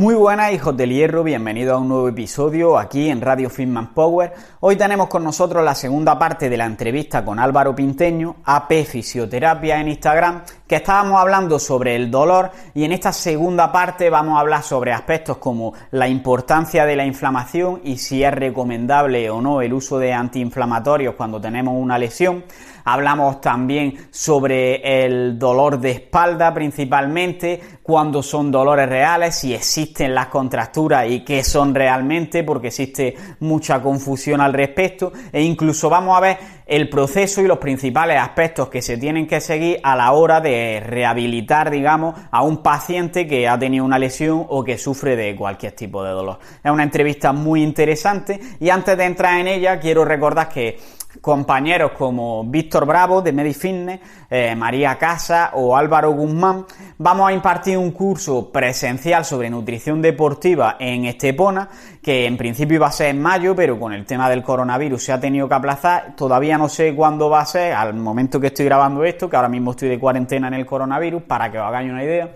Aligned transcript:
Muy 0.00 0.14
buenas 0.14 0.50
hijos 0.54 0.74
del 0.78 0.94
hierro, 0.94 1.22
bienvenidos 1.22 1.74
a 1.74 1.78
un 1.78 1.88
nuevo 1.88 2.08
episodio 2.08 2.78
aquí 2.78 3.10
en 3.10 3.20
Radio 3.20 3.50
Fitman 3.50 3.92
Power. 3.92 4.32
Hoy 4.60 4.76
tenemos 4.76 5.08
con 5.08 5.22
nosotros 5.22 5.62
la 5.62 5.74
segunda 5.74 6.18
parte 6.18 6.48
de 6.48 6.56
la 6.56 6.64
entrevista 6.64 7.22
con 7.22 7.38
Álvaro 7.38 7.74
Pinteño, 7.74 8.36
AP 8.46 8.86
Fisioterapia 8.86 9.78
en 9.78 9.88
Instagram, 9.88 10.40
que 10.66 10.76
estábamos 10.76 11.20
hablando 11.20 11.58
sobre 11.58 11.96
el 11.96 12.10
dolor 12.10 12.50
y 12.72 12.84
en 12.84 12.92
esta 12.92 13.12
segunda 13.12 13.70
parte 13.70 14.08
vamos 14.08 14.38
a 14.38 14.40
hablar 14.40 14.62
sobre 14.62 14.94
aspectos 14.94 15.36
como 15.36 15.74
la 15.90 16.08
importancia 16.08 16.86
de 16.86 16.96
la 16.96 17.04
inflamación 17.04 17.82
y 17.84 17.98
si 17.98 18.24
es 18.24 18.32
recomendable 18.32 19.28
o 19.28 19.42
no 19.42 19.60
el 19.60 19.74
uso 19.74 19.98
de 19.98 20.14
antiinflamatorios 20.14 21.14
cuando 21.14 21.38
tenemos 21.42 21.74
una 21.76 21.98
lesión. 21.98 22.44
Hablamos 22.84 23.40
también 23.40 24.08
sobre 24.10 25.04
el 25.04 25.38
dolor 25.38 25.80
de 25.80 25.90
espalda 25.92 26.52
principalmente, 26.54 27.60
cuando 27.82 28.22
son 28.22 28.50
dolores 28.50 28.88
reales, 28.88 29.34
si 29.34 29.54
existen 29.54 30.14
las 30.14 30.26
contracturas 30.26 31.08
y 31.08 31.24
qué 31.24 31.42
son 31.42 31.74
realmente, 31.74 32.44
porque 32.44 32.68
existe 32.68 33.14
mucha 33.40 33.82
confusión 33.82 34.40
al 34.40 34.52
respecto. 34.52 35.12
E 35.32 35.42
incluso 35.42 35.90
vamos 35.90 36.16
a 36.16 36.20
ver 36.20 36.38
el 36.70 36.88
proceso 36.88 37.42
y 37.42 37.48
los 37.48 37.58
principales 37.58 38.16
aspectos 38.16 38.68
que 38.68 38.80
se 38.80 38.96
tienen 38.96 39.26
que 39.26 39.40
seguir 39.40 39.80
a 39.82 39.96
la 39.96 40.12
hora 40.12 40.40
de 40.40 40.80
rehabilitar, 40.86 41.68
digamos, 41.68 42.14
a 42.30 42.42
un 42.44 42.62
paciente 42.62 43.26
que 43.26 43.48
ha 43.48 43.58
tenido 43.58 43.84
una 43.84 43.98
lesión 43.98 44.46
o 44.48 44.62
que 44.62 44.78
sufre 44.78 45.16
de 45.16 45.34
cualquier 45.34 45.72
tipo 45.72 46.04
de 46.04 46.12
dolor. 46.12 46.38
Es 46.62 46.70
una 46.70 46.84
entrevista 46.84 47.32
muy 47.32 47.64
interesante 47.64 48.38
y 48.60 48.70
antes 48.70 48.96
de 48.96 49.04
entrar 49.04 49.40
en 49.40 49.48
ella 49.48 49.80
quiero 49.80 50.04
recordar 50.04 50.48
que 50.48 50.78
compañeros 51.20 51.90
como 51.98 52.44
Víctor 52.44 52.86
Bravo 52.86 53.20
de 53.20 53.32
MediFitness, 53.32 54.00
eh, 54.30 54.54
María 54.54 54.96
Casa 54.96 55.50
o 55.54 55.76
Álvaro 55.76 56.12
Guzmán, 56.12 56.66
vamos 56.98 57.28
a 57.28 57.32
impartir 57.32 57.76
un 57.76 57.90
curso 57.90 58.52
presencial 58.52 59.24
sobre 59.24 59.50
nutrición 59.50 60.00
deportiva 60.00 60.76
en 60.78 61.06
Estepona, 61.06 61.68
que 62.02 62.26
en 62.26 62.36
principio 62.36 62.76
iba 62.76 62.86
a 62.86 62.92
ser 62.92 63.08
en 63.08 63.20
mayo, 63.20 63.54
pero 63.54 63.78
con 63.78 63.92
el 63.92 64.06
tema 64.06 64.30
del 64.30 64.42
coronavirus 64.42 65.04
se 65.04 65.12
ha 65.12 65.20
tenido 65.20 65.48
que 65.48 65.54
aplazar. 65.54 66.14
Todavía 66.16 66.56
no 66.56 66.68
sé 66.68 66.94
cuándo 66.94 67.28
va 67.28 67.40
a 67.40 67.46
ser, 67.46 67.74
al 67.74 67.94
momento 67.94 68.40
que 68.40 68.48
estoy 68.48 68.64
grabando 68.64 69.04
esto, 69.04 69.28
que 69.28 69.36
ahora 69.36 69.48
mismo 69.48 69.72
estoy 69.72 69.90
de 69.90 69.98
cuarentena 69.98 70.48
en 70.48 70.54
el 70.54 70.66
coronavirus, 70.66 71.22
para 71.22 71.50
que 71.50 71.58
os 71.58 71.64
hagáis 71.64 71.90
una 71.90 72.02
idea. 72.02 72.32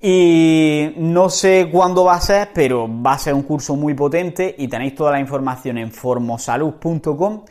Y 0.00 0.92
no 0.96 1.30
sé 1.30 1.68
cuándo 1.70 2.04
va 2.04 2.14
a 2.14 2.20
ser, 2.20 2.50
pero 2.52 2.88
va 3.02 3.14
a 3.14 3.18
ser 3.18 3.34
un 3.34 3.42
curso 3.42 3.76
muy 3.76 3.94
potente 3.94 4.54
y 4.58 4.68
tenéis 4.68 4.94
toda 4.94 5.12
la 5.12 5.20
información 5.20 5.78
en 5.78 5.90
formosalud.com 5.90 7.44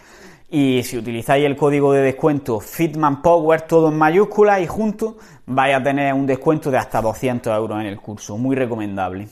y 0.50 0.84
si 0.84 0.98
utilizáis 0.98 1.44
el 1.46 1.56
código 1.56 1.92
de 1.92 2.02
descuento 2.02 2.60
Fitman 2.60 3.22
Power, 3.22 3.64
todo 3.64 3.90
en 3.90 3.98
mayúsculas 3.98 4.62
y 4.62 4.68
junto, 4.68 5.18
vais 5.48 5.76
a 5.76 5.84
tener 5.84 6.14
un 6.14 6.26
descuento 6.26 6.70
de 6.70 6.78
hasta 6.78 7.02
200 7.02 7.58
euros 7.58 7.80
en 7.82 7.88
el 7.88 8.00
curso. 8.00 8.38
Muy 8.38 8.56
recomendable. 8.56 9.28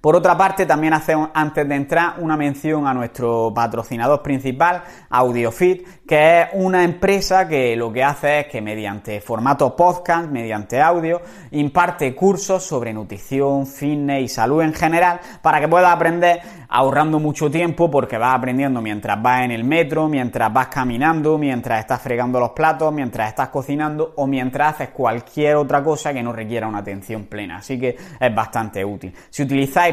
Por 0.00 0.14
otra 0.14 0.36
parte, 0.36 0.64
también 0.64 0.92
hacemos 0.92 1.30
antes 1.34 1.68
de 1.68 1.74
entrar 1.74 2.14
una 2.18 2.36
mención 2.36 2.86
a 2.86 2.94
nuestro 2.94 3.52
patrocinador 3.54 4.22
principal, 4.22 4.82
AudioFit, 5.10 5.86
que 6.06 6.42
es 6.42 6.48
una 6.54 6.84
empresa 6.84 7.48
que 7.48 7.76
lo 7.76 7.92
que 7.92 8.04
hace 8.04 8.40
es 8.40 8.46
que 8.46 8.60
mediante 8.60 9.20
formato 9.20 9.74
podcast, 9.74 10.30
mediante 10.30 10.80
audio, 10.80 11.20
imparte 11.50 12.14
cursos 12.14 12.62
sobre 12.62 12.92
nutrición, 12.92 13.66
fitness 13.66 14.22
y 14.22 14.28
salud 14.28 14.62
en 14.62 14.72
general 14.72 15.20
para 15.42 15.60
que 15.60 15.68
puedas 15.68 15.92
aprender 15.92 16.40
ahorrando 16.68 17.18
mucho 17.18 17.50
tiempo 17.50 17.90
porque 17.90 18.18
vas 18.18 18.36
aprendiendo 18.36 18.80
mientras 18.80 19.20
vas 19.20 19.42
en 19.42 19.50
el 19.50 19.64
metro, 19.64 20.08
mientras 20.08 20.52
vas 20.52 20.68
caminando, 20.68 21.38
mientras 21.38 21.80
estás 21.80 22.00
fregando 22.00 22.38
los 22.38 22.50
platos, 22.50 22.92
mientras 22.92 23.28
estás 23.28 23.48
cocinando 23.48 24.12
o 24.16 24.26
mientras 24.26 24.74
haces 24.74 24.90
cualquier 24.90 25.56
otra 25.56 25.82
cosa 25.82 26.12
que 26.12 26.22
no 26.22 26.32
requiera 26.32 26.66
una 26.66 26.78
atención 26.78 27.24
plena. 27.24 27.58
Así 27.58 27.78
que 27.78 27.96
es 28.20 28.34
bastante 28.34 28.84
útil. 28.84 29.12
Si 29.30 29.46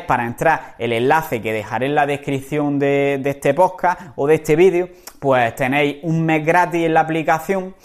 para 0.07 0.25
entrar 0.25 0.75
el 0.77 0.93
enlace 0.93 1.41
que 1.41 1.53
dejaré 1.53 1.87
en 1.87 1.95
la 1.95 2.05
descripción 2.05 2.79
de, 2.79 3.21
este 3.23 3.53
podcast 3.53 4.01
o 4.15 4.27
de 4.27 4.35
este 4.35 4.55
vídeo, 4.55 4.89
pues 5.19 5.55
tenéis 5.55 5.97
un 6.03 6.25
mes 6.25 6.45
gratis 6.45 6.85
en 6.85 6.93
la 6.93 7.01
aplicación 7.01 7.75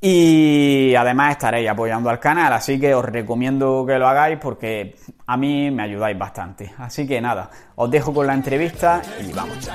y 0.00 0.94
además 0.94 1.32
estaréis 1.32 1.68
apoyando 1.68 2.08
al 2.08 2.20
canal, 2.20 2.52
así 2.52 2.78
que 2.78 2.94
os 2.94 3.04
recomiendo 3.04 3.84
que 3.84 3.98
lo 3.98 4.06
hagáis 4.06 4.38
porque 4.38 4.94
a 5.26 5.36
mí 5.36 5.70
me 5.70 5.82
ayudáis 5.82 6.16
bastante. 6.16 6.72
Así 6.78 7.06
que 7.06 7.20
nada, 7.20 7.50
os 7.74 7.90
dejo 7.90 8.14
con 8.14 8.26
la 8.26 8.34
entrevista 8.34 9.02
y 9.20 9.32
vamos. 9.32 9.68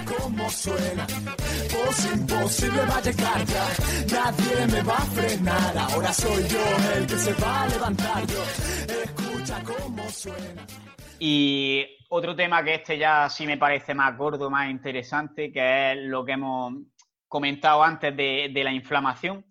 Y 11.26 11.86
otro 12.10 12.36
tema 12.36 12.66
que 12.66 12.74
este 12.74 12.98
ya 12.98 13.30
sí 13.30 13.48
me 13.48 13.56
parece 13.56 13.96
más 13.96 14.18
gordo, 14.18 14.50
más 14.50 14.70
interesante, 14.70 15.54
que 15.54 15.94
es 15.94 15.98
lo 16.00 16.26
que 16.26 16.34
hemos 16.34 16.74
comentado 17.30 17.82
antes 17.82 18.14
de, 18.14 18.52
la 18.62 18.74
inflamación. 18.74 19.46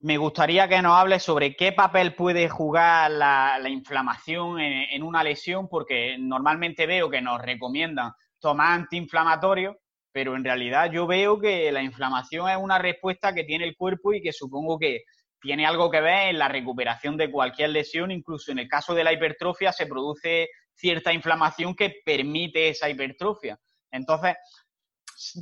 Me 0.00 0.18
gustaría 0.18 0.68
que 0.68 0.82
nos 0.82 0.98
hables 0.98 1.22
sobre 1.22 1.56
qué 1.56 1.72
papel 1.72 2.14
puede 2.14 2.46
jugar 2.50 3.10
la, 3.10 3.58
inflamación 3.70 4.60
en, 4.60 5.02
una 5.02 5.24
lesión, 5.24 5.66
porque 5.66 6.18
normalmente 6.18 6.86
veo 6.86 7.08
que 7.08 7.22
nos 7.22 7.40
recomiendan 7.40 8.12
tomar 8.38 8.72
antiinflamatorios, 8.72 9.74
pero 10.12 10.36
en 10.36 10.44
realidad 10.44 10.92
yo 10.92 11.06
veo 11.06 11.40
que 11.40 11.72
la 11.72 11.82
inflamación 11.82 12.50
es 12.50 12.58
una 12.58 12.78
respuesta 12.78 13.32
que 13.32 13.44
tiene 13.44 13.64
el 13.64 13.78
cuerpo 13.78 14.12
y 14.12 14.20
que 14.20 14.34
supongo 14.34 14.78
que 14.78 15.04
tiene 15.40 15.64
algo 15.64 15.90
que 15.90 16.02
ver 16.02 16.28
en 16.28 16.38
la 16.38 16.48
recuperación 16.48 17.16
de 17.16 17.30
cualquier 17.30 17.70
lesión, 17.70 18.10
incluso 18.10 18.52
en 18.52 18.58
el 18.58 18.68
caso 18.68 18.94
de 18.94 19.04
la 19.04 19.14
hipertrofia 19.14 19.72
se 19.72 19.86
produce 19.86 20.50
cierta 20.74 21.12
inflamación 21.12 21.74
que 21.74 22.02
permite 22.04 22.68
esa 22.68 22.88
hipertrofia. 22.88 23.58
Entonces, 23.90 24.36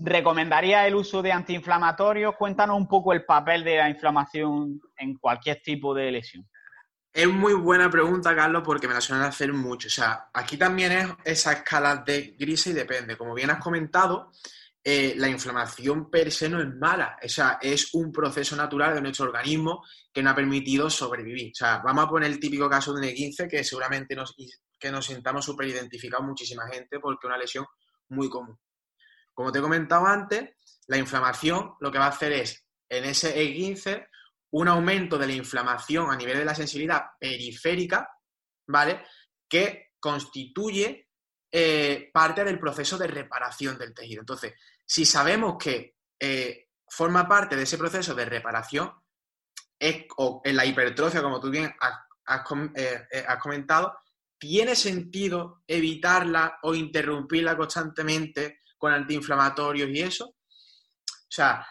¿recomendaría 0.05 0.87
el 0.87 0.95
uso 0.95 1.23
de 1.23 1.33
antiinflamatorios? 1.33 2.37
Cuéntanos 2.37 2.77
un 2.77 2.89
poco 2.89 3.13
el 3.13 3.25
papel 3.25 3.65
de 3.65 3.77
la 3.77 3.89
inflamación 3.89 4.81
en 4.97 5.17
cualquier 5.19 5.63
tipo 5.63 5.95
de 5.95 6.11
lesión. 6.13 6.49
Es 7.13 7.27
muy 7.27 7.55
buena 7.55 7.91
pregunta, 7.91 8.37
Carlos, 8.37 8.63
porque 8.65 8.87
me 8.87 8.95
la 8.95 9.01
suelen 9.01 9.25
hacer 9.25 9.53
mucho. 9.53 9.89
O 9.89 9.91
sea, 9.91 10.29
aquí 10.33 10.57
también 10.57 10.93
es 10.93 11.09
esa 11.25 11.53
escala 11.55 11.97
de 11.97 12.37
gris 12.39 12.69
y 12.69 12.73
depende. 12.73 13.17
Como 13.17 13.35
bien 13.35 13.51
has 13.51 13.59
comentado, 13.59 14.31
eh, 14.83 15.15
la 15.17 15.29
inflamación 15.29 16.09
per 16.09 16.31
se 16.31 16.49
no 16.49 16.61
es 16.61 16.69
mala. 16.77 17.19
O 17.23 17.29
sea, 17.29 17.59
es 17.61 17.93
un 17.95 18.13
proceso 18.13 18.55
natural 18.55 18.95
de 18.95 19.03
nuestro 19.03 19.27
organismo 19.27 19.85
que 20.13 20.23
nos 20.23 20.33
ha 20.33 20.37
permitido 20.37 20.89
sobrevivir. 20.89 21.51
O 21.53 21.55
sea, 21.55 21.79
vamos 21.85 22.05
a 22.05 22.09
poner 22.09 22.31
el 22.31 22.39
típico 22.39 22.71
caso 22.71 22.95
de 22.95 23.01
un 23.01 23.13
E15 23.13 23.49
que 23.49 23.65
seguramente 23.65 24.15
nos 24.15 24.35
que 24.81 24.91
nos 24.91 25.07
sintamos 25.07 25.45
súper 25.45 25.69
identificados 25.69 26.27
muchísima 26.27 26.67
gente 26.69 26.99
porque 26.99 27.27
es 27.27 27.29
una 27.29 27.39
lesión 27.39 27.67
muy 28.09 28.29
común. 28.29 28.59
Como 29.33 29.53
te 29.53 29.59
he 29.59 29.63
comentado 29.63 30.07
antes, 30.07 30.51
la 30.87 30.97
inflamación 30.97 31.75
lo 31.81 31.93
que 31.93 31.99
va 31.99 32.07
a 32.07 32.11
hacer 32.11 32.33
es, 32.33 32.67
en 32.89 33.05
ese 33.05 33.37
E15, 33.37 34.09
un 34.53 34.69
aumento 34.69 35.17
de 35.17 35.27
la 35.27 35.33
inflamación 35.35 36.11
a 36.11 36.17
nivel 36.17 36.39
de 36.39 36.45
la 36.45 36.55
sensibilidad 36.55 37.05
periférica, 37.19 38.11
¿vale? 38.67 39.05
Que 39.49 39.93
constituye 40.01 41.09
eh, 41.53 42.11
parte 42.13 42.43
del 42.43 42.59
proceso 42.59 42.99
de 42.99 43.07
reparación 43.07 43.79
del 43.79 43.95
tejido. 43.95 44.21
Entonces, 44.21 44.55
si 44.85 45.05
sabemos 45.05 45.57
que 45.59 45.97
eh, 46.19 46.69
forma 46.89 47.29
parte 47.29 47.55
de 47.55 47.63
ese 47.63 47.79
proceso 47.79 48.15
de 48.15 48.25
reparación, 48.25 48.93
es, 49.79 50.05
o 50.17 50.43
en 50.45 50.57
la 50.57 50.67
hipertrofia, 50.67 51.23
como 51.23 51.41
tú 51.41 51.51
bien 51.51 51.73
has 51.81 52.43
eh, 52.75 53.27
comentado, 53.41 53.97
¿tiene 54.41 54.75
sentido 54.75 55.63
evitarla 55.67 56.59
o 56.63 56.75
interrumpirla 56.75 57.57
constantemente 57.57 58.63
con 58.79 58.93
antiinflamatorios 58.93 59.91
y 59.91 60.01
eso? 60.01 60.25
O 60.27 61.33
sea, 61.33 61.65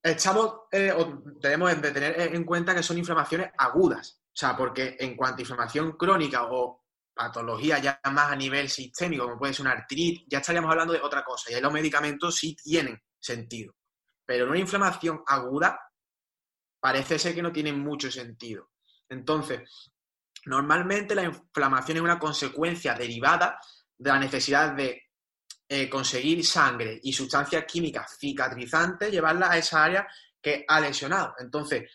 estamos, 0.00 0.60
eh, 0.70 0.94
tenemos 1.40 1.74
que 1.74 1.90
tener 1.90 2.34
en 2.34 2.44
cuenta 2.44 2.74
que 2.74 2.82
son 2.82 2.96
inflamaciones 2.96 3.50
agudas. 3.58 4.20
O 4.26 4.36
sea, 4.36 4.56
porque 4.56 4.96
en 5.00 5.16
cuanto 5.16 5.38
a 5.38 5.42
inflamación 5.42 5.92
crónica 5.92 6.44
o 6.44 6.84
patología 7.12 7.78
ya 7.78 8.00
más 8.12 8.32
a 8.32 8.36
nivel 8.36 8.68
sistémico, 8.68 9.24
como 9.24 9.38
puede 9.38 9.52
ser 9.54 9.66
una 9.66 9.72
artritis, 9.72 10.24
ya 10.28 10.38
estaríamos 10.38 10.70
hablando 10.70 10.92
de 10.92 11.00
otra 11.00 11.24
cosa. 11.24 11.50
Y 11.50 11.54
ahí 11.54 11.60
los 11.60 11.72
medicamentos 11.72 12.36
sí 12.36 12.54
tienen 12.54 13.02
sentido. 13.18 13.74
Pero 14.24 14.44
en 14.44 14.50
una 14.50 14.60
inflamación 14.60 15.22
aguda 15.26 15.78
parece 16.80 17.18
ser 17.18 17.34
que 17.34 17.42
no 17.42 17.52
tiene 17.52 17.72
mucho 17.72 18.10
sentido. 18.10 18.70
Entonces, 19.08 19.92
normalmente 20.46 21.14
la 21.14 21.24
inflamación 21.24 21.98
es 21.98 22.02
una 22.02 22.18
consecuencia 22.18 22.94
derivada 22.94 23.58
de 23.96 24.10
la 24.10 24.18
necesidad 24.18 24.72
de 24.72 25.02
eh, 25.68 25.88
conseguir 25.88 26.44
sangre 26.44 27.00
y 27.02 27.12
sustancias 27.12 27.64
químicas 27.64 28.16
cicatrizantes, 28.18 29.10
llevarlas 29.10 29.50
a 29.50 29.58
esa 29.58 29.84
área 29.84 30.06
que 30.40 30.64
ha 30.68 30.80
lesionado. 30.80 31.34
Entonces, 31.38 31.90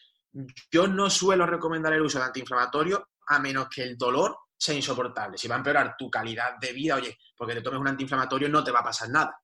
yo 0.71 0.87
no 0.87 1.09
suelo 1.09 1.45
recomendar 1.45 1.93
el 1.93 2.01
uso 2.01 2.19
de 2.19 2.25
antiinflamatorios 2.25 3.01
a 3.27 3.39
menos 3.39 3.67
que 3.69 3.83
el 3.83 3.97
dolor 3.97 4.37
sea 4.57 4.75
insoportable. 4.75 5.37
Si 5.37 5.47
va 5.47 5.55
a 5.55 5.59
empeorar 5.59 5.95
tu 5.97 6.09
calidad 6.09 6.57
de 6.59 6.73
vida, 6.73 6.95
oye, 6.95 7.17
porque 7.35 7.53
te 7.53 7.61
tomes 7.61 7.79
un 7.79 7.87
antiinflamatorio 7.87 8.49
no 8.49 8.63
te 8.63 8.71
va 8.71 8.79
a 8.79 8.83
pasar 8.83 9.09
nada, 9.09 9.39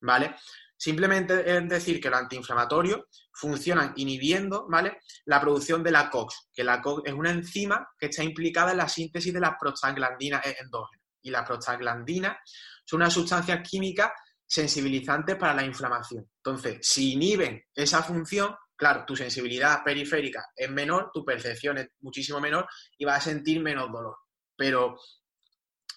¿vale? 0.00 0.34
Simplemente 0.78 1.56
es 1.56 1.68
decir 1.68 2.00
que 2.00 2.08
los 2.08 2.20
antiinflamatorios 2.20 3.00
funcionan 3.32 3.92
inhibiendo, 3.96 4.66
¿vale? 4.68 4.98
La 5.26 5.40
producción 5.40 5.82
de 5.82 5.90
la 5.90 6.08
COX, 6.08 6.48
que 6.52 6.62
la 6.62 6.80
COX 6.80 7.02
es 7.06 7.12
una 7.12 7.30
enzima 7.30 7.88
que 7.98 8.06
está 8.06 8.22
implicada 8.22 8.70
en 8.70 8.78
la 8.78 8.88
síntesis 8.88 9.32
de 9.32 9.40
las 9.40 9.56
prostaglandinas 9.60 10.46
endógenas. 10.60 11.04
Y 11.22 11.30
las 11.30 11.46
prostaglandinas 11.46 12.38
son 12.84 13.02
unas 13.02 13.12
sustancias 13.12 13.60
químicas 13.68 14.12
sensibilizantes 14.46 15.36
para 15.36 15.54
la 15.54 15.64
inflamación. 15.64 16.26
Entonces, 16.36 16.78
si 16.80 17.14
inhiben 17.14 17.62
esa 17.74 18.02
función, 18.02 18.54
claro, 18.76 19.04
tu 19.04 19.16
sensibilidad 19.16 19.82
periférica 19.84 20.46
es 20.56 20.70
menor, 20.70 21.10
tu 21.12 21.24
percepción 21.24 21.78
es 21.78 21.88
muchísimo 22.00 22.40
menor 22.40 22.66
y 22.96 23.04
vas 23.04 23.18
a 23.18 23.30
sentir 23.30 23.60
menos 23.60 23.90
dolor 23.92 24.16
pero 24.58 24.98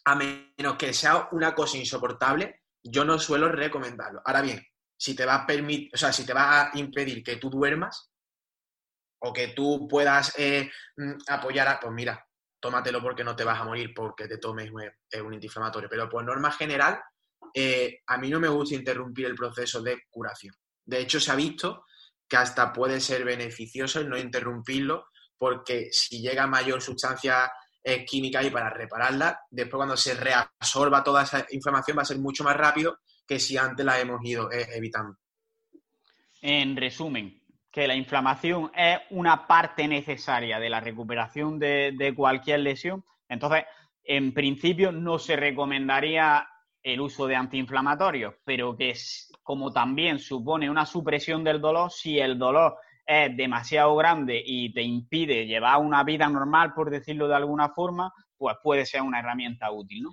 a 0.05 0.15
menos 0.15 0.75
que 0.77 0.93
sea 0.93 1.27
una 1.31 1.55
cosa 1.55 1.77
insoportable, 1.77 2.61
yo 2.83 3.03
no 3.03 3.17
suelo 3.17 3.51
recomendarlo. 3.51 4.21
Ahora 4.23 4.41
bien, 4.41 4.63
si 5.01 5.15
te 5.15 5.25
va 5.25 5.33
a 5.33 5.47
permitir, 5.47 5.89
o 5.95 5.97
sea, 5.97 6.13
si 6.13 6.23
te 6.23 6.31
va 6.31 6.61
a 6.61 6.71
impedir 6.75 7.23
que 7.23 7.37
tú 7.37 7.49
duermas 7.49 8.11
o 9.23 9.33
que 9.33 9.47
tú 9.47 9.87
puedas 9.87 10.31
eh, 10.37 10.71
mm, 10.95 11.13
apoyar 11.27 11.67
a, 11.69 11.79
pues 11.79 11.91
mira, 11.91 12.23
tómatelo 12.59 13.01
porque 13.01 13.23
no 13.23 13.35
te 13.35 13.43
vas 13.43 13.59
a 13.59 13.63
morir 13.63 13.95
porque 13.95 14.27
te 14.27 14.37
tomes 14.37 14.69
un, 14.69 14.83
un 14.83 15.33
antiinflamatorio. 15.33 15.89
Pero 15.89 16.07
por 16.07 16.23
norma 16.23 16.51
general, 16.51 17.01
eh, 17.51 18.01
a 18.05 18.19
mí 18.19 18.29
no 18.29 18.39
me 18.39 18.47
gusta 18.47 18.75
interrumpir 18.75 19.25
el 19.25 19.33
proceso 19.33 19.81
de 19.81 20.03
curación. 20.07 20.53
De 20.85 20.99
hecho, 20.99 21.19
se 21.19 21.31
ha 21.31 21.35
visto 21.35 21.85
que 22.29 22.37
hasta 22.37 22.71
puede 22.71 22.99
ser 22.99 23.25
beneficioso 23.25 23.99
el 23.99 24.07
no 24.07 24.19
interrumpirlo 24.19 25.07
porque 25.35 25.89
si 25.91 26.21
llega 26.21 26.45
mayor 26.45 26.79
sustancia 26.79 27.51
química 28.05 28.43
y 28.43 28.51
para 28.51 28.69
repararla, 28.69 29.39
después 29.49 29.79
cuando 29.79 29.97
se 29.97 30.13
reabsorba 30.13 31.03
toda 31.03 31.23
esa 31.23 31.47
información 31.49 31.97
va 31.97 32.03
a 32.03 32.05
ser 32.05 32.19
mucho 32.19 32.43
más 32.43 32.55
rápido 32.55 32.99
que 33.31 33.39
si 33.39 33.55
antes 33.55 33.85
la 33.85 33.97
hemos 33.97 34.19
ido 34.25 34.51
eh, 34.51 34.67
evitando. 34.75 35.15
En 36.41 36.75
resumen, 36.75 37.41
que 37.71 37.87
la 37.87 37.95
inflamación 37.95 38.69
es 38.75 38.99
una 39.11 39.47
parte 39.47 39.87
necesaria 39.87 40.59
de 40.59 40.69
la 40.69 40.81
recuperación 40.81 41.57
de, 41.57 42.13
cualquier 42.13 42.59
lesión. 42.59 43.05
Entonces, 43.29 43.63
en 44.03 44.33
principio 44.33 44.91
no 44.91 45.17
se 45.17 45.37
recomendaría 45.37 46.45
el 46.83 46.99
uso 46.99 47.25
de 47.25 47.37
antiinflamatorios, 47.37 48.33
pero 48.43 48.75
que 48.75 48.95
como 49.41 49.71
también 49.71 50.19
supone 50.19 50.69
una 50.69 50.85
supresión 50.85 51.41
del 51.41 51.61
dolor, 51.61 51.89
si 51.89 52.19
el 52.19 52.37
dolor 52.37 52.79
es 53.05 53.37
demasiado 53.37 53.95
grande 53.95 54.43
y 54.45 54.73
te 54.73 54.81
impide 54.81 55.45
llevar 55.45 55.79
una 55.79 56.03
vida 56.03 56.27
normal, 56.27 56.73
por 56.73 56.89
decirlo 56.89 57.29
de 57.29 57.35
alguna 57.35 57.69
forma, 57.69 58.11
pues 58.37 58.57
puede 58.61 58.85
ser 58.85 59.03
una 59.03 59.19
herramienta 59.19 59.71
útil, 59.71 60.03
¿no? 60.03 60.11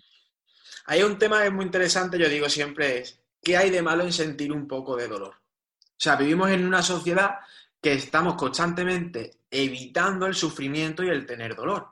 Hay 0.87 1.03
un 1.03 1.19
tema 1.19 1.41
que 1.41 1.47
es 1.47 1.53
muy 1.53 1.65
interesante, 1.65 2.19
yo 2.19 2.29
digo 2.29 2.49
siempre, 2.49 2.99
es 2.99 3.21
¿qué 3.43 3.57
hay 3.57 3.71
de 3.71 3.83
malo 3.83 4.05
en 4.05 4.13
sentir 4.13 4.53
un 4.53 4.67
poco 4.67 4.97
de 4.97 5.09
dolor? 5.09 5.35
O 5.35 6.01
sea, 6.01 6.17
vivimos 6.17 6.51
en 6.51 6.67
una 6.67 6.83
sociedad 6.83 7.41
que 7.81 7.93
estamos 7.93 8.35
constantemente 8.35 9.39
evitando 9.51 10.27
el 10.27 10.35
sufrimiento 10.35 11.03
y 11.03 11.09
el 11.09 11.27
tener 11.27 11.55
dolor. 11.55 11.89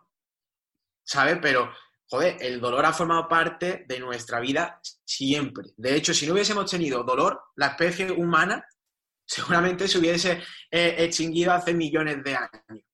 ¿Sabes? 1.04 1.38
Pero, 1.40 1.72
joder, 2.08 2.36
el 2.40 2.60
dolor 2.60 2.84
ha 2.84 2.92
formado 2.92 3.28
parte 3.28 3.84
de 3.88 4.00
nuestra 4.00 4.40
vida 4.40 4.80
siempre. 5.04 5.70
De 5.76 5.94
hecho, 5.94 6.12
si 6.12 6.26
no 6.26 6.34
hubiésemos 6.34 6.70
tenido 6.70 7.04
dolor, 7.04 7.40
la 7.56 7.68
especie 7.68 8.10
humana 8.10 8.66
seguramente 9.26 9.88
se 9.88 9.98
hubiese 9.98 10.42
eh, 10.70 10.96
extinguido 10.98 11.52
hace 11.52 11.74
millones 11.74 12.22
de 12.22 12.36
años. 12.36 12.84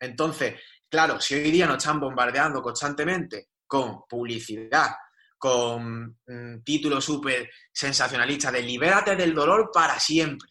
Entonces, 0.00 0.60
claro, 0.88 1.20
si 1.20 1.34
hoy 1.34 1.50
día 1.50 1.66
nos 1.66 1.78
están 1.78 2.00
bombardeando 2.00 2.62
constantemente 2.62 3.48
con 3.68 4.02
publicidad, 4.08 4.96
con 5.38 6.18
mm, 6.26 6.62
títulos 6.64 7.04
súper 7.04 7.48
sensacionalistas 7.72 8.52
de 8.52 8.62
libérate 8.62 9.14
del 9.14 9.34
dolor 9.34 9.70
para 9.72 10.00
siempre. 10.00 10.48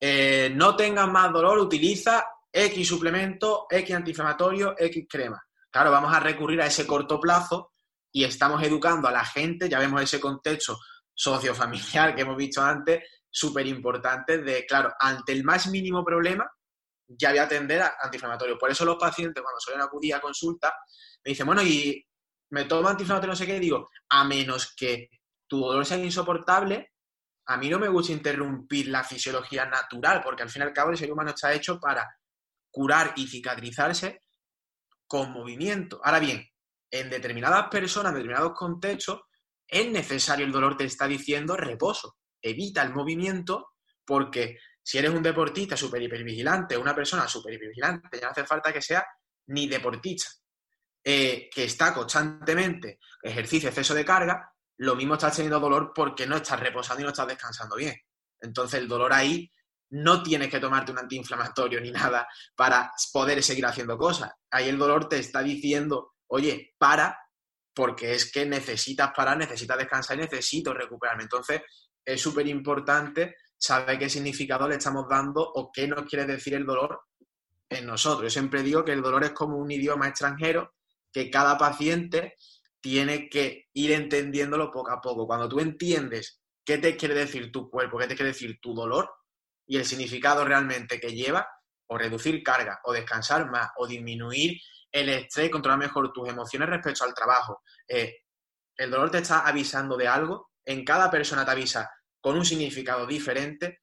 Eh, 0.00 0.50
no 0.54 0.74
tengas 0.74 1.08
más 1.08 1.32
dolor, 1.32 1.58
utiliza 1.58 2.26
X 2.52 2.88
suplemento, 2.88 3.66
X 3.70 3.94
antiinflamatorio, 3.94 4.74
X 4.76 5.06
crema. 5.08 5.40
Claro, 5.70 5.90
vamos 5.90 6.12
a 6.12 6.20
recurrir 6.20 6.60
a 6.62 6.66
ese 6.66 6.86
corto 6.86 7.20
plazo 7.20 7.72
y 8.10 8.24
estamos 8.24 8.62
educando 8.62 9.06
a 9.06 9.12
la 9.12 9.24
gente, 9.24 9.68
ya 9.68 9.78
vemos 9.78 10.02
ese 10.02 10.18
contexto 10.18 10.78
sociofamiliar 11.14 12.14
que 12.14 12.22
hemos 12.22 12.36
visto 12.36 12.62
antes, 12.62 13.02
súper 13.30 13.66
importantes 13.66 14.44
de, 14.44 14.64
claro, 14.64 14.92
ante 14.98 15.32
el 15.32 15.44
más 15.44 15.66
mínimo 15.68 16.04
problema, 16.04 16.50
ya 17.08 17.30
voy 17.30 17.38
a 17.38 17.44
atender 17.44 17.82
a 17.82 17.96
antiinflamatorio. 18.00 18.58
Por 18.58 18.70
eso 18.70 18.84
los 18.84 18.96
pacientes, 18.96 19.42
cuando 19.42 19.60
suelen 19.60 19.82
acudir 19.82 20.14
a 20.14 20.20
consulta, 20.20 20.72
me 21.24 21.30
dicen, 21.30 21.46
bueno, 21.46 21.62
y 21.62 22.04
me 22.50 22.64
tomo 22.64 22.88
antiinflamatorio, 22.88 23.32
no 23.32 23.36
sé 23.36 23.46
qué, 23.46 23.60
digo, 23.60 23.90
a 24.08 24.24
menos 24.24 24.74
que 24.76 25.10
tu 25.46 25.60
dolor 25.60 25.84
sea 25.84 25.98
insoportable, 25.98 26.92
a 27.46 27.56
mí 27.56 27.68
no 27.68 27.78
me 27.78 27.88
gusta 27.88 28.12
interrumpir 28.12 28.88
la 28.88 29.04
fisiología 29.04 29.64
natural, 29.66 30.20
porque 30.22 30.42
al 30.42 30.50
fin 30.50 30.62
y 30.62 30.64
al 30.66 30.72
cabo 30.72 30.90
el 30.90 30.98
ser 30.98 31.10
humano 31.10 31.30
está 31.30 31.52
hecho 31.52 31.80
para 31.80 32.06
curar 32.70 33.14
y 33.16 33.26
cicatrizarse 33.26 34.24
con 35.06 35.32
movimiento. 35.32 36.00
Ahora 36.04 36.18
bien, 36.18 36.46
en 36.90 37.08
determinadas 37.08 37.68
personas, 37.68 38.10
en 38.10 38.16
determinados 38.16 38.52
contextos, 38.52 39.22
es 39.66 39.90
necesario, 39.90 40.44
el 40.44 40.52
dolor 40.52 40.76
te 40.76 40.84
está 40.84 41.06
diciendo 41.06 41.56
reposo 41.56 42.18
evita 42.42 42.82
el 42.82 42.94
movimiento 42.94 43.74
porque 44.04 44.58
si 44.82 44.98
eres 44.98 45.10
un 45.10 45.22
deportista 45.22 45.76
súper 45.76 46.02
hipervigilante 46.02 46.76
una 46.76 46.94
persona 46.94 47.28
súper 47.28 47.54
hipervigilante, 47.54 48.18
ya 48.18 48.26
no 48.26 48.30
hace 48.30 48.44
falta 48.44 48.72
que 48.72 48.80
sea 48.80 49.04
ni 49.48 49.68
deportista, 49.68 50.30
eh, 51.10 51.48
que 51.50 51.64
está 51.64 51.94
constantemente 51.94 52.98
ejercicio, 53.22 53.70
exceso 53.70 53.94
de 53.94 54.04
carga, 54.04 54.52
lo 54.76 54.94
mismo 54.94 55.14
estás 55.14 55.36
teniendo 55.36 55.58
dolor 55.58 55.90
porque 55.94 56.26
no 56.26 56.36
estás 56.36 56.60
reposando 56.60 57.00
y 57.00 57.04
no 57.04 57.12
estás 57.12 57.26
descansando 57.26 57.76
bien. 57.76 57.98
Entonces 58.38 58.78
el 58.78 58.88
dolor 58.88 59.14
ahí 59.14 59.50
no 59.88 60.22
tienes 60.22 60.50
que 60.50 60.60
tomarte 60.60 60.92
un 60.92 60.98
antiinflamatorio 60.98 61.80
ni 61.80 61.90
nada 61.90 62.28
para 62.54 62.92
poder 63.10 63.42
seguir 63.42 63.64
haciendo 63.64 63.96
cosas. 63.96 64.32
Ahí 64.50 64.68
el 64.68 64.76
dolor 64.76 65.08
te 65.08 65.18
está 65.18 65.42
diciendo, 65.42 66.12
oye, 66.26 66.74
para, 66.76 67.18
porque 67.72 68.12
es 68.12 68.30
que 68.30 68.44
necesitas 68.44 69.10
parar, 69.16 69.38
necesitas 69.38 69.78
descansar 69.78 70.18
y 70.18 70.20
necesito 70.20 70.74
recuperarme. 70.74 71.22
Entonces, 71.22 71.62
es 72.04 72.20
súper 72.20 72.46
importante 72.48 73.36
saber 73.56 73.98
qué 73.98 74.10
significado 74.10 74.68
le 74.68 74.74
estamos 74.74 75.08
dando 75.08 75.40
o 75.40 75.72
qué 75.72 75.88
nos 75.88 76.04
quiere 76.04 76.26
decir 76.26 76.52
el 76.52 76.66
dolor 76.66 77.00
en 77.66 77.86
nosotros. 77.86 78.24
Yo 78.24 78.30
siempre 78.30 78.62
digo 78.62 78.84
que 78.84 78.92
el 78.92 79.00
dolor 79.00 79.24
es 79.24 79.30
como 79.30 79.56
un 79.56 79.70
idioma 79.70 80.06
extranjero 80.06 80.74
que 81.12 81.30
cada 81.30 81.56
paciente 81.56 82.36
tiene 82.80 83.28
que 83.28 83.68
ir 83.72 83.92
entendiéndolo 83.92 84.70
poco 84.70 84.90
a 84.90 85.00
poco. 85.00 85.26
Cuando 85.26 85.48
tú 85.48 85.60
entiendes 85.60 86.40
qué 86.64 86.78
te 86.78 86.96
quiere 86.96 87.14
decir 87.14 87.50
tu 87.50 87.68
cuerpo, 87.70 87.98
qué 87.98 88.06
te 88.06 88.14
quiere 88.14 88.32
decir 88.32 88.58
tu 88.60 88.74
dolor 88.74 89.10
y 89.66 89.76
el 89.76 89.84
significado 89.84 90.44
realmente 90.44 91.00
que 91.00 91.12
lleva, 91.12 91.46
o 91.90 91.98
reducir 91.98 92.42
carga, 92.42 92.80
o 92.84 92.92
descansar 92.92 93.50
más, 93.50 93.70
o 93.76 93.86
disminuir 93.86 94.58
el 94.90 95.08
estrés, 95.08 95.50
controlar 95.50 95.78
mejor 95.78 96.12
tus 96.12 96.28
emociones 96.28 96.68
respecto 96.68 97.04
al 97.04 97.14
trabajo. 97.14 97.62
Eh, 97.86 98.22
el 98.76 98.90
dolor 98.90 99.10
te 99.10 99.18
está 99.18 99.40
avisando 99.40 99.96
de 99.96 100.08
algo, 100.08 100.50
en 100.64 100.84
cada 100.84 101.10
persona 101.10 101.44
te 101.44 101.50
avisa 101.50 101.90
con 102.20 102.36
un 102.36 102.44
significado 102.44 103.06
diferente 103.06 103.80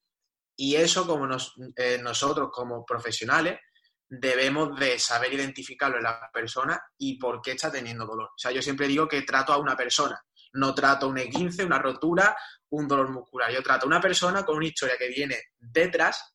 y 0.56 0.76
eso 0.76 1.06
como 1.06 1.28
eh, 1.76 1.98
nosotros 2.00 2.48
como 2.52 2.84
profesionales 2.84 3.58
debemos 4.08 4.78
de 4.78 4.98
saber 4.98 5.32
identificarlo 5.32 5.96
en 5.96 6.04
la 6.04 6.30
persona 6.32 6.80
y 6.98 7.18
por 7.18 7.40
qué 7.40 7.52
está 7.52 7.70
teniendo 7.70 8.06
dolor. 8.06 8.28
O 8.28 8.38
sea, 8.38 8.50
yo 8.50 8.62
siempre 8.62 8.86
digo 8.86 9.08
que 9.08 9.22
trato 9.22 9.52
a 9.52 9.58
una 9.58 9.76
persona, 9.76 10.20
no 10.54 10.74
trato 10.74 11.08
un 11.08 11.16
E15, 11.16 11.64
una 11.64 11.78
rotura, 11.78 12.36
un 12.70 12.86
dolor 12.86 13.10
muscular. 13.10 13.52
Yo 13.52 13.62
trato 13.62 13.86
a 13.86 13.88
una 13.88 14.00
persona 14.00 14.44
con 14.44 14.56
una 14.56 14.66
historia 14.66 14.96
que 14.98 15.08
viene 15.08 15.36
detrás 15.58 16.34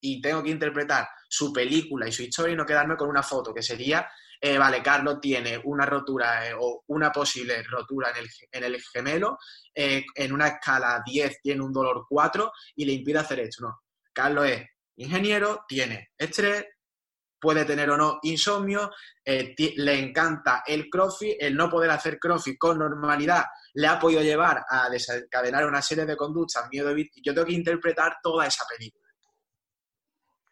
y 0.00 0.20
tengo 0.20 0.42
que 0.42 0.50
interpretar 0.50 1.08
su 1.28 1.52
película 1.52 2.08
y 2.08 2.12
su 2.12 2.22
historia 2.22 2.54
y 2.54 2.56
no 2.56 2.66
quedarme 2.66 2.96
con 2.96 3.08
una 3.08 3.22
foto, 3.22 3.54
que 3.54 3.62
sería 3.62 4.08
eh, 4.42 4.56
vale, 4.56 4.82
Carlos 4.82 5.20
tiene 5.20 5.60
una 5.64 5.84
rotura 5.84 6.48
eh, 6.48 6.54
o 6.58 6.82
una 6.86 7.12
posible 7.12 7.62
rotura 7.62 8.10
en 8.10 8.64
el, 8.64 8.80
gemelo, 8.80 9.38
eh, 9.74 10.02
en 10.14 10.32
una 10.32 10.48
escala 10.48 11.02
10 11.04 11.42
tiene 11.42 11.60
un 11.60 11.72
dolor 11.72 12.06
4 12.08 12.50
y 12.76 12.86
le 12.86 12.92
impide 12.92 13.18
hacer 13.18 13.40
esto. 13.40 13.64
No, 13.66 13.82
Carlos 14.14 14.46
es 14.46 14.66
ingeniero, 14.96 15.64
tiene 15.68 16.12
estrés, 16.16 16.64
puede 17.40 17.64
tener 17.64 17.90
o 17.90 17.96
no 17.96 18.18
insomnio, 18.22 18.90
eh, 19.24 19.54
le 19.76 19.98
encanta 19.98 20.62
el 20.66 20.88
crossfit, 20.88 21.36
el 21.40 21.56
no 21.56 21.70
poder 21.70 21.90
hacer 21.90 22.18
crossfit 22.18 22.58
con 22.58 22.78
normalidad 22.78 23.44
le 23.74 23.86
ha 23.86 23.98
podido 23.98 24.22
llevar 24.22 24.64
a 24.68 24.88
desencadenar 24.88 25.66
una 25.66 25.82
serie 25.82 26.04
de 26.04 26.16
conductas, 26.16 26.68
miedo 26.70 26.96
y 26.96 27.10
yo 27.22 27.34
tengo 27.34 27.46
que 27.46 27.54
interpretar 27.54 28.16
toda 28.22 28.46
esa 28.46 28.64
película. 28.66 29.06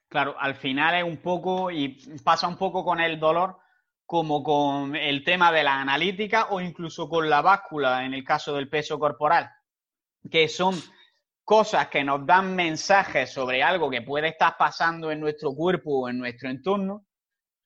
Claro, 0.08 0.36
al 0.38 0.54
final 0.54 0.94
es 0.94 1.04
un 1.04 1.18
poco, 1.18 1.70
y 1.70 1.88
pasa 2.24 2.48
un 2.48 2.56
poco 2.56 2.84
con 2.84 3.00
el 3.00 3.20
dolor, 3.20 3.58
como 4.06 4.42
con 4.42 4.96
el 4.96 5.22
tema 5.22 5.52
de 5.52 5.62
la 5.62 5.80
analítica 5.80 6.46
o 6.50 6.60
incluso 6.62 7.08
con 7.10 7.28
la 7.28 7.42
báscula 7.42 8.06
en 8.06 8.14
el 8.14 8.24
caso 8.24 8.54
del 8.54 8.70
peso 8.70 8.98
corporal, 8.98 9.50
que 10.30 10.48
son 10.48 10.74
cosas 11.48 11.88
que 11.88 12.04
nos 12.04 12.26
dan 12.26 12.54
mensajes 12.54 13.32
sobre 13.32 13.62
algo 13.62 13.88
que 13.88 14.02
puede 14.02 14.28
estar 14.28 14.54
pasando 14.58 15.10
en 15.10 15.18
nuestro 15.18 15.54
cuerpo 15.54 16.00
o 16.00 16.08
en 16.10 16.18
nuestro 16.18 16.50
entorno 16.50 17.06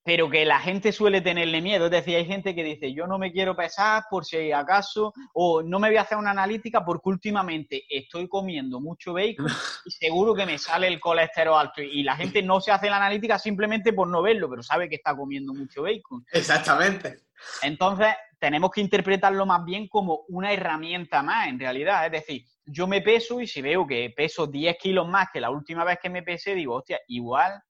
pero 0.04 0.28
que 0.28 0.44
la 0.44 0.58
gente 0.58 0.92
suele 0.92 1.20
tenerle 1.20 1.60
miedo. 1.60 1.84
Es 1.84 1.92
decir, 1.92 2.16
hay 2.16 2.26
gente 2.26 2.54
que 2.54 2.64
dice, 2.64 2.92
yo 2.92 3.06
no 3.06 3.18
me 3.18 3.32
quiero 3.32 3.54
pesar 3.54 4.04
por 4.10 4.24
si 4.24 4.50
acaso, 4.50 5.12
o 5.32 5.62
no 5.62 5.78
me 5.78 5.88
voy 5.88 5.96
a 5.96 6.02
hacer 6.02 6.18
una 6.18 6.32
analítica 6.32 6.84
porque 6.84 7.08
últimamente 7.08 7.84
estoy 7.88 8.28
comiendo 8.28 8.80
mucho 8.80 9.12
bacon 9.12 9.46
y 9.84 9.90
seguro 9.90 10.34
que 10.34 10.46
me 10.46 10.58
sale 10.58 10.88
el 10.88 10.98
colesterol 10.98 11.58
alto. 11.58 11.82
Y 11.82 12.02
la 12.02 12.16
gente 12.16 12.42
no 12.42 12.60
se 12.60 12.72
hace 12.72 12.90
la 12.90 12.96
analítica 12.96 13.38
simplemente 13.38 13.92
por 13.92 14.08
no 14.08 14.22
verlo, 14.22 14.50
pero 14.50 14.62
sabe 14.62 14.88
que 14.88 14.96
está 14.96 15.14
comiendo 15.14 15.54
mucho 15.54 15.82
bacon. 15.82 16.24
Exactamente. 16.32 17.18
Entonces, 17.62 18.08
tenemos 18.40 18.72
que 18.72 18.80
interpretarlo 18.80 19.46
más 19.46 19.64
bien 19.64 19.86
como 19.86 20.24
una 20.28 20.52
herramienta 20.52 21.22
más, 21.22 21.46
en 21.46 21.60
realidad. 21.60 22.06
Es 22.06 22.12
decir, 22.12 22.44
yo 22.66 22.86
me 22.86 23.00
peso 23.00 23.40
y 23.40 23.46
si 23.46 23.62
veo 23.62 23.86
que 23.86 24.12
peso 24.16 24.46
10 24.46 24.76
kilos 24.78 25.08
más 25.08 25.28
que 25.32 25.40
la 25.40 25.50
última 25.50 25.84
vez 25.84 25.98
que 26.00 26.10
me 26.10 26.22
pesé, 26.22 26.54
digo, 26.54 26.76
hostia, 26.76 27.00
igual 27.08 27.60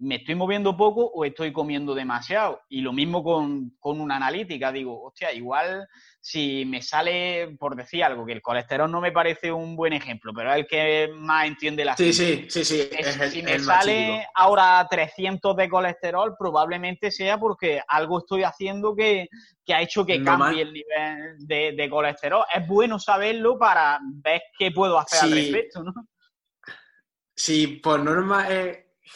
¿me 0.00 0.16
estoy 0.16 0.34
moviendo 0.34 0.76
poco 0.76 1.04
o 1.04 1.24
estoy 1.24 1.52
comiendo 1.52 1.94
demasiado? 1.94 2.62
Y 2.70 2.80
lo 2.80 2.92
mismo 2.92 3.22
con, 3.22 3.72
una 3.82 4.16
analítica, 4.16 4.72
digo, 4.72 5.02
hostia, 5.02 5.32
igual 5.32 5.86
si 6.20 6.64
me 6.64 6.82
sale, 6.82 7.56
por 7.58 7.76
decir 7.76 8.02
algo, 8.04 8.24
que 8.24 8.32
el 8.32 8.42
colesterol 8.42 8.90
no 8.90 9.00
me 9.00 9.12
parece 9.12 9.52
un 9.52 9.76
buen 9.76 9.92
ejemplo, 9.92 10.32
pero 10.34 10.52
es 10.52 10.58
el 10.58 10.66
que 10.66 11.10
más 11.14 11.46
entiende 11.46 11.84
la 11.84 11.96
Sí, 11.96 12.12
sí, 12.12 12.46
sí, 12.48 12.64
sí. 12.64 12.88
si 13.30 13.42
me 13.42 13.58
sale 13.58 14.26
ahora 14.34 14.86
300 14.90 15.54
de 15.56 15.68
colesterol, 15.68 16.34
probablemente 16.38 17.10
sea 17.10 17.38
porque 17.38 17.82
algo 17.86 18.18
estoy 18.18 18.42
haciendo 18.42 18.94
que, 18.96 19.28
ha 19.68 19.82
hecho 19.82 20.04
que 20.04 20.22
cambie 20.24 20.62
el 20.62 20.72
nivel 20.72 21.46
de, 21.76 21.88
colesterol. 21.90 22.44
Es 22.54 22.66
bueno 22.66 22.98
saberlo 22.98 23.58
para 23.58 24.00
ver 24.02 24.42
qué 24.58 24.70
puedo 24.70 24.98
hacer 24.98 25.20
al 25.24 25.32
respecto, 25.32 25.84
¿no? 25.84 25.92
Sí, 27.34 27.80
por 27.82 28.00
norma 28.02 28.48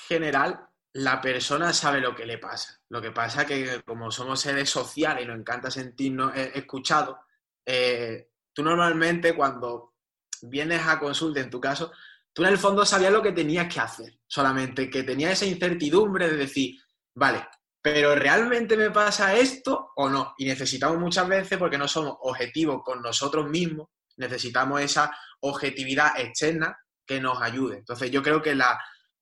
general, 0.09 0.69
la 0.95 1.21
persona 1.21 1.73
sabe 1.73 2.01
lo 2.01 2.15
que 2.15 2.25
le 2.25 2.39
pasa. 2.39 2.81
Lo 2.89 3.03
que 3.03 3.11
pasa 3.11 3.45
que 3.45 3.83
como 3.85 4.11
somos 4.11 4.41
seres 4.41 4.71
sociales 4.71 5.25
y 5.25 5.27
nos 5.27 5.39
encanta 5.39 5.71
sentirnos 5.71 6.35
eh, 6.37 6.53
escuchados, 6.55 7.17
eh, 7.67 8.29
tú 8.53 8.63
normalmente 8.63 9.35
cuando 9.35 9.95
vienes 10.43 10.87
a 10.87 11.01
consulta, 11.01 11.41
en 11.41 11.51
tu 11.51 11.61
caso, 11.61 11.93
tú 12.33 12.45
en 12.45 12.51
el 12.51 12.59
fondo 12.59 12.87
sabías 12.87 13.13
lo 13.13 13.23
que 13.23 13.33
tenías 13.33 13.73
que 13.73 13.81
hacer, 13.81 14.21
solamente 14.27 14.89
que 14.89 15.03
tenías 15.03 15.33
esa 15.33 15.47
incertidumbre 15.47 16.29
de 16.31 16.37
decir, 16.37 16.77
vale, 17.15 17.45
pero 17.83 18.15
¿realmente 18.15 18.77
me 18.77 18.91
pasa 18.91 19.35
esto 19.35 19.91
o 19.97 20.09
no? 20.09 20.35
Y 20.39 20.45
necesitamos 20.45 20.99
muchas 20.99 21.27
veces, 21.27 21.59
porque 21.59 21.79
no 21.79 21.89
somos 21.89 22.17
objetivos 22.21 22.83
con 22.85 23.03
nosotros 23.03 23.49
mismos, 23.49 23.89
necesitamos 24.17 24.81
esa 24.81 25.11
objetividad 25.41 26.19
externa 26.21 26.79
que 27.05 27.21
nos 27.21 27.43
ayude. 27.43 27.79
Entonces 27.79 28.11
yo 28.13 28.23
creo 28.23 28.41
que 28.41 28.55
la, 28.55 28.79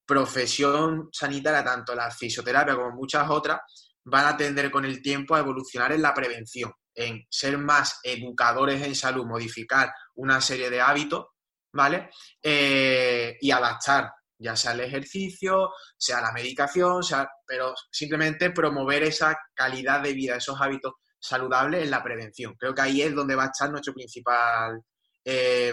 profesión 0.07 1.09
sanitaria, 1.13 1.65
tanto 1.65 1.95
la 1.95 2.11
fisioterapia 2.11 2.75
como 2.75 2.91
muchas 2.93 3.29
otras, 3.31 3.61
van 4.05 4.27
a 4.27 4.37
tender 4.37 4.71
con 4.71 4.85
el 4.85 5.01
tiempo 5.01 5.35
a 5.35 5.41
evolucionar 5.41 5.93
en 5.93 6.03
la 6.03 6.15
prevención, 6.15 6.73
en 6.95 7.25
ser 7.31 7.59
más 7.59 8.01
educadores 8.03 8.83
en 8.83 8.95
salud, 8.95 9.27
modificar 9.27 9.93
una 10.15 10.41
serie 10.41 10.71
de 10.71 10.81
hábitos, 10.81 11.27
¿vale? 11.73 12.11
Eh, 12.43 13.37
y 13.41 13.51
adaptar, 13.51 14.13
ya 14.39 14.57
sea 14.57 14.73
el 14.73 14.81
ejercicio, 14.81 15.71
sea 15.97 16.21
la 16.21 16.33
medicación, 16.33 17.03
sea, 17.03 17.29
pero 17.47 17.75
simplemente 17.91 18.51
promover 18.51 19.05
esa 19.05 19.39
calidad 19.55 20.03
de 20.03 20.13
vida, 20.13 20.37
esos 20.37 20.61
hábitos 20.61 20.95
saludables 21.19 21.85
en 21.85 21.91
la 21.91 22.03
prevención. 22.03 22.57
Creo 22.59 22.75
que 22.75 22.83
ahí 22.83 23.03
es 23.03 23.15
donde 23.15 23.37
va 23.37 23.45
a 23.45 23.51
estar 23.53 23.71
nuestro 23.71 23.95
principal 23.95 24.83
eh, 25.25 25.73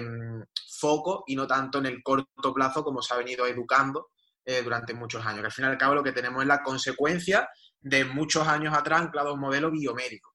foco 0.80 1.24
y 1.26 1.36
no 1.36 1.48
tanto 1.48 1.80
en 1.80 1.88
el 1.88 2.04
corto 2.04 2.54
plazo 2.54 2.84
como 2.84 3.02
se 3.02 3.14
ha 3.14 3.18
venido 3.18 3.48
educando 3.48 4.12
eh, 4.50 4.64
durante 4.64 4.96
muchos 4.96 5.24
años. 5.24 5.42
Que 5.42 5.46
al 5.46 5.52
fin 5.52 5.66
y 5.66 5.68
al 5.68 5.78
cabo 5.78 5.94
lo 5.94 6.04
que 6.04 6.12
tenemos 6.12 6.42
es 6.42 6.48
la 6.48 6.64
consecuencia 6.64 7.48
de 7.80 8.04
muchos 8.04 8.48
años 8.48 8.76
atrás 8.76 9.02
anclado 9.02 9.36
un 9.36 9.40
modelo 9.40 9.70
biomédico. 9.70 10.34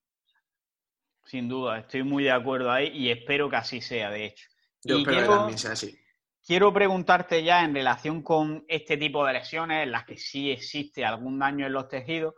Sin 1.24 1.48
duda, 1.48 1.80
estoy 1.80 2.04
muy 2.04 2.22
de 2.22 2.30
acuerdo 2.30 2.70
ahí 2.70 2.92
y 2.94 3.10
espero 3.10 3.50
que 3.50 3.56
así 3.56 3.80
sea, 3.80 4.10
de 4.10 4.26
hecho. 4.26 4.46
Yo 4.84 4.98
espero 4.98 5.20
que 5.20 5.26
también 5.26 5.58
sea 5.58 5.72
así. 5.72 5.98
Quiero 6.46 6.72
preguntarte 6.72 7.42
ya 7.42 7.64
en 7.64 7.74
relación 7.74 8.22
con 8.22 8.64
este 8.68 8.96
tipo 8.96 9.26
de 9.26 9.32
lesiones 9.32 9.82
en 9.82 9.90
las 9.90 10.04
que 10.04 10.16
sí 10.16 10.52
existe 10.52 11.04
algún 11.04 11.40
daño 11.40 11.66
en 11.66 11.72
los 11.72 11.88
tejidos, 11.88 12.34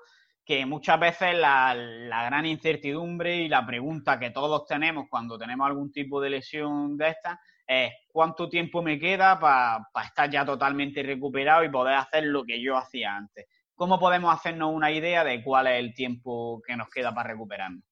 que 0.46 0.64
muchas 0.64 0.98
veces 0.98 1.34
la, 1.36 1.74
la, 1.74 2.24
gran 2.24 2.46
incertidumbre 2.46 3.36
y 3.36 3.48
la 3.48 3.66
pregunta 3.66 4.18
que 4.18 4.30
todos 4.30 4.64
tenemos 4.64 5.08
cuando 5.10 5.36
tenemos 5.36 5.66
algún 5.66 5.92
tipo 5.92 6.22
de 6.22 6.30
lesión 6.30 6.96
de 6.96 7.08
esta 7.08 7.38
es 7.66 7.92
cuánto 8.08 8.48
tiempo 8.48 8.82
me 8.82 8.98
queda 8.98 9.38
para 9.38 9.88
estar 10.04 10.30
ya 10.30 10.44
totalmente 10.44 11.02
recuperado 11.02 11.64
y 11.64 11.70
poder 11.70 11.94
hacer 11.94 12.24
lo 12.24 12.44
que 12.44 12.60
yo 12.60 12.76
hacía 12.76 13.16
antes. 13.16 13.46
¿Cómo 13.74 13.98
podemos 13.98 14.34
hacernos 14.34 14.72
una 14.72 14.90
idea 14.90 15.24
de 15.24 15.42
cuál 15.42 15.66
es 15.66 15.78
el 15.80 15.94
tiempo 15.94 16.62
que 16.66 16.76
nos 16.76 16.88
queda 16.88 17.14
para 17.14 17.30
recuperarnos? 17.30 17.84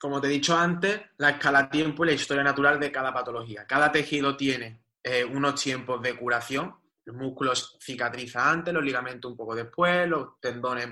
Como 0.00 0.20
te 0.20 0.26
he 0.26 0.30
dicho 0.30 0.56
antes, 0.56 1.00
la 1.18 1.30
escala 1.30 1.68
tiempo 1.70 2.04
y 2.04 2.08
la 2.08 2.14
historia 2.14 2.42
natural 2.42 2.80
de 2.80 2.90
cada 2.90 3.12
patología. 3.12 3.66
Cada 3.66 3.92
tejido 3.92 4.36
tiene 4.36 4.80
eh, 5.02 5.24
unos 5.24 5.62
tiempos 5.62 6.00
de 6.02 6.16
curación. 6.16 6.74
Los 7.04 7.16
músculos 7.16 7.76
cicatrizan 7.80 8.48
antes, 8.48 8.74
los 8.74 8.84
ligamentos 8.84 9.30
un 9.30 9.36
poco 9.36 9.54
después, 9.54 10.08
los 10.08 10.40
tendones 10.40 10.88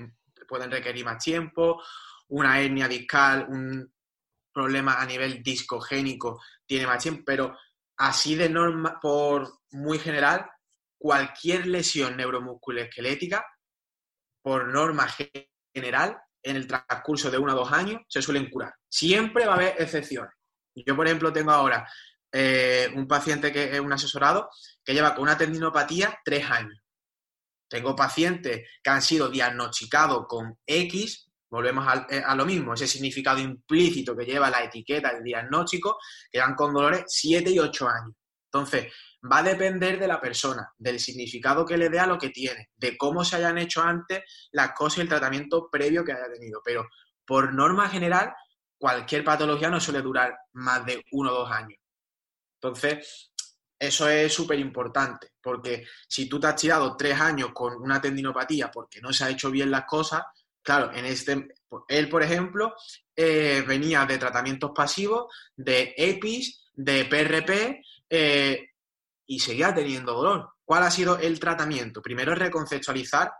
pueden 0.47 0.69
requerir 0.69 1.05
más 1.05 1.23
tiempo, 1.23 1.81
una 2.27 2.59
hernia 2.59 2.87
discal, 2.87 3.47
un 3.49 3.91
problema 4.53 5.01
a 5.01 5.05
nivel 5.05 5.41
discogénico 5.41 6.41
tiene 6.65 6.87
más 6.87 7.01
tiempo, 7.01 7.23
pero 7.25 7.57
Así 8.01 8.33
de 8.33 8.49
norma, 8.49 8.99
por 8.99 9.59
muy 9.69 9.99
general, 9.99 10.49
cualquier 10.97 11.67
lesión 11.67 12.17
neuromusculoesquelética, 12.17 13.45
por 14.41 14.69
norma 14.69 15.07
general, 15.71 16.19
en 16.41 16.55
el 16.55 16.65
transcurso 16.65 17.29
de 17.29 17.37
uno 17.37 17.53
o 17.53 17.57
dos 17.57 17.71
años, 17.71 18.01
se 18.07 18.23
suelen 18.23 18.49
curar. 18.49 18.73
Siempre 18.89 19.45
va 19.45 19.53
a 19.53 19.55
haber 19.57 19.75
excepciones. 19.77 20.33
Yo, 20.73 20.95
por 20.95 21.05
ejemplo, 21.05 21.31
tengo 21.31 21.51
ahora 21.51 21.87
eh, 22.31 22.91
un 22.95 23.07
paciente 23.07 23.51
que 23.51 23.71
es 23.71 23.79
un 23.79 23.93
asesorado 23.93 24.49
que 24.83 24.95
lleva 24.95 25.13
con 25.13 25.21
una 25.21 25.37
tendinopatía 25.37 26.19
tres 26.25 26.49
años. 26.49 26.79
Tengo 27.67 27.95
pacientes 27.95 28.67
que 28.81 28.89
han 28.89 29.03
sido 29.03 29.29
diagnosticados 29.29 30.25
con 30.27 30.57
X 30.65 31.30
Volvemos 31.51 31.85
eh, 32.09 32.23
a, 32.25 32.33
lo 32.33 32.45
mismo, 32.45 32.73
ese 32.73 32.87
significado 32.87 33.39
implícito 33.39 34.15
que 34.15 34.25
lleva 34.25 34.49
la 34.49 34.63
etiqueta, 34.63 35.09
el 35.09 35.21
diagnóstico, 35.21 35.97
que 36.31 36.39
dan 36.39 36.55
con 36.55 36.73
dolores 36.73 37.03
7 37.07 37.51
y 37.51 37.59
8 37.59 37.87
años. 37.89 38.15
Entonces, 38.45 38.93
va 39.29 39.39
a 39.39 39.43
depender 39.43 39.99
de 39.99 40.07
la 40.07 40.19
persona, 40.21 40.71
del 40.77 40.99
significado 40.99 41.65
que 41.65 41.77
le 41.77 41.89
dé 41.89 41.99
a 41.99 42.07
lo 42.07 42.17
que 42.17 42.29
tiene, 42.29 42.69
de 42.75 42.97
cómo 42.97 43.25
se 43.25 43.35
hayan 43.35 43.57
hecho 43.57 43.81
antes 43.81 44.23
las 44.53 44.71
cosas 44.71 44.99
y 44.99 45.01
el 45.01 45.09
tratamiento 45.09 45.69
previo 45.69 46.05
que 46.05 46.13
haya 46.13 46.31
tenido. 46.31 46.61
Pero 46.63 46.87
por 47.25 47.53
norma 47.53 47.89
general, 47.89 48.33
cualquier 48.77 49.23
patología 49.23 49.69
no 49.69 49.79
suele 49.81 50.01
durar 50.01 50.33
más 50.53 50.85
de 50.85 51.03
uno 51.11 51.31
o 51.31 51.35
dos 51.35 51.51
años. 51.51 51.79
Entonces, 52.61 53.31
eso 53.77 54.07
es 54.07 54.33
súper 54.33 54.59
importante, 54.59 55.33
porque 55.41 55.85
si 56.07 56.29
tú 56.29 56.39
te 56.39 56.47
has 56.47 56.55
tirado 56.55 56.95
tres 56.95 57.19
años 57.19 57.49
con 57.53 57.73
una 57.81 57.99
tendinopatía 57.99 58.71
porque 58.71 59.01
no 59.01 59.11
se 59.11 59.25
ha 59.25 59.29
hecho 59.29 59.51
bien 59.51 59.71
las 59.71 59.85
cosas, 59.85 60.21
Claro, 60.63 60.91
en 60.93 61.05
este, 61.05 61.47
él, 61.87 62.09
por 62.09 62.23
ejemplo, 62.23 62.73
eh, 63.15 63.63
venía 63.67 64.05
de 64.05 64.17
tratamientos 64.17 64.71
pasivos, 64.75 65.33
de 65.55 65.93
EPIs, 65.97 66.69
de 66.73 67.05
PRP, 67.05 67.81
eh, 68.09 68.69
y 69.25 69.39
seguía 69.39 69.73
teniendo 69.73 70.13
dolor. 70.13 70.49
¿Cuál 70.63 70.83
ha 70.83 70.91
sido 70.91 71.17
el 71.17 71.39
tratamiento? 71.39 72.01
Primero 72.01 72.35
reconceptualizar 72.35 73.31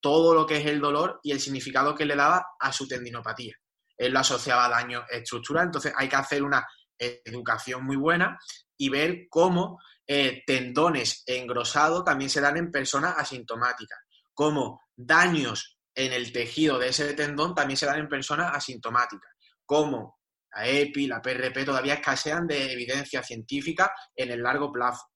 todo 0.00 0.34
lo 0.34 0.46
que 0.46 0.58
es 0.58 0.66
el 0.66 0.80
dolor 0.80 1.20
y 1.22 1.32
el 1.32 1.40
significado 1.40 1.94
que 1.94 2.04
le 2.04 2.16
daba 2.16 2.44
a 2.58 2.72
su 2.72 2.86
tendinopatía. 2.86 3.54
Él 3.96 4.12
lo 4.12 4.20
asociaba 4.20 4.66
a 4.66 4.68
daño 4.68 5.04
estructural, 5.08 5.66
entonces 5.66 5.92
hay 5.96 6.08
que 6.08 6.16
hacer 6.16 6.42
una 6.42 6.64
educación 6.98 7.84
muy 7.84 7.96
buena 7.96 8.38
y 8.76 8.88
ver 8.88 9.26
cómo 9.28 9.78
eh, 10.06 10.42
tendones 10.46 11.22
engrosados 11.26 12.04
también 12.04 12.30
se 12.30 12.40
dan 12.40 12.56
en 12.56 12.70
personas 12.70 13.14
asintomáticas, 13.18 13.98
cómo 14.32 14.82
daños 14.96 15.77
en 15.98 16.12
el 16.12 16.30
tejido 16.32 16.78
de 16.78 16.88
ese 16.90 17.12
tendón 17.14 17.56
también 17.56 17.76
se 17.76 17.86
dan 17.86 17.98
en 17.98 18.08
personas 18.08 18.54
asintomáticas, 18.54 19.32
como 19.66 20.20
la 20.54 20.68
EPI, 20.68 21.08
la 21.08 21.20
PRP 21.20 21.64
todavía 21.64 21.94
escasean 21.94 22.46
de 22.46 22.72
evidencia 22.72 23.20
científica 23.24 23.92
en 24.14 24.30
el 24.30 24.40
largo 24.40 24.70
plazo. 24.70 25.08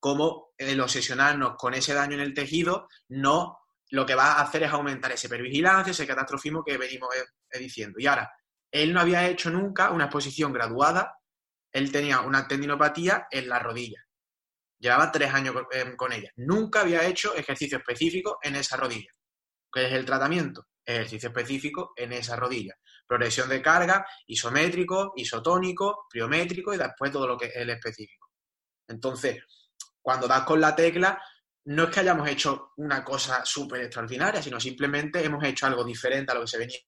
Como 0.00 0.48
el 0.58 0.80
obsesionarnos 0.80 1.54
con 1.56 1.74
ese 1.74 1.94
daño 1.94 2.14
en 2.14 2.20
el 2.20 2.34
tejido 2.34 2.88
no 3.08 3.56
lo 3.90 4.04
que 4.04 4.16
va 4.16 4.32
a 4.32 4.42
hacer 4.42 4.64
es 4.64 4.72
aumentar 4.72 5.12
ese 5.12 5.28
hipervigilancia, 5.28 5.92
ese 5.92 6.08
catastrofismo 6.08 6.64
que 6.64 6.76
venimos 6.76 7.08
eh, 7.14 7.58
diciendo. 7.60 8.00
Y 8.00 8.06
ahora, 8.08 8.28
él 8.72 8.92
no 8.92 9.00
había 9.00 9.28
hecho 9.28 9.48
nunca 9.48 9.90
una 9.90 10.06
exposición 10.06 10.52
graduada, 10.52 11.14
él 11.72 11.92
tenía 11.92 12.20
una 12.22 12.48
tendinopatía 12.48 13.28
en 13.30 13.48
la 13.48 13.60
rodilla. 13.60 14.04
Llevaba 14.80 15.12
tres 15.12 15.32
años 15.32 15.54
eh, 15.70 15.94
con 15.96 16.12
ella. 16.12 16.30
Nunca 16.34 16.80
había 16.80 17.06
hecho 17.06 17.32
ejercicio 17.36 17.78
específico 17.78 18.38
en 18.42 18.56
esa 18.56 18.76
rodilla. 18.76 19.15
¿Qué 19.72 19.86
es 19.86 19.92
el 19.92 20.04
tratamiento? 20.04 20.66
Ejercicio 20.84 21.28
específico 21.28 21.92
en 21.96 22.12
esa 22.12 22.36
rodilla. 22.36 22.74
Progresión 23.06 23.48
de 23.48 23.62
carga, 23.62 24.06
isométrico, 24.26 25.12
isotónico, 25.16 26.06
pliométrico 26.08 26.72
y 26.72 26.78
después 26.78 27.10
todo 27.12 27.26
lo 27.26 27.36
que 27.36 27.46
es 27.46 27.56
el 27.56 27.70
específico. 27.70 28.30
Entonces, 28.88 29.42
cuando 30.00 30.28
das 30.28 30.42
con 30.42 30.60
la 30.60 30.74
tecla, 30.74 31.20
no 31.66 31.84
es 31.84 31.90
que 31.90 32.00
hayamos 32.00 32.28
hecho 32.28 32.72
una 32.76 33.02
cosa 33.02 33.44
súper 33.44 33.82
extraordinaria, 33.82 34.40
sino 34.40 34.60
simplemente 34.60 35.24
hemos 35.24 35.42
hecho 35.44 35.66
algo 35.66 35.84
diferente 35.84 36.30
a 36.30 36.34
lo 36.36 36.42
que 36.42 36.46
se 36.46 36.58
venía 36.58 36.78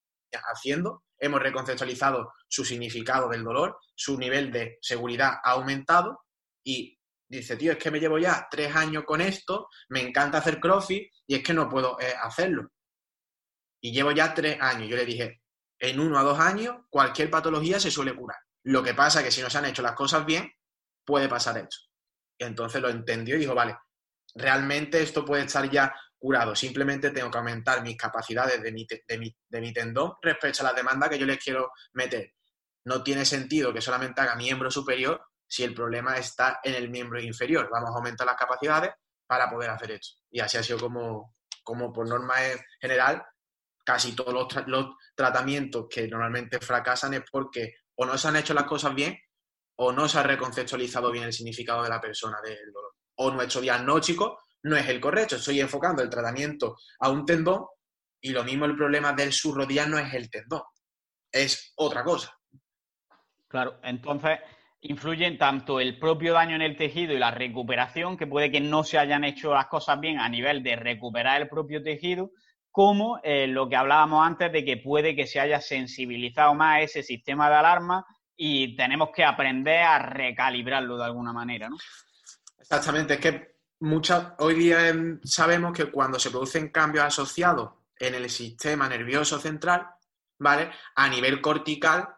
haciendo, 0.53 1.05
hemos 1.19 1.41
reconceptualizado 1.41 2.33
su 2.47 2.65
significado 2.65 3.29
del 3.29 3.43
dolor, 3.43 3.79
su 3.95 4.17
nivel 4.17 4.53
de 4.53 4.79
seguridad 4.81 5.35
ha 5.43 5.53
aumentado 5.53 6.27
y 6.63 6.98
dice, 7.29 7.57
tío, 7.57 7.73
es 7.73 7.79
que 7.79 7.91
me 7.91 8.01
llevo 8.01 8.19
ya 8.19 8.49
tres 8.51 8.75
años 8.75 9.05
con 9.05 9.21
esto, 9.21 9.69
me 9.91 10.01
encanta 10.01 10.39
hacer 10.39 10.59
crossfit 10.59 11.13
y 11.27 11.37
es 11.37 11.43
que 11.43 11.55
no 11.55 11.69
puedo 11.69 12.01
eh, 12.01 12.15
hacerlo. 12.23 12.71
Y 13.81 13.93
llevo 13.93 14.13
ya 14.13 14.35
tres 14.35 14.59
años. 14.61 14.89
Yo 14.89 14.97
le 14.97 15.05
dije, 15.05 15.43
en 15.79 16.01
uno 16.01 16.19
a 16.19 16.23
dos 16.23 16.39
años 16.39 16.77
cualquier 16.91 17.31
patología 17.31 17.79
se 17.79 17.91
suele 17.91 18.15
curar. 18.15 18.39
Lo 18.65 18.83
que 18.83 18.95
pasa 18.95 19.21
es 19.21 19.27
que 19.27 19.33
si 19.33 19.41
no 19.41 19.51
se 19.51 19.59
han 19.59 19.67
hecho 19.67 19.83
las 19.83 19.95
cosas 19.95 20.27
bien, 20.27 20.51
puede 21.05 21.29
pasar 21.29 21.59
esto. 21.59 21.77
Y 22.39 22.45
entonces 22.45 22.81
lo 22.81 22.89
entendió 22.89 23.37
y 23.37 23.41
dijo, 23.41 23.55
vale, 23.55 23.77
realmente 24.35 25.03
esto 25.03 25.25
puede 25.25 25.45
estar 25.45 25.71
ya 25.71 25.95
curado. 26.19 26.55
Simplemente 26.55 27.11
tengo 27.11 27.31
que 27.31 27.39
aumentar 27.39 27.83
mis 27.83 27.97
capacidades 27.97 28.63
de 28.63 28.73
mi, 28.73 28.87
de 29.07 29.61
mi, 29.61 29.73
tendón 29.73 30.15
respecto 30.21 30.63
a 30.63 30.71
la 30.71 30.73
demanda 30.73 31.09
que 31.09 31.19
yo 31.19 31.27
les 31.27 31.43
quiero 31.43 31.71
meter. 31.93 32.33
No 32.85 33.03
tiene 33.03 33.25
sentido 33.25 33.73
que 33.73 33.81
solamente 33.81 34.21
haga 34.21 34.35
miembro 34.35 34.71
superior 34.71 35.21
si 35.49 35.65
el 35.65 35.75
problema 35.75 36.17
está 36.17 36.61
en 36.63 36.75
el 36.75 36.91
miembro 36.91 37.21
inferior. 37.21 37.69
Vamos 37.73 37.91
a 37.91 37.99
aumentar 37.99 38.27
las 38.27 38.37
capacidades 38.37 38.93
para 39.27 39.51
poder 39.51 39.71
hacer 39.71 39.93
esto. 39.93 40.21
Y 40.31 40.41
así 40.41 40.59
ha 40.59 40.63
sido 40.63 40.79
como, 40.79 41.35
como 41.65 41.93
por 41.93 42.07
norma 42.07 42.35
general, 42.81 43.25
casi 43.85 44.15
todos 44.15 44.35
los, 44.67 44.87
tratamientos 45.15 45.87
que 45.91 46.07
normalmente 46.07 46.61
fracasan 46.61 47.15
es 47.15 47.23
porque 47.31 47.75
o 47.97 48.05
no 48.05 48.17
se 48.17 48.29
han 48.29 48.37
hecho 48.37 48.55
las 48.55 48.65
cosas 48.65 48.95
bien 48.95 49.19
o 49.77 49.91
no 49.91 50.09
se 50.09 50.19
ha 50.19 50.23
reconceptualizado 50.23 51.11
bien 51.11 51.25
el 51.25 51.33
significado 51.33 51.83
de 51.83 51.89
la 51.89 52.01
persona 52.01 52.39
del 52.45 52.73
dolor. 52.73 52.93
O 53.17 53.31
nuestro 53.31 53.61
diagnóstico 53.61 54.39
no 54.63 54.77
es 54.77 54.89
el 54.89 55.01
correcto. 55.01 55.37
Estoy 55.37 55.61
enfocando 55.61 56.03
el 56.03 56.11
tratamiento 56.11 56.77
a 57.01 57.09
un 57.09 57.25
tendón 57.25 57.67
y 58.21 58.31
lo 58.31 58.45
mismo 58.45 58.67
el 58.67 58.77
problema 58.77 59.13
del 59.13 59.33
subrodillar 59.33 59.89
no 59.89 59.99
es 59.99 60.13
el 60.15 60.31
tendón, 60.31 60.63
es 61.33 61.73
otra 61.77 62.05
cosa. 62.05 62.37
Claro, 63.49 63.81
entonces 63.83 64.39
influyen 64.81 65.39
tanto 65.39 65.81
el 65.81 65.99
propio 65.99 66.35
daño 66.35 66.55
en 66.55 66.63
el 66.63 66.77
tejido 66.77 67.13
y 67.13 67.19
la 67.19 67.31
recuperación, 67.31 68.17
que 68.17 68.27
puede 68.27 68.51
que 68.51 68.61
no 68.61 68.85
se 68.85 68.99
hayan 68.99 69.25
hecho 69.25 69.53
las 69.53 69.67
cosas 69.67 69.99
bien 70.01 70.19
a 70.19 70.29
nivel 70.29 70.63
de 70.63 70.77
recuperar 70.77 71.43
el 71.43 71.49
propio 71.49 71.83
tejido, 71.83 72.31
como 72.71 73.19
eh, 73.25 73.47
lo 73.49 73.69
que 73.69 73.77
hablábamos 73.77 74.25
antes 74.25 74.53
de 74.53 74.65
que 74.65 74.77
puede 74.77 75.17
que 75.17 75.27
se 75.27 75.41
haya 75.41 75.61
sensibilizado 75.61 76.55
más 76.55 76.83
ese 76.83 77.03
sistema 77.03 77.49
de 77.49 77.57
alarma 77.57 78.07
y 78.37 78.77
tenemos 78.77 79.11
que 79.13 79.25
aprender 79.25 79.81
a 79.81 79.99
recalibrarlo 79.99 80.97
de 80.97 81.05
alguna 81.05 81.33
manera, 81.33 81.69
¿no? 81.69 81.77
Exactamente, 82.57 83.15
es 83.15 83.21
que 83.21 83.57
muchas, 83.81 84.35
hoy 84.39 84.55
día 84.55 84.79
sabemos 85.25 85.73
que 85.73 85.87
cuando 85.87 86.21
se 86.21 86.31
producen 86.31 86.69
cambios 86.69 87.05
asociados 87.05 87.73
en 87.99 88.15
el 88.15 88.31
sistema 88.31 88.89
nervioso 88.89 89.41
central, 89.41 89.89
¿vale? 90.39 90.71
A 90.95 91.09
nivel 91.09 91.41
cortical, 91.41 92.09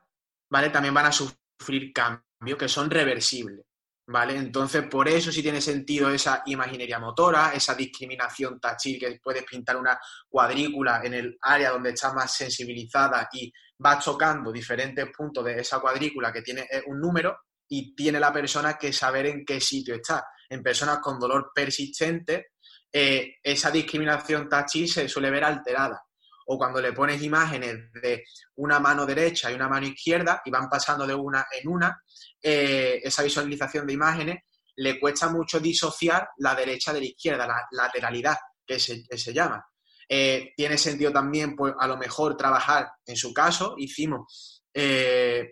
¿vale? 0.50 0.68
También 0.68 0.92
van 0.92 1.06
a 1.06 1.12
sufrir 1.12 1.92
cambios 1.94 2.29
que 2.58 2.68
son 2.68 2.90
reversibles, 2.90 3.64
¿vale? 4.06 4.36
Entonces, 4.36 4.84
por 4.88 5.08
eso 5.08 5.30
sí 5.30 5.42
tiene 5.42 5.60
sentido 5.60 6.10
esa 6.10 6.42
imaginería 6.46 6.98
motora, 6.98 7.52
esa 7.54 7.74
discriminación 7.74 8.58
táctil 8.58 8.98
que 8.98 9.20
puedes 9.22 9.44
pintar 9.44 9.76
una 9.76 9.98
cuadrícula 10.28 11.00
en 11.04 11.14
el 11.14 11.38
área 11.42 11.70
donde 11.70 11.90
está 11.90 12.12
más 12.12 12.34
sensibilizada 12.34 13.28
y 13.32 13.52
vas 13.78 14.04
tocando 14.04 14.50
diferentes 14.50 15.06
puntos 15.16 15.44
de 15.44 15.60
esa 15.60 15.80
cuadrícula 15.80 16.32
que 16.32 16.42
tiene 16.42 16.62
eh, 16.62 16.82
un 16.86 17.00
número 17.00 17.38
y 17.68 17.94
tiene 17.94 18.18
la 18.18 18.32
persona 18.32 18.76
que 18.76 18.92
saber 18.92 19.26
en 19.26 19.44
qué 19.44 19.60
sitio 19.60 19.94
está 19.94 20.24
en 20.50 20.62
personas 20.62 20.98
con 20.98 21.18
dolor 21.18 21.52
persistente, 21.54 22.48
eh, 22.92 23.36
esa 23.42 23.70
discriminación 23.70 24.48
táctil 24.48 24.88
se 24.88 25.08
suele 25.08 25.30
ver 25.30 25.44
alterada. 25.44 26.02
O 26.46 26.58
cuando 26.58 26.80
le 26.80 26.92
pones 26.92 27.22
imágenes 27.22 27.92
de 27.92 28.24
una 28.56 28.80
mano 28.80 29.06
derecha 29.06 29.50
y 29.50 29.54
una 29.54 29.68
mano 29.68 29.86
izquierda 29.86 30.42
y 30.44 30.50
van 30.50 30.68
pasando 30.68 31.06
de 31.06 31.14
una 31.14 31.46
en 31.52 31.68
una, 31.68 32.02
eh, 32.42 33.00
esa 33.02 33.22
visualización 33.22 33.86
de 33.86 33.92
imágenes 33.92 34.42
le 34.76 34.98
cuesta 34.98 35.28
mucho 35.28 35.60
disociar 35.60 36.28
la 36.38 36.54
derecha 36.54 36.92
de 36.92 37.00
la 37.00 37.06
izquierda, 37.06 37.46
la 37.46 37.66
lateralidad 37.72 38.36
que 38.66 38.78
se, 38.78 39.32
llama. 39.32 39.64
Eh, 40.08 40.52
tiene 40.56 40.78
sentido 40.78 41.12
también, 41.12 41.56
pues, 41.56 41.74
a 41.78 41.86
lo 41.86 41.96
mejor 41.96 42.36
trabajar, 42.36 42.88
en 43.04 43.16
su 43.16 43.34
caso, 43.34 43.74
hicimos, 43.76 44.62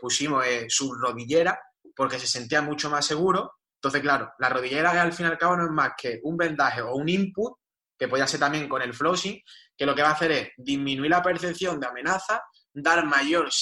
pusimos 0.01 0.44
su 0.68 0.94
rodillera 0.94 1.59
porque 1.94 2.20
se 2.20 2.29
sentía 2.29 2.62
mucho 2.62 2.88
más 2.88 3.05
seguro 3.05 3.59
entonces, 3.79 4.03
claro, 4.03 4.33
la 4.40 4.48
rodillera 4.48 5.01
al 5.01 5.12
fin 5.12 5.27
y 5.27 5.29
al 5.29 5.38
cabo 5.38 5.57
no 5.57 5.64
es 5.64 5.70
más 5.70 5.92
que 5.96 6.20
un 6.24 6.37
vendaje 6.37 6.83
o 6.83 6.96
un 6.96 7.09
input, 7.09 7.59
que 7.96 8.09
puede 8.09 8.27
ser 8.27 8.40
también 8.40 8.68
con 8.68 8.83
el 8.83 8.92
flossing, 8.92 9.40
que 9.77 9.87
lo 9.87 9.94
que 9.94 10.03
va 10.03 10.09
a 10.09 10.12
hacer 10.12 10.33
es 10.33 10.48
disminuir 10.57 11.11
la 11.11 11.22
percepción 11.22 11.79
de 11.79 11.87
amenaza, 11.87 12.42
dar 12.72 13.07
mayor 13.07 13.53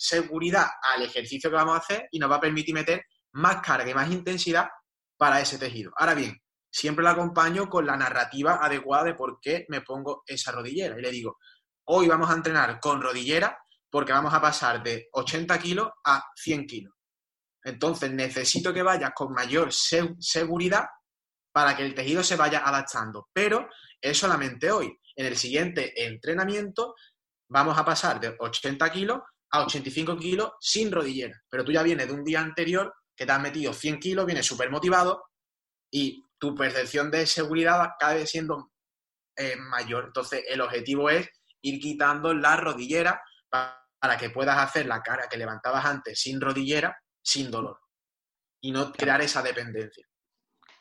seguridad 0.00 0.66
al 0.94 1.02
ejercicio 1.02 1.50
que 1.50 1.56
vamos 1.56 1.74
a 1.74 1.80
hacer 1.80 2.08
y 2.10 2.18
nos 2.18 2.30
va 2.30 2.36
a 2.36 2.40
permitir 2.40 2.74
meter 2.74 3.04
más 3.32 3.60
carga 3.60 3.90
y 3.90 3.94
más 3.94 4.10
intensidad 4.10 4.66
para 5.18 5.40
ese 5.40 5.58
tejido. 5.58 5.92
Ahora 5.94 6.14
bien, 6.14 6.40
siempre 6.70 7.04
lo 7.04 7.10
acompaño 7.10 7.68
con 7.68 7.86
la 7.86 7.98
narrativa 7.98 8.58
adecuada 8.62 9.04
de 9.04 9.14
por 9.14 9.38
qué 9.40 9.66
me 9.68 9.82
pongo 9.82 10.22
esa 10.26 10.52
rodillera. 10.52 10.98
Y 10.98 11.02
le 11.02 11.10
digo, 11.10 11.36
hoy 11.84 12.08
vamos 12.08 12.30
a 12.30 12.34
entrenar 12.34 12.80
con 12.80 13.02
rodillera 13.02 13.58
porque 13.90 14.12
vamos 14.12 14.32
a 14.32 14.40
pasar 14.40 14.82
de 14.82 15.08
80 15.12 15.58
kilos 15.58 15.90
a 16.06 16.24
100 16.34 16.66
kilos. 16.66 16.94
Entonces 17.62 18.10
necesito 18.10 18.72
que 18.72 18.82
vayas 18.82 19.12
con 19.14 19.34
mayor 19.34 19.70
seguridad 19.70 20.86
para 21.52 21.76
que 21.76 21.84
el 21.84 21.94
tejido 21.94 22.24
se 22.24 22.36
vaya 22.36 22.66
adaptando. 22.66 23.28
Pero 23.34 23.68
es 24.00 24.16
solamente 24.16 24.70
hoy. 24.70 24.98
En 25.14 25.26
el 25.26 25.36
siguiente 25.36 25.92
entrenamiento 26.06 26.94
vamos 27.50 27.76
a 27.76 27.84
pasar 27.84 28.18
de 28.18 28.34
80 28.38 28.90
kilos 28.90 29.18
a 29.52 29.64
85 29.64 30.16
kilos 30.16 30.52
sin 30.60 30.92
rodillera. 30.92 31.40
Pero 31.48 31.64
tú 31.64 31.72
ya 31.72 31.82
vienes 31.82 32.06
de 32.06 32.14
un 32.14 32.24
día 32.24 32.40
anterior 32.40 32.94
que 33.16 33.26
te 33.26 33.32
has 33.32 33.40
metido 33.40 33.72
100 33.72 33.98
kilos, 33.98 34.26
vienes 34.26 34.46
súper 34.46 34.70
motivado 34.70 35.24
y 35.90 36.24
tu 36.38 36.54
percepción 36.54 37.10
de 37.10 37.26
seguridad 37.26 37.90
vez 38.00 38.30
siendo 38.30 38.72
eh, 39.36 39.56
mayor. 39.56 40.04
Entonces 40.06 40.44
el 40.48 40.60
objetivo 40.60 41.10
es 41.10 41.28
ir 41.62 41.80
quitando 41.80 42.32
la 42.32 42.56
rodillera 42.56 43.20
para 43.50 44.16
que 44.18 44.30
puedas 44.30 44.56
hacer 44.58 44.86
la 44.86 45.02
cara 45.02 45.28
que 45.28 45.36
levantabas 45.36 45.84
antes 45.84 46.20
sin 46.20 46.40
rodillera 46.40 46.96
sin 47.22 47.50
dolor 47.50 47.78
y 48.62 48.72
no 48.72 48.92
crear 48.92 49.20
esa 49.20 49.42
dependencia. 49.42 50.06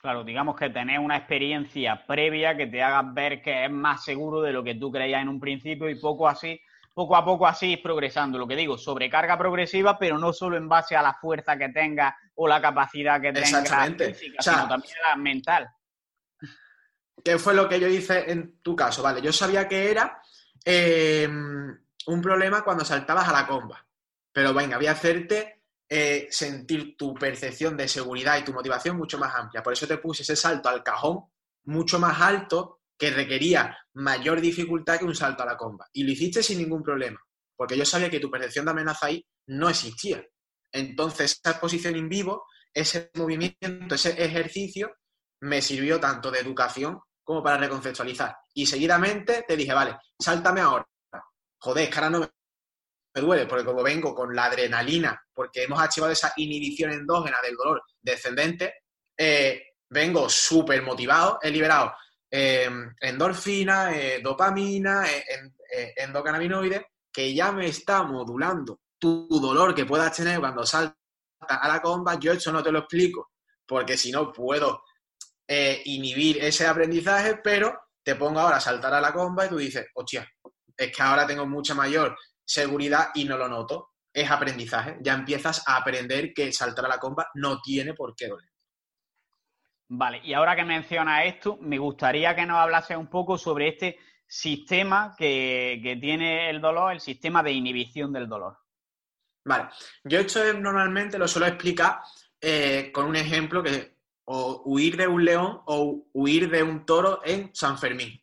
Claro, 0.02 0.24
digamos 0.24 0.56
que 0.56 0.70
tener 0.70 1.00
una 1.00 1.18
experiencia 1.18 2.06
previa 2.08 2.56
que 2.56 2.68
te 2.68 2.82
haga 2.82 3.02
ver 3.14 3.42
que 3.42 3.66
es 3.66 3.72
más 3.72 4.06
seguro 4.06 4.42
de 4.42 4.54
lo 4.54 4.64
que 4.64 4.76
tú 4.76 4.92
creías 4.92 5.22
en 5.22 5.28
un 5.28 5.42
principio 5.42 5.90
y 5.90 6.00
poco 6.00 6.28
así, 6.28 6.60
poco 7.00 7.16
a 7.16 7.24
poco 7.24 7.48
así 7.48 7.76
es 7.76 7.80
progresando. 7.80 8.38
Lo 8.38 8.46
que 8.46 8.58
digo, 8.58 8.78
sobrecarga 8.78 9.38
progresiva, 9.38 9.98
pero 9.98 10.18
no 10.18 10.34
solo 10.34 10.58
en 10.58 10.68
base 10.68 10.98
a 10.98 11.02
la 11.02 11.14
fuerza 11.14 11.58
que 11.58 11.70
tenga 11.70 12.14
o 12.36 12.46
la 12.46 12.62
capacidad 12.62 13.22
que 13.22 13.32
tenga 13.32 13.64
física, 13.96 14.42
sino 14.42 14.68
también 14.68 14.96
la 15.08 15.16
mental. 15.16 15.70
¿Qué 17.24 17.40
fue 17.40 17.54
lo 17.54 17.70
que 17.70 17.80
yo 17.80 17.88
hice 17.88 18.30
en 18.30 18.62
tu 18.62 18.76
caso? 18.76 19.02
Vale, 19.02 19.22
yo 19.22 19.32
sabía 19.32 19.66
que 19.66 19.90
era 19.90 20.22
eh, 20.66 21.26
un 21.26 22.22
problema 22.22 22.66
cuando 22.66 22.84
saltabas 22.84 23.30
a 23.30 23.32
la 23.32 23.48
comba. 23.48 23.88
Pero 24.34 24.54
venga, 24.54 24.76
voy 24.76 24.88
a 24.88 24.92
hacerte 24.92 25.64
eh, 25.88 26.28
sentir 26.30 26.98
tu 26.98 27.14
percepción 27.14 27.78
de 27.78 27.88
seguridad 27.88 28.38
y 28.38 28.44
tu 28.44 28.52
motivación 28.52 28.98
mucho 28.98 29.18
más 29.18 29.34
amplia. 29.36 29.64
Por 29.64 29.72
eso 29.72 29.88
te 29.88 30.00
puse 30.00 30.24
ese 30.24 30.36
salto 30.36 30.68
al 30.68 30.84
cajón 30.84 31.24
mucho 31.64 31.98
más 31.98 32.20
alto 32.20 32.79
que 33.00 33.12
requería 33.12 33.78
mayor 33.94 34.42
dificultad 34.42 35.00
que 35.00 35.06
un 35.06 35.16
salto 35.16 35.44
a 35.44 35.46
la 35.46 35.58
comba. 35.58 35.88
Y 35.94 36.04
lo 36.04 36.12
hiciste 36.12 36.44
sin 36.44 36.58
ningún 36.58 36.84
problema, 36.84 37.20
porque 37.56 37.78
yo 37.78 37.86
sabía 37.86 38.10
que 38.10 38.20
tu 38.20 38.30
percepción 38.30 38.66
de 38.66 38.72
amenaza 38.72 39.08
ahí 39.08 39.26
no 39.48 39.70
existía. 39.70 40.22
Entonces, 40.72 41.40
esa 41.40 41.52
exposición 41.52 41.96
en 41.96 42.10
vivo, 42.10 42.46
ese 42.74 43.10
movimiento, 43.16 43.96
ese 43.96 44.22
ejercicio, 44.24 44.94
me 45.42 45.62
sirvió 45.62 45.98
tanto 46.00 46.30
de 46.30 46.40
educación 46.40 47.00
como 47.24 47.42
para 47.42 47.58
reconceptualizar. 47.58 48.36
Y 48.54 48.66
seguidamente 48.66 49.46
te 49.48 49.56
dije, 49.56 49.74
vale, 49.74 49.98
sáltame 50.20 50.60
ahora. 50.60 50.86
Joder, 51.62 51.90
cara 51.90 52.10
no 52.10 52.20
me 52.20 52.30
duele, 53.22 53.46
porque 53.46 53.66
como 53.66 53.82
vengo 53.82 54.14
con 54.14 54.36
la 54.36 54.46
adrenalina, 54.46 55.20
porque 55.34 55.64
hemos 55.64 55.80
activado 55.80 56.12
esa 56.12 56.34
inhibición 56.36 56.92
endógena 56.92 57.38
del 57.42 57.56
dolor 57.56 57.82
descendente, 58.02 58.74
eh, 59.18 59.64
vengo 59.90 60.28
súper 60.30 60.84
motivado, 60.84 61.40
he 61.42 61.50
liberado 61.50 61.94
em, 62.30 62.94
endorfina, 63.00 63.96
eh, 63.96 64.20
dopamina, 64.22 65.06
eh, 65.10 65.24
eh, 65.72 65.94
endocannabinoides, 65.98 66.82
que 67.12 67.34
ya 67.34 67.52
me 67.52 67.68
está 67.68 68.04
modulando 68.04 68.82
tu 68.98 69.28
dolor 69.30 69.74
que 69.74 69.86
puedas 69.86 70.16
tener 70.16 70.40
cuando 70.40 70.66
saltas 70.66 70.98
a 71.40 71.68
la 71.68 71.82
comba. 71.82 72.20
Yo 72.20 72.34
eso 72.34 72.52
no 72.52 72.62
te 72.62 72.72
lo 72.72 72.80
explico, 72.80 73.32
porque 73.66 73.98
si 73.98 74.12
no 74.12 74.32
puedo 74.32 74.84
inhibir 75.86 76.44
ese 76.44 76.68
aprendizaje, 76.68 77.40
pero 77.44 77.76
te 78.04 78.16
pongo 78.16 78.40
ahora 78.40 78.58
a 78.58 78.62
saltar 78.62 78.94
a 78.94 79.02
la 79.02 79.12
comba 79.12 79.46
y 79.46 79.50
tú 79.50 79.58
dices, 79.58 79.88
hostia, 79.96 80.30
es 80.78 80.96
que 80.96 81.02
ahora 81.02 81.26
tengo 81.26 81.48
mucha 81.48 81.74
mayor 81.74 82.16
seguridad 82.46 83.10
y 83.16 83.26
no 83.26 83.38
lo 83.38 83.48
noto. 83.48 83.90
Es 84.12 84.30
aprendizaje. 84.30 84.98
Ya 85.02 85.14
empiezas 85.14 85.64
a 85.68 85.78
aprender 85.78 86.34
que 86.34 86.52
saltar 86.52 86.86
a 86.86 86.90
la 86.90 87.00
comba 87.00 87.28
no 87.36 87.62
tiene 87.62 87.94
por 87.94 88.16
qué 88.16 88.28
doler. 88.28 88.49
Vale, 89.92 90.22
y 90.24 90.34
ahora 90.34 90.56
que 90.56 90.64
menciona 90.64 91.24
esto, 91.24 91.58
me 91.62 91.80
gustaría 91.80 92.36
que 92.36 92.46
nos 92.46 92.60
hablase 92.60 92.96
un 92.96 93.08
poco 93.08 93.40
sobre 93.40 93.70
este 93.70 93.98
sistema 94.28 95.16
que, 95.18 95.98
tiene 96.00 96.52
el 96.52 96.62
dolor, 96.62 96.94
el 96.94 97.00
sistema 97.00 97.42
de 97.42 97.54
inhibición 97.54 98.14
del 98.14 98.30
dolor. 98.30 98.56
Vale, 99.46 99.70
yo 100.04 100.20
esto 100.20 100.54
normalmente 100.54 101.18
lo 101.18 101.28
suelo 101.28 101.48
explicar 101.48 102.02
eh, 102.40 102.92
con 102.94 103.08
un 103.08 103.16
ejemplo 103.16 103.64
que 103.64 103.98
o 104.32 104.62
huir 104.66 104.96
de 104.96 105.08
un 105.08 105.26
león 105.26 105.62
o 105.66 106.06
huir 106.14 106.52
de 106.52 106.62
un 106.62 106.86
toro 106.86 107.22
en 107.26 107.50
San 107.56 107.80
Fermín. 107.80 108.22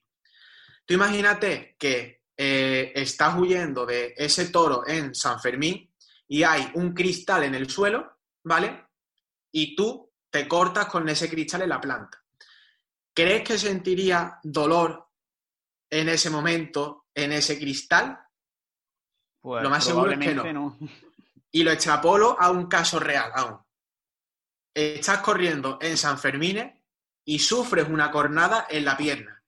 Tú 0.84 0.94
imagínate 0.94 1.74
que 1.76 2.22
eh, 2.36 2.92
estás 2.94 3.36
huyendo 3.36 3.84
de 3.84 4.14
ese 4.16 4.50
toro 4.50 4.86
en 4.86 5.16
San 5.16 5.40
Fermín 5.40 5.92
y 6.28 6.44
hay 6.44 6.70
un 6.74 6.94
cristal 6.94 7.42
en 7.42 7.56
el 7.56 7.68
suelo, 7.68 8.18
¿vale? 8.44 8.84
Y 9.50 9.74
tú 9.74 10.12
te 10.36 10.46
cortas 10.46 10.84
con 10.84 11.08
ese 11.08 11.30
cristal 11.30 11.62
en 11.62 11.70
la 11.70 11.80
planta. 11.80 12.22
¿Crees 13.14 13.42
que 13.42 13.56
sentiría 13.56 14.38
dolor 14.42 15.08
en 15.88 16.10
ese 16.10 16.28
momento, 16.28 17.06
en 17.14 17.32
ese 17.32 17.58
cristal? 17.58 18.20
Pues 19.40 19.62
lo 19.62 19.70
más 19.70 19.82
seguro 19.82 20.10
es 20.10 20.18
que 20.18 20.34
no. 20.34 20.76
Y 21.50 21.62
lo 21.62 21.70
extrapolo 21.70 22.36
a 22.38 22.50
un 22.50 22.66
caso 22.66 23.00
real 23.00 23.32
aún. 23.34 23.58
Estás 24.74 25.20
corriendo 25.20 25.78
en 25.80 25.96
San 25.96 26.18
Fermín 26.18 26.70
y 27.24 27.38
sufres 27.38 27.88
una 27.88 28.10
cornada 28.10 28.66
en 28.68 28.84
la 28.84 28.94
pierna. 28.94 29.42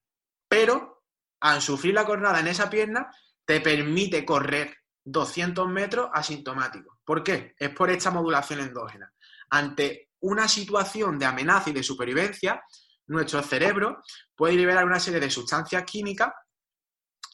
Pero 0.49 1.05
al 1.41 1.61
sufrir 1.61 1.93
la 1.93 2.07
cornada 2.07 2.41
en 2.41 2.49
esa 2.49 2.71
pierna, 2.71 3.15
te 3.45 3.61
permite 3.61 4.25
correr 4.25 4.75
200 5.05 5.69
metros 5.69 6.09
asintomático. 6.15 6.99
¿Por 7.05 7.23
qué? 7.23 7.55
Es 7.59 7.69
por 7.75 7.91
esta 7.91 8.11
modulación 8.11 8.61
endógena. 8.61 9.13
Ante 9.51 10.08
una 10.21 10.49
situación 10.49 11.19
de 11.19 11.27
amenaza 11.27 11.71
y 11.71 11.73
de 11.73 11.83
supervivencia, 11.83 12.63
nuestro 13.07 13.43
cerebro 13.43 14.03
puede 14.35 14.55
liberar 14.55 14.85
una 14.85 15.01
serie 15.01 15.21
de 15.21 15.31
sustancias 15.31 15.85
químicas 15.85 16.33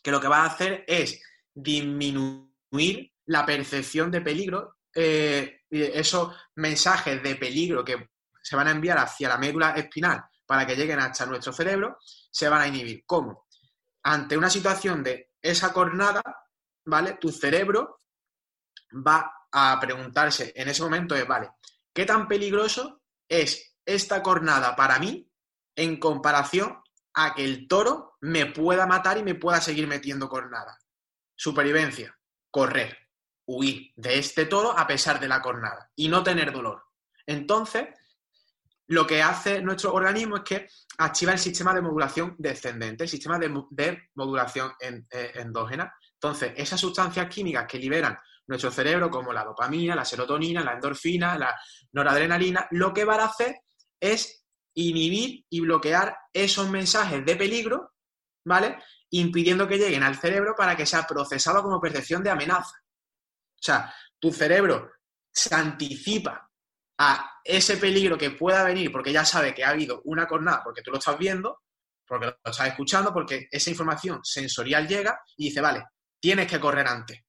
que 0.03 0.11
lo 0.11 0.20
que 0.20 0.29
va 0.29 0.42
a 0.42 0.47
hacer 0.47 0.85
es 0.87 1.20
disminuir 1.53 3.12
la 3.27 3.47
percepción 3.47 4.11
de 4.11 4.20
peligro, 4.20 4.77
eh, 4.94 5.62
esos 5.70 6.35
mensajes 6.57 7.23
de 7.23 7.37
peligro 7.37 7.85
que 7.85 8.11
se 8.42 8.57
van 8.57 8.68
a 8.68 8.73
enviar 8.73 8.99
hacia 8.99 9.29
la 9.29 9.38
médula 9.38 9.70
espinal 9.70 10.23
para 10.47 10.66
que 10.66 10.77
lleguen 10.77 11.01
hasta 11.01 11.25
nuestro 11.25 11.53
cerebro, 11.53 11.99
se 12.31 12.49
van 12.49 12.61
a 12.61 12.68
inhibir. 12.68 13.03
¿Cómo? 13.07 13.47
Ante 14.03 14.37
una 14.37 14.51
situación 14.51 15.03
de 15.03 15.33
esa 15.40 15.73
cornada, 15.73 16.23
¿vale? 16.85 17.14
Tu 17.14 17.31
cerebro 17.31 18.03
va 18.94 19.33
a 19.51 19.81
preguntarse 19.81 20.53
en 20.55 20.68
ese 20.68 20.83
momento, 20.83 21.14
es, 21.14 21.27
vale, 21.27 21.51
¿Qué 21.95 22.05
tan 22.05 22.27
peligroso 22.27 23.03
es 23.29 23.77
esta 23.87 24.23
cornada 24.23 24.75
para 24.75 24.99
mí 24.99 25.31
en 25.77 26.01
comparación 26.01 26.83
a 27.15 27.35
que 27.35 27.45
el 27.45 27.69
toro 27.69 28.17
me 28.21 28.47
pueda 28.47 28.87
matar 28.87 29.17
y 29.19 29.23
me 29.23 29.37
pueda 29.37 29.61
seguir 29.61 29.87
metiendo 29.87 30.29
cornada? 30.29 30.77
Supervivencia, 31.37 32.19
correr, 32.51 32.99
huir 33.47 33.93
de 33.95 34.19
este 34.19 34.47
toro 34.47 34.77
a 34.77 34.87
pesar 34.89 35.21
de 35.21 35.29
la 35.29 35.41
cornada 35.41 35.91
y 35.95 36.09
no 36.09 36.25
tener 36.25 36.53
dolor. 36.53 36.83
Entonces, 37.27 37.87
lo 38.89 39.07
que 39.07 39.23
hace 39.23 39.63
nuestro 39.63 39.95
organismo 39.95 40.39
es 40.39 40.43
que 40.43 40.69
activa 40.99 41.33
el 41.33 41.39
sistema 41.39 41.73
de 41.73 41.81
modulación 41.81 42.35
descendente, 42.39 43.05
el 43.05 43.11
sistema 43.11 43.39
de, 43.39 43.49
modulación 44.15 44.73
eh, 44.81 45.33
endógena. 45.37 45.95
Entonces, 46.15 46.53
esas 46.57 46.81
sustancias 46.81 47.29
químicas 47.29 47.67
que 47.69 47.79
liberan 47.79 48.19
nuestro 48.47 48.71
cerebro, 48.71 49.11
como 49.11 49.33
la 49.33 49.45
dopamina, 49.45 49.95
la 49.95 50.05
serotonina, 50.05 50.63
la 50.63 50.75
endorfina, 50.75 51.39
la 51.39 51.59
noradrenalina, 51.93 52.67
lo 52.73 52.93
que 52.93 53.05
van 53.05 53.21
a 53.21 53.27
hacer 53.27 53.57
es 54.01 54.45
inhibir 54.75 55.45
y 55.49 55.61
bloquear 55.61 56.17
esos 56.33 56.69
mensajes 56.69 57.25
de 57.25 57.37
peligro, 57.37 57.93
¿vale? 58.45 58.79
Impidiendo 59.11 59.67
que 59.67 59.79
lleguen 59.79 60.03
al 60.03 60.17
cerebro 60.17 60.55
para 60.57 60.77
que 60.77 60.87
sea 60.87 61.07
procesado 61.07 61.63
como 61.63 61.81
percepción 61.81 62.23
de 62.23 62.31
amenaza. 62.31 62.77
O 62.77 63.63
sea, 63.63 63.95
tu 64.19 64.33
cerebro 64.33 64.91
se 65.33 65.55
anticipa 65.55 66.51
a 66.99 67.41
ese 67.43 67.77
peligro 67.77 68.19
que 68.19 68.31
pueda 68.31 68.63
venir 68.65 68.93
porque 68.93 69.13
ya 69.13 69.25
sabe 69.25 69.55
que 69.55 69.65
ha 69.65 69.71
habido 69.71 70.03
una 70.05 70.27
cornada, 70.27 70.63
porque 70.63 70.83
tú 70.83 70.91
lo 70.91 70.99
estás 70.99 71.19
viendo, 71.19 71.63
porque 72.07 72.27
lo 72.27 72.51
estás 72.51 72.69
escuchando, 72.69 73.13
porque 73.13 73.49
esa 73.51 73.71
información 73.71 74.21
sensorial 74.23 74.87
llega 74.87 75.19
y 75.37 75.47
dice, 75.47 75.61
vale, 75.61 75.85
tienes 76.21 76.47
que 76.47 76.61
correr 76.61 76.87
antes 76.87 77.24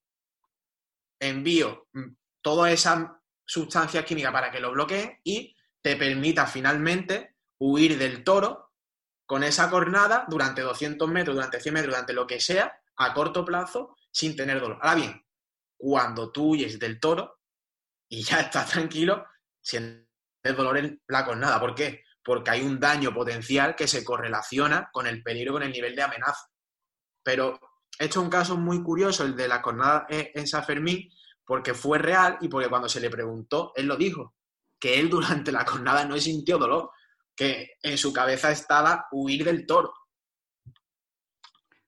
envío 1.20 1.88
mm, 1.94 2.16
toda 2.42 2.72
esa 2.72 3.22
sustancia 3.46 4.04
química 4.04 4.32
para 4.32 4.52
que 4.52 4.60
lo 4.60 4.72
bloquee 4.72 5.20
y 5.24 5.56
te 5.82 5.96
permita 5.96 6.48
finalmente 6.48 7.36
huir 7.60 7.98
del 7.98 8.24
toro 8.24 8.74
con 9.26 9.44
esa 9.44 9.70
cornada 9.70 10.26
durante 10.28 10.62
200 10.62 11.08
metros, 11.10 11.36
durante 11.36 11.60
100 11.60 11.74
metros, 11.74 11.94
durante 11.94 12.14
lo 12.14 12.28
que 12.28 12.40
sea, 12.40 12.80
a 12.98 13.14
corto 13.14 13.44
plazo, 13.44 13.96
sin 14.12 14.36
tener 14.36 14.60
dolor. 14.60 14.80
Ahora 14.82 14.96
bien, 14.96 15.26
cuando 15.78 16.32
tú 16.32 16.52
huyes 16.52 16.80
del 16.80 17.00
toro 17.00 17.40
y 18.10 18.24
ya 18.24 18.42
estás 18.42 18.70
tranquilo, 18.72 19.26
sientes 19.62 20.08
dolor 20.56 20.78
en 20.78 21.02
la 21.08 21.26
cornada. 21.26 21.60
¿Por 21.60 21.74
qué? 21.74 22.04
Porque 22.24 22.52
hay 22.52 22.62
un 22.62 22.80
daño 22.80 23.14
potencial 23.14 23.76
que 23.76 23.88
se 23.88 24.04
correlaciona 24.04 24.90
con 24.92 25.08
el 25.08 25.22
peligro, 25.24 25.54
con 25.54 25.64
el 25.64 25.72
nivel 25.72 25.96
de 25.96 26.04
amenaza. 26.04 26.48
Pero 27.24 27.60
esto 28.00 28.20
es 28.20 28.24
un 28.24 28.30
caso 28.30 28.58
muy 28.58 28.84
curioso, 28.84 29.24
el 29.24 29.36
de 29.36 29.48
la 29.48 29.62
jornada 29.62 30.06
en 30.10 30.48
San 30.48 30.64
Fermín, 30.64 31.10
porque 31.46 31.74
fue 31.74 32.00
real 32.00 32.38
y 32.42 32.48
porque 32.48 32.70
cuando 32.70 32.90
se 32.90 33.00
le 33.00 33.10
preguntó, 33.10 33.72
él 33.76 33.86
lo 33.86 33.96
dijo, 33.96 34.36
que 34.80 35.00
él 35.00 35.10
durante 35.10 35.52
la 35.52 35.66
jornada 35.66 36.06
no 36.06 36.18
sintió 36.18 36.58
dolor, 36.58 36.92
que 37.36 37.74
en 37.82 37.98
su 37.98 38.14
cabeza 38.14 38.52
estaba 38.52 39.08
huir 39.12 39.44
del 39.44 39.66
toro. 39.66 39.94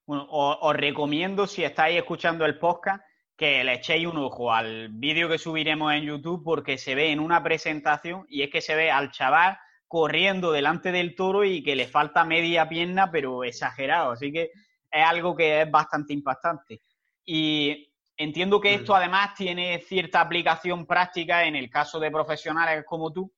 Bueno, 0.06 0.26
os, 0.30 0.76
recomiendo, 0.76 1.48
si 1.48 1.64
estáis 1.64 1.98
escuchando 1.98 2.46
el 2.46 2.58
podcast, 2.60 3.04
que 3.36 3.64
le 3.64 3.74
echéis 3.74 4.08
un 4.08 4.18
ojo 4.18 4.52
al 4.52 4.90
vídeo 4.90 5.30
que 5.30 5.38
subiremos 5.38 5.94
en 5.94 6.04
YouTube 6.04 6.44
porque 6.44 6.78
se 6.78 6.96
ve 6.96 7.12
en 7.12 7.20
una 7.20 7.44
presentación 7.44 8.26
y 8.30 8.42
es 8.42 8.50
que 8.50 8.62
se 8.62 8.76
ve 8.76 8.90
al 8.90 9.12
chaval 9.12 9.58
corriendo 9.88 10.52
delante 10.52 10.92
del 10.92 11.14
toro 11.14 11.44
y 11.44 11.62
que 11.62 11.76
le 11.76 11.88
falta 11.88 12.24
media 12.24 12.68
pierna, 12.68 13.12
pero 13.12 13.44
exagerado. 13.44 14.12
Así 14.12 14.32
que 14.32 14.52
es 14.92 15.06
algo 15.06 15.36
que 15.36 15.62
es 15.62 15.72
bastante 15.72 16.14
impactante. 16.14 16.82
Y 17.26 17.92
entiendo 18.16 18.60
que 18.60 18.74
esto 18.74 18.96
además 18.96 19.36
tiene 19.36 19.80
cierta 19.80 20.22
aplicación 20.22 20.86
práctica 20.86 21.46
en 21.46 21.56
el 21.56 21.70
caso 21.70 22.00
de 22.00 22.12
profesionales 22.12 22.84
como 22.88 23.12
tú, 23.12 23.32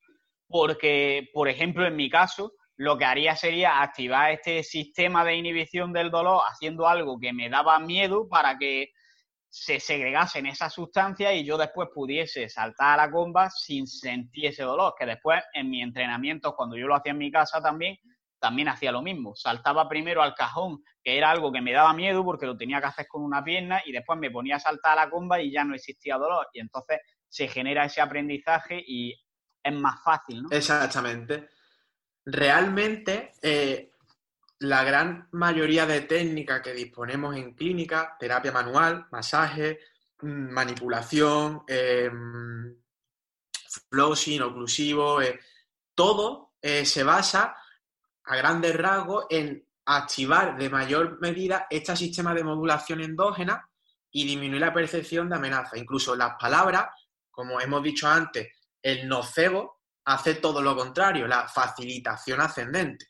porque, 0.46 1.28
por 1.32 1.48
ejemplo, 1.48 1.86
en 1.86 1.96
mi 1.96 2.08
caso, 2.10 2.52
lo 2.76 2.96
que 2.96 3.04
haría 3.04 3.36
sería 3.36 3.82
activar 3.82 4.30
este 4.32 4.62
sistema 4.62 5.24
de 5.24 5.36
inhibición 5.36 5.92
del 5.92 6.10
dolor 6.10 6.42
haciendo 6.50 6.88
algo 6.88 7.20
que 7.20 7.32
me 7.32 7.50
daba 7.50 7.78
miedo 7.78 8.26
para 8.28 8.56
que 8.56 8.90
se 9.50 9.80
segregasen 9.80 10.46
esas 10.46 10.72
sustancias 10.72 11.34
y 11.34 11.44
yo 11.44 11.58
después 11.58 11.88
pudiese 11.92 12.48
saltar 12.48 12.98
a 12.98 13.06
la 13.06 13.10
comba 13.12 13.50
sin 13.50 13.86
sentir 13.86 14.46
ese 14.46 14.62
dolor, 14.62 14.94
que 14.98 15.06
después 15.06 15.42
en 15.52 15.68
mi 15.68 15.82
entrenamiento, 15.82 16.54
cuando 16.54 16.76
yo 16.76 16.86
lo 16.86 16.94
hacía 16.94 17.12
en 17.12 17.18
mi 17.18 17.30
casa 17.30 17.60
también, 17.60 17.98
también 18.40 18.68
hacía 18.68 18.90
lo 18.90 19.02
mismo. 19.02 19.36
Saltaba 19.36 19.88
primero 19.88 20.22
al 20.22 20.34
cajón, 20.34 20.82
que 21.02 21.16
era 21.16 21.30
algo 21.30 21.52
que 21.52 21.60
me 21.60 21.72
daba 21.72 21.92
miedo 21.92 22.24
porque 22.24 22.46
lo 22.46 22.56
tenía 22.56 22.80
que 22.80 22.86
hacer 22.86 23.06
con 23.06 23.22
una 23.22 23.44
pierna 23.44 23.82
y 23.84 23.92
después 23.92 24.18
me 24.18 24.30
ponía 24.30 24.56
a 24.56 24.60
saltar 24.60 24.98
a 24.98 25.04
la 25.04 25.10
comba 25.10 25.40
y 25.40 25.52
ya 25.52 25.64
no 25.64 25.74
existía 25.74 26.16
dolor. 26.16 26.48
Y 26.52 26.60
entonces 26.60 27.00
se 27.28 27.46
genera 27.46 27.84
ese 27.84 28.00
aprendizaje 28.00 28.82
y 28.84 29.14
es 29.62 29.74
más 29.74 30.02
fácil, 30.02 30.42
¿no? 30.42 30.48
Exactamente. 30.50 31.50
Realmente, 32.24 33.32
eh, 33.42 33.92
la 34.60 34.82
gran 34.84 35.28
mayoría 35.32 35.86
de 35.86 36.02
técnicas 36.02 36.60
que 36.60 36.72
disponemos 36.72 37.36
en 37.36 37.54
clínica, 37.54 38.16
terapia 38.18 38.52
manual, 38.52 39.06
masaje, 39.10 39.80
mm, 40.22 40.50
manipulación, 40.50 41.62
eh, 41.68 42.10
flossing, 43.90 44.42
oclusivo, 44.42 45.22
eh, 45.22 45.38
todo 45.94 46.54
eh, 46.60 46.84
se 46.84 47.02
basa 47.04 47.56
a 48.24 48.36
grandes 48.36 48.76
rasgos 48.76 49.26
en 49.30 49.66
activar 49.86 50.56
de 50.56 50.70
mayor 50.70 51.18
medida 51.20 51.66
este 51.70 51.96
sistema 51.96 52.34
de 52.34 52.44
modulación 52.44 53.00
endógena 53.00 53.68
y 54.12 54.24
disminuir 54.24 54.60
la 54.60 54.72
percepción 54.72 55.28
de 55.28 55.36
amenaza. 55.36 55.78
Incluso 55.78 56.14
las 56.14 56.34
palabras, 56.38 56.86
como 57.30 57.60
hemos 57.60 57.82
dicho 57.82 58.08
antes, 58.08 58.48
el 58.82 59.08
nocebo 59.08 59.80
hace 60.04 60.34
todo 60.34 60.62
lo 60.62 60.76
contrario, 60.76 61.26
la 61.26 61.48
facilitación 61.48 62.40
ascendente. 62.40 63.06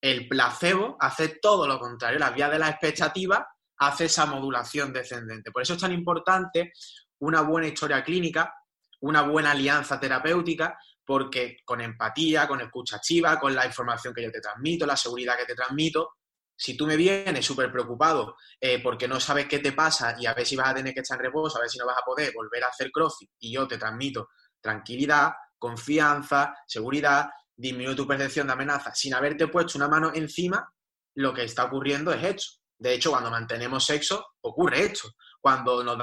El 0.00 0.28
placebo 0.28 0.96
hace 1.00 1.38
todo 1.40 1.66
lo 1.66 1.78
contrario, 1.78 2.18
la 2.18 2.30
vía 2.30 2.48
de 2.48 2.58
la 2.58 2.68
expectativa 2.68 3.48
hace 3.78 4.04
esa 4.04 4.26
modulación 4.26 4.92
descendente. 4.92 5.50
Por 5.50 5.62
eso 5.62 5.74
es 5.74 5.80
tan 5.80 5.92
importante 5.92 6.72
una 7.20 7.40
buena 7.42 7.68
historia 7.68 8.04
clínica, 8.04 8.54
una 9.00 9.22
buena 9.22 9.52
alianza 9.52 9.98
terapéutica, 9.98 10.78
porque 11.08 11.56
con 11.64 11.80
empatía, 11.80 12.46
con 12.46 12.60
escucha 12.60 12.96
activa, 12.96 13.40
con 13.40 13.54
la 13.54 13.64
información 13.64 14.12
que 14.12 14.22
yo 14.24 14.30
te 14.30 14.42
transmito, 14.42 14.84
la 14.84 14.94
seguridad 14.94 15.38
que 15.38 15.46
te 15.46 15.54
transmito, 15.54 16.16
si 16.54 16.76
tú 16.76 16.86
me 16.86 16.96
vienes 16.96 17.46
súper 17.46 17.72
preocupado 17.72 18.36
eh, 18.60 18.82
porque 18.82 19.08
no 19.08 19.18
sabes 19.18 19.46
qué 19.46 19.60
te 19.60 19.72
pasa 19.72 20.16
y 20.20 20.26
a 20.26 20.34
ver 20.34 20.44
si 20.46 20.54
vas 20.54 20.68
a 20.68 20.74
tener 20.74 20.92
que 20.92 21.00
estar 21.00 21.18
en 21.18 21.24
reposo, 21.24 21.56
a 21.56 21.62
ver 21.62 21.70
si 21.70 21.78
no 21.78 21.86
vas 21.86 21.96
a 21.96 22.04
poder 22.04 22.30
volver 22.34 22.62
a 22.62 22.66
hacer 22.66 22.90
crossfit 22.90 23.30
y 23.38 23.54
yo 23.54 23.66
te 23.66 23.78
transmito 23.78 24.28
tranquilidad, 24.60 25.32
confianza, 25.58 26.54
seguridad, 26.66 27.30
disminuye 27.56 27.96
tu 27.96 28.06
percepción 28.06 28.46
de 28.46 28.52
amenaza 28.52 28.94
sin 28.94 29.14
haberte 29.14 29.46
puesto 29.46 29.78
una 29.78 29.88
mano 29.88 30.12
encima, 30.14 30.70
lo 31.14 31.32
que 31.32 31.44
está 31.44 31.64
ocurriendo 31.64 32.12
es 32.12 32.22
esto. 32.22 32.44
De 32.76 32.92
hecho, 32.92 33.12
cuando 33.12 33.30
mantenemos 33.30 33.82
sexo, 33.82 34.26
ocurre 34.42 34.82
esto. 34.82 35.08
Cuando 35.40 35.82
nos 35.82 35.96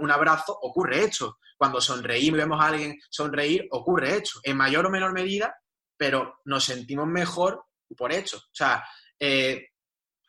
un 0.00 0.10
abrazo, 0.10 0.56
ocurre 0.60 1.04
esto. 1.04 1.38
Cuando 1.56 1.80
sonreímos 1.80 2.38
y 2.38 2.40
vemos 2.40 2.60
a 2.60 2.68
alguien 2.68 2.98
sonreír, 3.10 3.66
ocurre 3.70 4.16
esto. 4.16 4.40
En 4.42 4.56
mayor 4.56 4.86
o 4.86 4.90
menor 4.90 5.12
medida, 5.12 5.54
pero 5.96 6.40
nos 6.44 6.64
sentimos 6.64 7.06
mejor 7.06 7.64
por 7.96 8.12
esto. 8.12 8.38
O 8.38 8.54
sea, 8.54 8.84
eh, 9.18 9.68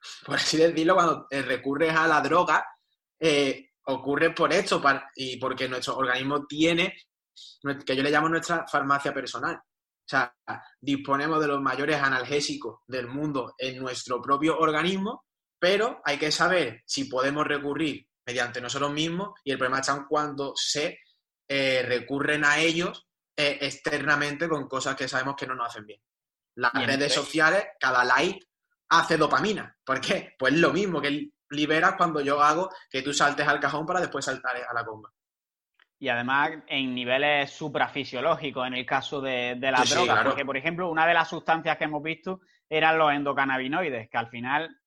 por 0.25 0.35
así 0.35 0.57
decirlo, 0.57 0.95
cuando 0.95 1.27
eh, 1.29 1.41
recurres 1.41 1.95
a 1.95 2.07
la 2.07 2.21
droga, 2.21 2.65
eh, 3.19 3.71
ocurre 3.85 4.31
por 4.31 4.51
esto 4.53 4.81
y 5.15 5.37
porque 5.37 5.67
nuestro 5.67 5.97
organismo 5.97 6.45
tiene, 6.45 6.95
que 7.85 7.95
yo 7.95 8.03
le 8.03 8.11
llamo 8.11 8.29
nuestra 8.29 8.65
farmacia 8.67 9.13
personal. 9.13 9.55
O 9.55 10.05
sea, 10.05 10.35
disponemos 10.79 11.39
de 11.39 11.47
los 11.47 11.61
mayores 11.61 12.01
analgésicos 12.01 12.81
del 12.87 13.07
mundo 13.07 13.55
en 13.57 13.79
nuestro 13.79 14.21
propio 14.21 14.57
organismo, 14.57 15.25
pero 15.57 16.01
hay 16.03 16.17
que 16.17 16.31
saber 16.31 16.83
si 16.85 17.05
podemos 17.05 17.47
recurrir 17.47 18.05
mediante 18.25 18.61
nosotros 18.61 18.91
mismos 18.91 19.31
y 19.43 19.51
el 19.51 19.57
problema 19.57 19.79
está 19.79 20.05
cuando 20.07 20.53
se 20.55 20.99
eh, 21.47 21.83
recurren 21.85 22.45
a 22.45 22.59
ellos 22.59 23.07
externamente 23.35 24.47
con 24.47 24.67
cosas 24.67 24.95
que 24.95 25.07
sabemos 25.07 25.35
que 25.35 25.47
no 25.47 25.55
nos 25.55 25.67
hacen 25.67 25.87
bien. 25.87 25.99
Las 26.55 26.71
redes 26.73 27.11
sociales, 27.11 27.65
cada 27.79 28.03
like 28.03 28.45
hace 28.89 29.17
dopamina. 29.17 29.75
¿Por 29.83 29.99
qué? 29.99 30.35
Pues 30.37 30.53
lo 30.53 30.71
mismo 30.71 31.01
que 31.01 31.31
liberas 31.49 31.95
cuando 31.95 32.21
yo 32.21 32.41
hago 32.41 32.69
que 32.89 33.01
tú 33.01 33.13
saltes 33.13 33.47
al 33.47 33.59
cajón 33.59 33.85
para 33.85 34.01
después 34.01 34.25
saltar 34.25 34.55
a 34.57 34.73
la 34.73 34.85
comba. 34.85 35.09
Y 35.99 36.09
además 36.09 36.51
en 36.67 36.93
niveles 36.93 37.49
suprafisiológicos 37.51 38.67
en 38.67 38.73
el 38.73 38.85
caso 38.85 39.21
de, 39.21 39.55
de 39.57 39.71
las 39.71 39.89
drogas. 39.89 40.25
Porque, 40.25 40.45
por 40.45 40.57
ejemplo, 40.57 40.89
una 40.89 41.07
de 41.07 41.13
las 41.13 41.29
sustancias 41.29 41.77
que 41.77 41.85
hemos 41.85 42.03
visto 42.03 42.41
eran 42.69 42.97
los 42.97 43.11
endocannabinoides, 43.13 44.09
que 44.09 44.17
al 44.17 44.29
final 44.29 44.77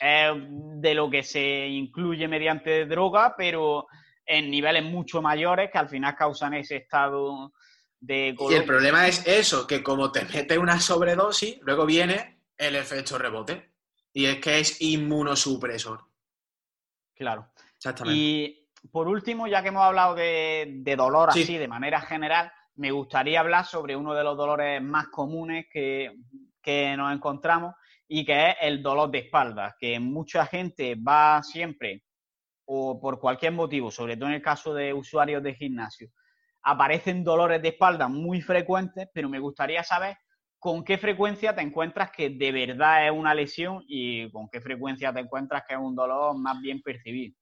es 0.00 0.32
de 0.80 0.94
lo 0.94 1.10
que 1.10 1.22
se 1.22 1.66
incluye 1.68 2.28
mediante 2.28 2.86
droga, 2.86 3.34
pero 3.36 3.86
en 4.24 4.50
niveles 4.50 4.84
mucho 4.84 5.20
mayores 5.20 5.70
que 5.70 5.78
al 5.78 5.88
final 5.88 6.14
causan 6.14 6.54
ese 6.54 6.76
estado 6.76 7.52
de... 8.00 8.34
Y 8.50 8.54
el 8.54 8.64
problema 8.64 9.06
es 9.06 9.26
eso, 9.26 9.66
que 9.66 9.82
como 9.82 10.10
te 10.10 10.24
metes 10.24 10.58
una 10.58 10.80
sobredosis, 10.80 11.58
luego 11.62 11.86
viene 11.86 12.40
el 12.56 12.76
efecto 12.76 13.18
rebote. 13.18 13.72
Y 14.12 14.26
es 14.26 14.38
que 14.38 14.60
es 14.60 14.80
inmunosupresor. 14.82 16.04
Claro. 17.14 17.50
Exactamente. 17.76 18.18
Y 18.18 18.68
por 18.90 19.08
último, 19.08 19.46
ya 19.46 19.62
que 19.62 19.68
hemos 19.68 19.82
hablado 19.82 20.14
de, 20.14 20.94
dolor 20.96 21.30
así 21.30 21.56
de 21.56 21.68
manera 21.68 22.00
general, 22.00 22.52
me 22.76 22.90
gustaría 22.90 23.40
hablar 23.40 23.64
sobre 23.64 23.96
uno 23.96 24.14
de 24.14 24.24
los 24.24 24.36
dolores 24.36 24.82
más 24.82 25.08
comunes 25.08 25.66
que, 25.70 26.14
que 26.60 26.96
nos 26.96 27.12
encontramos 27.12 27.74
y 28.14 28.26
que 28.26 28.50
es 28.50 28.56
el 28.60 28.82
dolor 28.82 29.10
de 29.10 29.20
espalda, 29.20 29.74
que 29.78 29.98
mucha 29.98 30.44
gente 30.44 30.96
va 30.96 31.42
siempre 31.42 32.04
o 32.66 33.00
por 33.00 33.18
cualquier 33.18 33.52
motivo, 33.52 33.90
sobre 33.90 34.18
todo 34.18 34.28
en 34.28 34.34
el 34.34 34.42
caso 34.42 34.74
de 34.74 34.92
usuarios 34.92 35.42
de 35.42 35.54
gimnasio, 35.54 36.10
aparecen 36.62 37.24
dolores 37.24 37.62
de 37.62 37.68
espalda 37.68 38.08
muy 38.08 38.42
frecuentes, 38.42 39.08
pero 39.14 39.30
me 39.30 39.38
gustaría 39.38 39.82
saber 39.82 40.18
con 40.58 40.84
qué 40.84 40.98
frecuencia 40.98 41.54
te 41.54 41.62
encuentras 41.62 42.10
que 42.10 42.28
de 42.28 42.52
verdad 42.52 43.06
es 43.06 43.12
una 43.12 43.34
lesión 43.34 43.82
y 43.88 44.30
con 44.30 44.50
qué 44.50 44.60
frecuencia 44.60 45.10
te 45.10 45.20
encuentras 45.20 45.62
que 45.66 45.72
es 45.72 45.80
un 45.80 45.96
dolor 45.96 46.36
más 46.36 46.60
bien 46.60 46.82
percibido. 46.82 47.34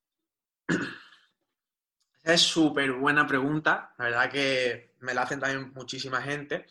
Es 2.22 2.42
súper 2.42 2.92
buena 2.92 3.26
pregunta, 3.26 3.92
la 3.98 4.04
verdad 4.04 4.30
que 4.30 4.94
me 5.00 5.14
la 5.14 5.22
hacen 5.22 5.40
también 5.40 5.72
muchísima 5.74 6.22
gente. 6.22 6.66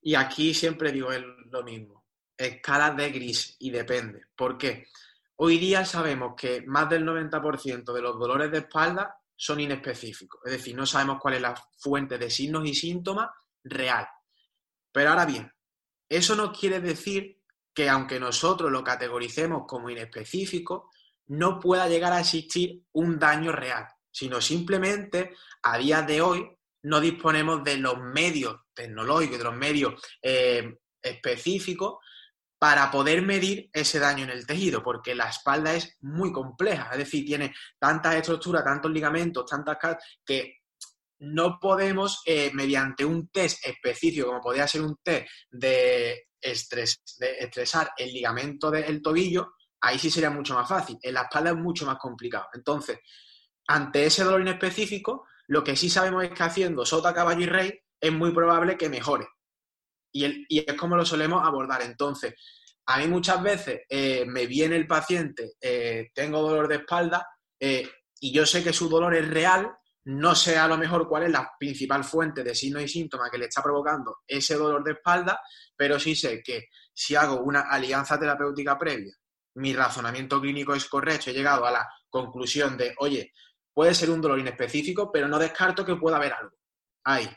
Y 0.00 0.14
aquí 0.14 0.54
siempre 0.54 0.92
digo 0.92 1.10
lo 1.50 1.62
mismo, 1.62 1.95
escala 2.36 2.90
de 2.90 3.10
gris 3.10 3.56
y 3.58 3.70
depende. 3.70 4.26
¿Por 4.34 4.58
qué? 4.58 4.86
Hoy 5.36 5.58
día 5.58 5.84
sabemos 5.84 6.34
que 6.36 6.62
más 6.62 6.88
del 6.88 7.04
90% 7.04 7.92
de 7.92 8.02
los 8.02 8.18
dolores 8.18 8.50
de 8.50 8.58
espalda 8.58 9.16
son 9.36 9.60
inespecíficos, 9.60 10.40
es 10.46 10.52
decir, 10.52 10.74
no 10.74 10.86
sabemos 10.86 11.18
cuál 11.20 11.34
es 11.34 11.42
la 11.42 11.54
fuente 11.78 12.16
de 12.16 12.30
signos 12.30 12.66
y 12.66 12.74
síntomas 12.74 13.28
real. 13.62 14.08
Pero 14.90 15.10
ahora 15.10 15.26
bien, 15.26 15.52
eso 16.08 16.34
no 16.34 16.50
quiere 16.52 16.80
decir 16.80 17.42
que 17.74 17.88
aunque 17.90 18.18
nosotros 18.18 18.72
lo 18.72 18.82
categoricemos 18.82 19.64
como 19.68 19.90
inespecífico, 19.90 20.90
no 21.26 21.60
pueda 21.60 21.86
llegar 21.86 22.14
a 22.14 22.20
existir 22.20 22.82
un 22.92 23.18
daño 23.18 23.52
real, 23.52 23.86
sino 24.10 24.40
simplemente 24.40 25.34
a 25.62 25.76
día 25.76 26.00
de 26.00 26.22
hoy 26.22 26.50
no 26.84 27.00
disponemos 27.00 27.62
de 27.62 27.76
los 27.76 27.98
medios 27.98 28.56
tecnológicos, 28.72 29.36
de 29.36 29.44
los 29.44 29.56
medios 29.56 30.00
eh, 30.22 30.78
específicos 31.02 31.98
para 32.58 32.90
poder 32.90 33.22
medir 33.22 33.68
ese 33.72 33.98
daño 33.98 34.24
en 34.24 34.30
el 34.30 34.46
tejido, 34.46 34.82
porque 34.82 35.14
la 35.14 35.28
espalda 35.28 35.74
es 35.74 35.96
muy 36.00 36.32
compleja, 36.32 36.88
es 36.92 36.98
decir, 36.98 37.24
tiene 37.24 37.54
tantas 37.78 38.14
estructuras, 38.14 38.64
tantos 38.64 38.90
ligamentos, 38.90 39.44
tantas 39.46 39.76
que 40.24 40.60
no 41.18 41.58
podemos, 41.60 42.22
eh, 42.26 42.50
mediante 42.54 43.04
un 43.04 43.28
test 43.28 43.66
específico, 43.66 44.28
como 44.28 44.40
podría 44.40 44.66
ser 44.66 44.82
un 44.82 44.96
test 45.02 45.26
de, 45.50 46.28
estrés, 46.40 47.02
de 47.18 47.38
estresar 47.38 47.90
el 47.96 48.12
ligamento 48.12 48.70
del 48.70 49.02
tobillo, 49.02 49.54
ahí 49.80 49.98
sí 49.98 50.10
sería 50.10 50.30
mucho 50.30 50.54
más 50.54 50.68
fácil. 50.68 50.98
En 51.02 51.14
la 51.14 51.22
espalda 51.22 51.50
es 51.50 51.56
mucho 51.56 51.86
más 51.86 51.96
complicado. 51.98 52.48
Entonces, 52.52 52.98
ante 53.68 54.04
ese 54.06 54.24
dolor 54.24 54.40
inespecífico, 54.40 55.26
lo 55.48 55.62
que 55.62 55.76
sí 55.76 55.88
sabemos 55.88 56.24
es 56.24 56.30
que 56.30 56.42
haciendo 56.42 56.84
sota, 56.84 57.14
caballo 57.14 57.42
y 57.42 57.46
rey 57.46 57.80
es 58.00 58.12
muy 58.12 58.32
probable 58.32 58.76
que 58.76 58.88
mejore. 58.88 59.26
Y, 60.16 60.58
es 60.58 60.74
como 60.74 60.96
lo 60.96 61.04
solemos 61.04 61.46
abordar. 61.46 61.82
Entonces, 61.82 62.34
a 62.86 62.98
mí 62.98 63.06
muchas 63.08 63.42
veces 63.42 63.80
eh, 63.88 64.24
me 64.26 64.46
viene 64.46 64.76
el 64.76 64.86
paciente, 64.86 65.52
eh, 65.60 66.10
tengo 66.14 66.40
dolor 66.42 66.68
de 66.68 66.76
espalda 66.76 67.26
y 67.58 68.32
yo 68.32 68.46
sé 68.46 68.62
que 68.62 68.72
su 68.72 68.88
dolor 68.88 69.14
es 69.14 69.28
real, 69.28 69.70
no 70.04 70.34
sé 70.34 70.56
a 70.56 70.68
lo 70.68 70.78
mejor 70.78 71.08
cuál 71.08 71.24
es 71.24 71.30
la 71.30 71.50
principal 71.58 72.04
fuente 72.04 72.44
de 72.44 72.54
signos 72.54 72.82
y 72.82 72.88
síntomas 72.88 73.30
que 73.30 73.38
le 73.38 73.46
está 73.46 73.62
provocando 73.62 74.18
ese 74.26 74.54
dolor 74.54 74.84
de 74.84 74.92
espalda, 74.92 75.40
pero 75.74 75.98
sí 75.98 76.14
sé 76.14 76.42
que 76.42 76.68
si 76.94 77.16
hago 77.16 77.40
una 77.40 77.62
alianza 77.62 78.18
terapéutica 78.18 78.78
previa, 78.78 79.12
mi 79.56 79.74
razonamiento 79.74 80.40
clínico 80.40 80.74
es 80.74 80.86
correcto, 80.86 81.30
he 81.30 81.34
llegado 81.34 81.66
a 81.66 81.72
la 81.72 81.88
conclusión 82.08 82.76
de, 82.76 82.94
oye, 82.98 83.32
puede 83.72 83.94
ser 83.94 84.10
un 84.10 84.20
dolor 84.20 84.38
inespecífico, 84.38 85.10
pero 85.10 85.28
no 85.28 85.38
descarto 85.38 85.84
que 85.84 85.96
pueda 85.96 86.16
haber 86.16 86.34
algo. 86.34 86.56
Ahí, 87.04 87.28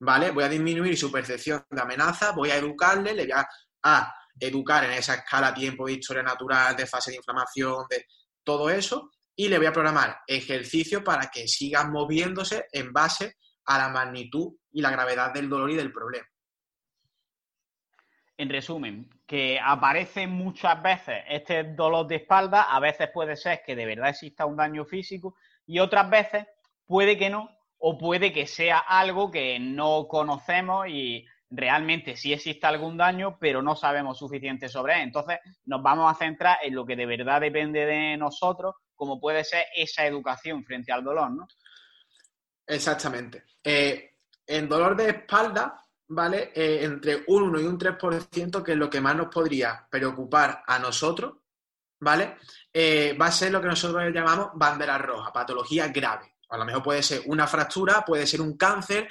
¿vale? 0.00 0.30
Voy 0.30 0.44
a 0.44 0.48
disminuir 0.48 0.96
su 0.96 1.10
percepción 1.10 1.64
de 1.70 1.80
amenaza, 1.80 2.32
voy 2.32 2.50
a 2.50 2.56
educarle, 2.56 3.14
le 3.14 3.24
voy 3.24 3.42
a, 3.84 4.14
educar 4.40 4.84
en 4.84 4.92
esa 4.92 5.14
escala 5.14 5.54
tiempo 5.54 5.86
de 5.86 5.92
historia 5.92 6.22
natural, 6.22 6.74
de 6.74 6.86
fase 6.86 7.12
de 7.12 7.18
inflamación, 7.18 7.84
de 7.88 8.04
todo 8.42 8.68
eso, 8.68 9.12
y 9.36 9.48
le 9.48 9.58
voy 9.58 9.66
a 9.66 9.72
programar 9.72 10.18
ejercicio 10.26 11.04
para 11.04 11.30
que 11.30 11.46
siga 11.46 11.84
moviéndose 11.84 12.66
en 12.72 12.92
base 12.92 13.36
a 13.66 13.78
la 13.78 13.88
magnitud 13.90 14.54
y 14.72 14.82
la 14.82 14.90
gravedad 14.90 15.32
del 15.32 15.48
dolor 15.48 15.70
y 15.70 15.76
del 15.76 15.92
problema. 15.92 16.26
En 18.36 18.50
resumen, 18.50 19.08
que 19.26 19.60
aparece 19.62 20.26
muchas 20.26 20.82
veces 20.82 21.22
este 21.28 21.62
dolor 21.62 22.08
de 22.08 22.16
espalda, 22.16 22.62
a 22.62 22.80
veces 22.80 23.08
puede 23.14 23.36
ser 23.36 23.62
que 23.64 23.76
de 23.76 23.86
verdad 23.86 24.08
exista 24.08 24.44
un 24.44 24.56
daño 24.56 24.84
físico 24.84 25.36
y 25.64 25.78
otras 25.78 26.10
veces 26.10 26.44
puede 26.84 27.16
que 27.16 27.30
no, 27.30 27.48
o 27.78 27.98
puede 27.98 28.32
que 28.32 28.46
sea 28.46 28.78
algo 28.78 29.30
que 29.30 29.58
no 29.58 30.06
conocemos 30.08 30.88
y 30.88 31.26
realmente 31.50 32.16
sí 32.16 32.32
existe 32.32 32.66
algún 32.66 32.96
daño, 32.96 33.38
pero 33.38 33.62
no 33.62 33.76
sabemos 33.76 34.18
suficiente 34.18 34.68
sobre 34.68 34.94
él. 34.94 35.02
Entonces 35.02 35.38
nos 35.66 35.82
vamos 35.82 36.10
a 36.10 36.18
centrar 36.18 36.58
en 36.62 36.74
lo 36.74 36.84
que 36.84 36.96
de 36.96 37.06
verdad 37.06 37.40
depende 37.40 37.86
de 37.86 38.16
nosotros, 38.16 38.74
como 38.94 39.20
puede 39.20 39.44
ser 39.44 39.64
esa 39.74 40.06
educación 40.06 40.64
frente 40.64 40.92
al 40.92 41.04
dolor, 41.04 41.30
¿no? 41.30 41.46
Exactamente. 42.66 43.44
Eh, 43.62 44.18
en 44.46 44.68
dolor 44.68 44.96
de 44.96 45.10
espalda, 45.10 45.82
¿vale? 46.08 46.52
Eh, 46.54 46.84
entre 46.84 47.24
un 47.26 47.44
1 47.44 47.60
y 47.60 47.64
un 47.64 47.78
3%, 47.78 48.62
que 48.62 48.72
es 48.72 48.78
lo 48.78 48.90
que 48.90 49.00
más 49.00 49.16
nos 49.16 49.28
podría 49.28 49.86
preocupar 49.90 50.62
a 50.66 50.78
nosotros, 50.78 51.34
¿vale? 52.00 52.36
Eh, 52.72 53.16
va 53.20 53.26
a 53.26 53.32
ser 53.32 53.52
lo 53.52 53.60
que 53.60 53.68
nosotros 53.68 54.02
llamamos 54.12 54.50
bandera 54.54 54.98
roja, 54.98 55.32
patología 55.32 55.88
grave. 55.88 56.33
A 56.48 56.58
lo 56.58 56.64
mejor 56.64 56.82
puede 56.82 57.02
ser 57.02 57.22
una 57.26 57.46
fractura, 57.46 58.04
puede 58.04 58.26
ser 58.26 58.40
un 58.40 58.56
cáncer, 58.56 59.08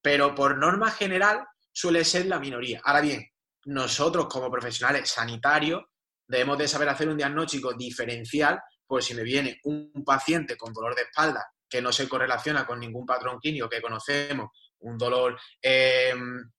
pero 0.00 0.34
por 0.34 0.56
norma 0.56 0.90
general 0.90 1.44
suele 1.72 2.04
ser 2.04 2.26
la 2.26 2.38
minoría. 2.38 2.80
Ahora 2.84 3.00
bien, 3.00 3.26
nosotros 3.66 4.26
como 4.26 4.50
profesionales 4.50 5.10
sanitarios 5.10 5.82
debemos 6.26 6.58
de 6.58 6.68
saber 6.68 6.88
hacer 6.88 7.08
un 7.08 7.16
diagnóstico 7.16 7.72
diferencial 7.74 8.60
por 8.86 9.02
si 9.02 9.14
me 9.14 9.22
viene 9.22 9.60
un 9.64 10.04
paciente 10.04 10.56
con 10.56 10.72
dolor 10.72 10.94
de 10.94 11.02
espalda 11.02 11.46
que 11.68 11.82
no 11.82 11.92
se 11.92 12.08
correlaciona 12.08 12.66
con 12.66 12.80
ningún 12.80 13.04
patrón 13.04 13.38
clínico 13.38 13.68
que 13.68 13.82
conocemos, 13.82 14.50
un 14.80 14.96
dolor, 14.96 15.38
em, 15.60 16.50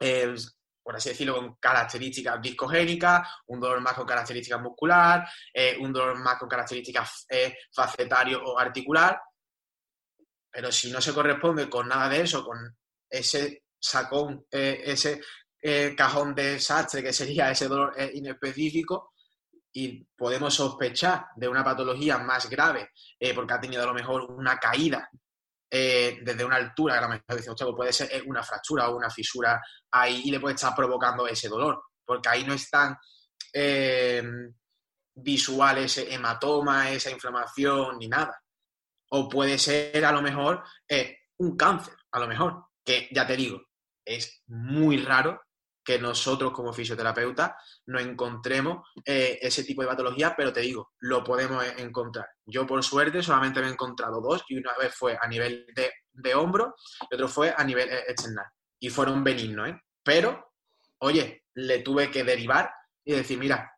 em, 0.00 0.34
por 0.84 0.94
así 0.94 1.08
decirlo, 1.08 1.36
con 1.36 1.54
características 1.54 2.42
discogénicas, 2.42 3.26
un 3.46 3.58
dolor 3.58 3.80
más 3.80 3.94
con 3.94 4.04
características 4.04 4.60
muscular, 4.60 5.26
eh, 5.52 5.78
un 5.80 5.90
dolor 5.90 6.18
más 6.18 6.38
con 6.38 6.46
características 6.46 7.24
eh, 7.30 7.56
facetario 7.72 8.44
o 8.44 8.58
articular. 8.58 9.18
Pero 10.50 10.70
si 10.70 10.92
no 10.92 11.00
se 11.00 11.14
corresponde 11.14 11.70
con 11.70 11.88
nada 11.88 12.10
de 12.10 12.20
eso, 12.20 12.44
con 12.44 12.58
ese 13.08 13.64
sacón, 13.78 14.46
eh, 14.50 14.82
ese 14.84 15.20
cajón 15.96 16.34
de 16.34 16.52
desastre 16.52 17.02
que 17.02 17.10
sería 17.10 17.50
ese 17.50 17.68
dolor 17.68 17.94
inespecífico, 18.12 19.14
y 19.72 20.04
podemos 20.14 20.54
sospechar 20.54 21.28
de 21.34 21.48
una 21.48 21.64
patología 21.64 22.18
más 22.18 22.50
grave 22.50 22.90
porque 23.34 23.54
ha 23.54 23.60
tenido 23.60 23.82
a 23.82 23.86
lo 23.86 23.94
mejor 23.94 24.30
una 24.30 24.58
caída 24.58 25.08
eh, 25.76 26.20
desde 26.22 26.44
una 26.44 26.54
altura, 26.54 26.98
a 26.98 27.00
lo 27.00 27.08
mejor 27.08 27.36
dice, 27.36 27.50
pues 27.52 27.74
puede 27.74 27.92
ser 27.92 28.22
una 28.26 28.44
fractura 28.44 28.88
o 28.88 28.96
una 28.96 29.10
fisura 29.10 29.60
ahí 29.90 30.22
y 30.24 30.30
le 30.30 30.38
puede 30.38 30.54
estar 30.54 30.72
provocando 30.72 31.26
ese 31.26 31.48
dolor, 31.48 31.82
porque 32.04 32.28
ahí 32.28 32.44
no 32.44 32.54
es 32.54 32.70
tan 32.70 32.96
eh, 33.52 34.22
visual 35.16 35.78
ese 35.78 36.14
hematoma, 36.14 36.92
esa 36.92 37.10
inflamación 37.10 37.98
ni 37.98 38.06
nada. 38.06 38.40
O 39.10 39.28
puede 39.28 39.58
ser 39.58 40.04
a 40.04 40.12
lo 40.12 40.22
mejor 40.22 40.62
eh, 40.88 41.18
un 41.38 41.56
cáncer, 41.56 41.96
a 42.12 42.20
lo 42.20 42.28
mejor, 42.28 42.66
que 42.84 43.08
ya 43.10 43.26
te 43.26 43.36
digo, 43.36 43.60
es 44.04 44.44
muy 44.46 44.98
raro 44.98 45.42
que 45.84 45.98
nosotros 45.98 46.52
como 46.52 46.72
fisioterapeutas 46.72 47.52
no 47.86 48.00
encontremos 48.00 48.88
eh, 49.04 49.38
ese 49.42 49.64
tipo 49.64 49.82
de 49.82 49.88
patología, 49.88 50.34
pero 50.34 50.52
te 50.52 50.60
digo, 50.60 50.92
lo 51.00 51.22
podemos 51.22 51.62
e-, 51.62 51.82
encontrar. 51.82 52.26
Yo 52.46 52.66
por 52.66 52.82
suerte 52.82 53.22
solamente 53.22 53.60
me 53.60 53.68
he 53.68 53.70
encontrado 53.70 54.20
dos 54.20 54.44
y 54.48 54.56
una 54.56 54.74
vez 54.78 54.94
fue 54.94 55.18
a 55.20 55.28
nivel 55.28 55.66
de, 55.74 56.34
hombro 56.34 56.74
y 57.10 57.14
otro 57.14 57.28
fue 57.28 57.54
a 57.54 57.62
nivel 57.62 57.90
eh, 57.90 58.04
external. 58.08 58.46
Y 58.80 58.88
fueron 58.88 59.22
benignos, 59.22 59.68
¿eh? 59.68 59.80
Pero, 60.02 60.52
oye, 60.98 61.44
le 61.54 61.80
tuve 61.80 62.10
que 62.10 62.24
derivar 62.24 62.72
y 63.04 63.12
decir, 63.12 63.38
mira, 63.38 63.70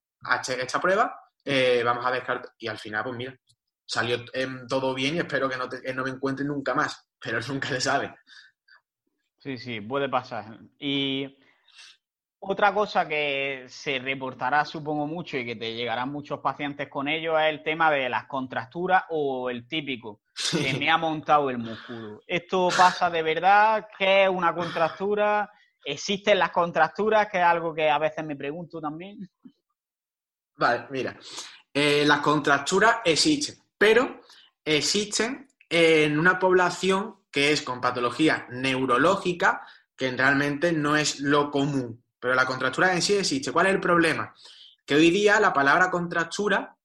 esta 0.49 0.81
prueba, 0.81 1.19
eh, 1.45 1.83
vamos 1.85 2.05
a 2.07 2.11
descartar. 2.12 2.53
Y 2.59 2.69
al 2.69 2.79
final, 2.79 3.05
pues 3.05 3.16
mira, 3.16 3.37
salió 3.85 4.25
todo 4.69 4.95
bien 4.95 5.16
y 5.16 5.19
espero 5.19 5.49
que 5.49 5.57
no, 5.57 5.69
que 5.69 5.95
no 5.95 6.05
me 6.05 6.11
encuentre 6.11 6.45
nunca 6.45 6.75
más, 6.75 7.09
pero 7.21 7.40
nunca 7.49 7.69
se 7.69 7.81
sabe. 7.81 8.14
Sí, 9.38 9.59
sí, 9.59 9.81
puede 9.81 10.09
pasar. 10.09 10.59
Y 10.79 11.38
otra 12.48 12.72
cosa 12.72 13.09
que 13.09 13.66
se 13.68 13.98
reportará, 13.98 14.64
supongo, 14.64 15.06
mucho 15.06 15.37
y 15.37 15.44
que 15.44 15.56
te 15.56 15.74
llegarán 15.74 16.11
muchos 16.12 16.40
pacientes 16.40 16.88
con 16.88 17.09
ello 17.09 17.38
es 17.38 17.50
el 17.50 17.62
tema 17.62 17.90
de 17.90 18.09
las 18.09 18.26
contracturas 18.26 19.04
o 19.11 19.50
el 19.50 19.66
típico, 19.66 20.20
que 20.50 20.74
me 20.74 20.90
ha 20.90 20.96
montado 20.96 21.50
el 21.50 21.59
músculo. 21.59 22.20
¿Esto 22.26 22.68
pasa 22.76 23.11
de 23.11 23.22
verdad? 23.22 23.88
¿Qué 23.98 24.24
es 24.24 24.30
una 24.30 24.54
contractura? 24.54 25.50
¿Existen 25.85 26.38
las 26.38 26.50
contracturas? 26.50 27.28
Que 27.28 27.38
es 27.38 27.44
algo 27.44 27.74
que 27.74 27.90
a 27.90 27.98
veces 27.98 28.24
me 28.24 28.37
pregunto 28.37 28.80
también. 28.80 29.28
Vale, 30.56 30.87
mira. 30.90 31.16
Eh, 31.74 32.04
las 32.06 32.20
contracturas 32.20 32.98
existen, 33.04 33.56
pero 33.76 34.20
existen 34.64 35.48
en 35.68 36.18
una 36.18 36.38
población 36.38 37.16
que 37.30 37.52
es 37.52 37.61
con 37.61 37.80
patología 37.80 38.46
neurológica, 38.50 39.66
que 39.96 40.11
realmente 40.12 40.72
no 40.72 40.96
es 40.96 41.20
lo 41.20 41.50
común. 41.50 42.02
Pero 42.18 42.35
la 42.35 42.46
contractura 42.46 42.94
en 42.94 43.02
sí 43.02 43.14
existe. 43.14 43.52
¿Cuál 43.52 43.66
es 43.66 43.74
el 43.74 43.81
problema? 43.81 44.35
Que 44.85 44.94
hoy 44.94 45.11
día 45.11 45.40
la 45.40 45.52
palabra 45.52 45.90
contractura 45.90 46.76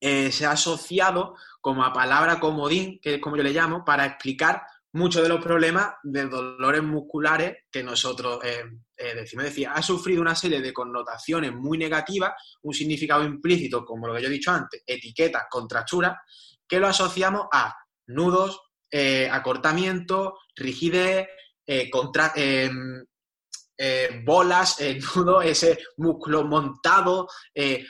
eh, 0.00 0.30
se 0.30 0.46
ha 0.46 0.52
asociado 0.52 1.34
como 1.60 1.84
a 1.84 1.92
palabra 1.92 2.38
comodín, 2.38 3.00
que 3.00 3.16
es 3.16 3.20
como 3.20 3.36
yo 3.36 3.42
le 3.42 3.52
llamo, 3.52 3.84
para 3.84 4.06
explicar 4.06 4.62
muchos 4.92 5.22
de 5.22 5.28
los 5.28 5.42
problemas 5.42 5.94
de 6.02 6.26
dolores 6.26 6.82
musculares 6.82 7.64
que 7.70 7.82
nosotros 7.82 8.38
eh, 8.44 8.62
eh, 8.96 9.14
decimos. 9.14 9.46
Decía, 9.46 9.72
ha 9.72 9.82
sufrido 9.82 10.22
una 10.22 10.34
serie 10.34 10.60
de 10.60 10.72
connotaciones 10.72 11.52
muy 11.52 11.76
negativas, 11.76 12.32
un 12.62 12.72
significado 12.72 13.24
implícito, 13.24 13.84
como 13.84 14.06
lo 14.06 14.14
que 14.14 14.22
yo 14.22 14.28
he 14.28 14.32
dicho 14.32 14.52
antes, 14.52 14.82
etiqueta, 14.86 15.46
contractura, 15.50 16.22
que 16.66 16.78
lo 16.78 16.86
asociamos 16.86 17.46
a 17.52 17.74
nudos, 18.06 18.60
acortamiento, 19.30 20.38
rigidez, 20.54 21.28
contra, 21.90 22.32
em, 22.34 23.04
eh, 23.78 24.22
bolas, 24.24 24.80
el 24.80 25.02
nudo, 25.14 25.40
ese 25.40 25.78
músculo 25.98 26.44
montado, 26.44 27.28
eh, 27.54 27.86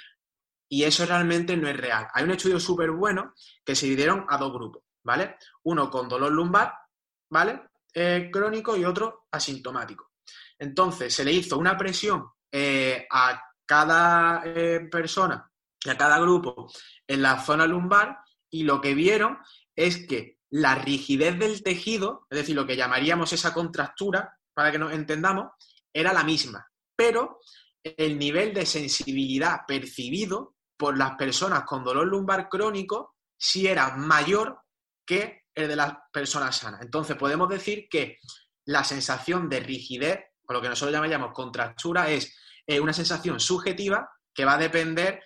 y 0.71 0.85
eso 0.85 1.07
realmente 1.07 1.57
no 1.57 1.67
es 1.69 1.77
real. 1.77 2.07
Hay 2.13 2.25
un 2.25 2.33
estudio 2.33 2.61
súper 2.61 2.91
bueno 2.91 3.33
que 3.65 3.75
se 3.75 3.87
dividieron 3.87 4.27
a 4.29 4.37
dos 4.37 4.53
grupos, 4.53 4.83
¿vale? 5.03 5.37
Uno 5.63 5.91
con 5.91 6.09
dolor 6.09 6.31
lumbar, 6.31 6.75
¿vale? 7.31 7.63
Eh, 7.95 8.29
crónico 8.31 8.77
y 8.77 8.85
otro 8.85 9.29
asintomático. 9.31 10.13
Entonces, 10.59 11.15
se 11.15 11.25
le 11.25 11.33
hizo 11.33 11.57
una 11.57 11.77
presión 11.77 12.31
a 13.11 13.43
cada 13.67 14.43
persona 14.91 15.51
y 15.85 15.91
a 15.91 15.97
cada 15.97 16.19
grupo 16.19 16.71
en 17.07 17.23
la 17.23 17.41
zona 17.43 17.67
lumbar 17.67 18.19
y 18.51 18.65
lo 18.65 18.81
que 18.81 18.95
vieron 18.95 19.39
es 19.77 20.07
que 20.07 20.39
la 20.51 20.75
rigidez 20.75 21.39
del 21.39 21.63
tejido, 21.63 22.27
es 22.31 22.39
decir, 22.39 22.57
lo 22.57 22.67
que 22.67 22.77
llamaríamos 22.77 23.33
esa 23.33 23.53
contractura, 23.53 24.39
para 24.55 24.73
que 24.73 24.79
nos 24.79 24.93
entendamos, 24.93 25.53
era 25.93 26.13
la 26.13 26.25
misma, 26.25 26.67
pero 26.97 27.41
el 27.83 28.19
nivel 28.19 28.53
de 28.53 28.67
sensibilidad 28.67 29.61
percibido 29.67 30.57
por 30.77 30.97
las 30.97 31.17
personas 31.17 31.65
con 31.65 31.85
dolor 31.85 32.07
lumbar 32.07 32.49
crónico 32.49 33.17
sí 33.37 33.67
era 33.67 33.97
mayor 33.97 34.61
que 35.07 35.43
el 35.55 35.69
de 35.69 35.77
las 35.77 35.95
personas 36.13 36.57
sanas. 36.57 36.83
Entonces 36.83 37.17
podemos 37.17 37.49
decir 37.49 37.89
que 37.91 38.19
la 38.67 38.85
sensación 38.85 39.49
de 39.49 39.61
rigidez, 39.61 40.19
o 40.47 40.53
lo 40.53 40.61
que 40.61 40.69
nosotros 40.69 40.95
llamamos 40.95 41.33
contractura, 41.33 42.11
es 42.11 42.37
eh, 42.67 42.79
una 42.79 42.93
sensación 42.93 43.41
subjetiva 43.41 44.09
que 44.35 44.45
va 44.45 44.55
a 44.55 44.59
depender 44.59 45.23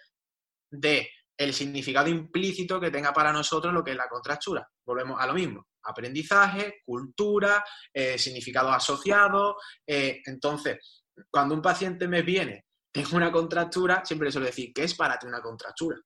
de 0.70 1.10
el 1.36 1.52
significado 1.52 2.08
implícito 2.08 2.80
que 2.80 2.90
tenga 2.90 3.12
para 3.12 3.32
nosotros 3.32 3.74
lo 3.74 3.82
que 3.82 3.90
es 3.90 3.96
la 3.96 4.08
contractura. 4.08 4.66
Volvemos 4.84 5.20
a 5.20 5.26
lo 5.26 5.34
mismo 5.34 5.66
aprendizaje, 5.84 6.80
cultura, 6.84 7.64
eh, 7.92 8.18
significado 8.18 8.70
asociado. 8.70 9.56
Eh, 9.86 10.20
entonces, 10.24 11.02
cuando 11.30 11.54
un 11.54 11.62
paciente 11.62 12.08
me 12.08 12.22
viene, 12.22 12.66
tengo 12.92 13.16
una 13.16 13.32
contractura, 13.32 14.04
siempre 14.04 14.26
le 14.26 14.32
suelo 14.32 14.46
decir, 14.46 14.72
¿qué 14.74 14.84
es 14.84 14.94
para 14.94 15.18
ti 15.18 15.26
una 15.26 15.40
contractura? 15.40 15.98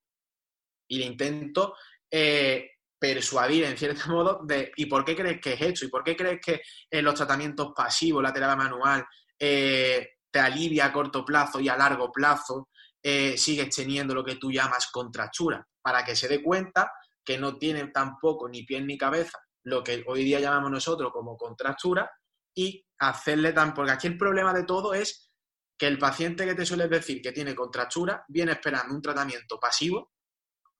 Y 0.89 0.99
le 0.99 1.05
intento 1.05 1.75
eh, 2.09 2.71
persuadir, 2.99 3.65
en 3.65 3.77
cierto 3.77 4.09
modo, 4.11 4.41
de 4.43 4.71
¿y 4.75 4.85
por 4.85 5.03
qué 5.03 5.15
crees 5.15 5.41
que 5.41 5.53
es 5.53 5.61
esto? 5.61 5.85
¿Y 5.85 5.89
por 5.89 6.03
qué 6.03 6.15
crees 6.15 6.39
que 6.43 6.61
en 6.89 7.05
los 7.05 7.15
tratamientos 7.15 7.73
pasivos, 7.75 8.23
la 8.23 8.33
terapia 8.33 8.55
manual, 8.55 9.05
te 9.39 10.39
alivia 10.39 10.85
a 10.85 10.93
corto 10.93 11.23
plazo 11.23 11.59
y 11.59 11.69
a 11.69 11.77
largo 11.77 12.11
plazo 12.11 12.69
sigues 13.03 13.73
teniendo 13.73 14.15
lo 14.15 14.23
que 14.23 14.35
tú 14.35 14.51
llamas 14.51 14.89
contractura? 14.91 15.65
Para 15.81 16.03
que 16.03 16.15
se 16.15 16.27
dé 16.27 16.41
cuenta 16.41 16.91
que 17.23 17.37
no 17.37 17.57
tiene 17.57 17.87
tampoco 17.87 18.49
ni 18.49 18.63
pie 18.63 18.81
ni 18.81 18.97
cabeza 18.97 19.37
lo 19.67 19.83
que 19.83 20.01
hoy 20.07 20.23
día 20.23 20.39
llamamos 20.39 20.71
nosotros 20.71 21.11
como 21.11 21.35
contractura 21.35 22.09
y 22.55 22.85
hacerle 22.99 23.51
tan... 23.51 23.73
Porque 23.73 23.91
aquí 23.91 24.07
el 24.07 24.17
problema 24.17 24.53
de 24.53 24.63
todo 24.63 24.93
es 24.93 25.29
que 25.77 25.87
el 25.87 25.97
paciente 25.97 26.45
que 26.45 26.55
te 26.55 26.65
suele 26.65 26.87
decir 26.87 27.21
que 27.21 27.33
tiene 27.33 27.53
contractura 27.53 28.23
viene 28.29 28.53
esperando 28.53 28.95
un 28.95 29.01
tratamiento 29.01 29.59
pasivo 29.59 30.13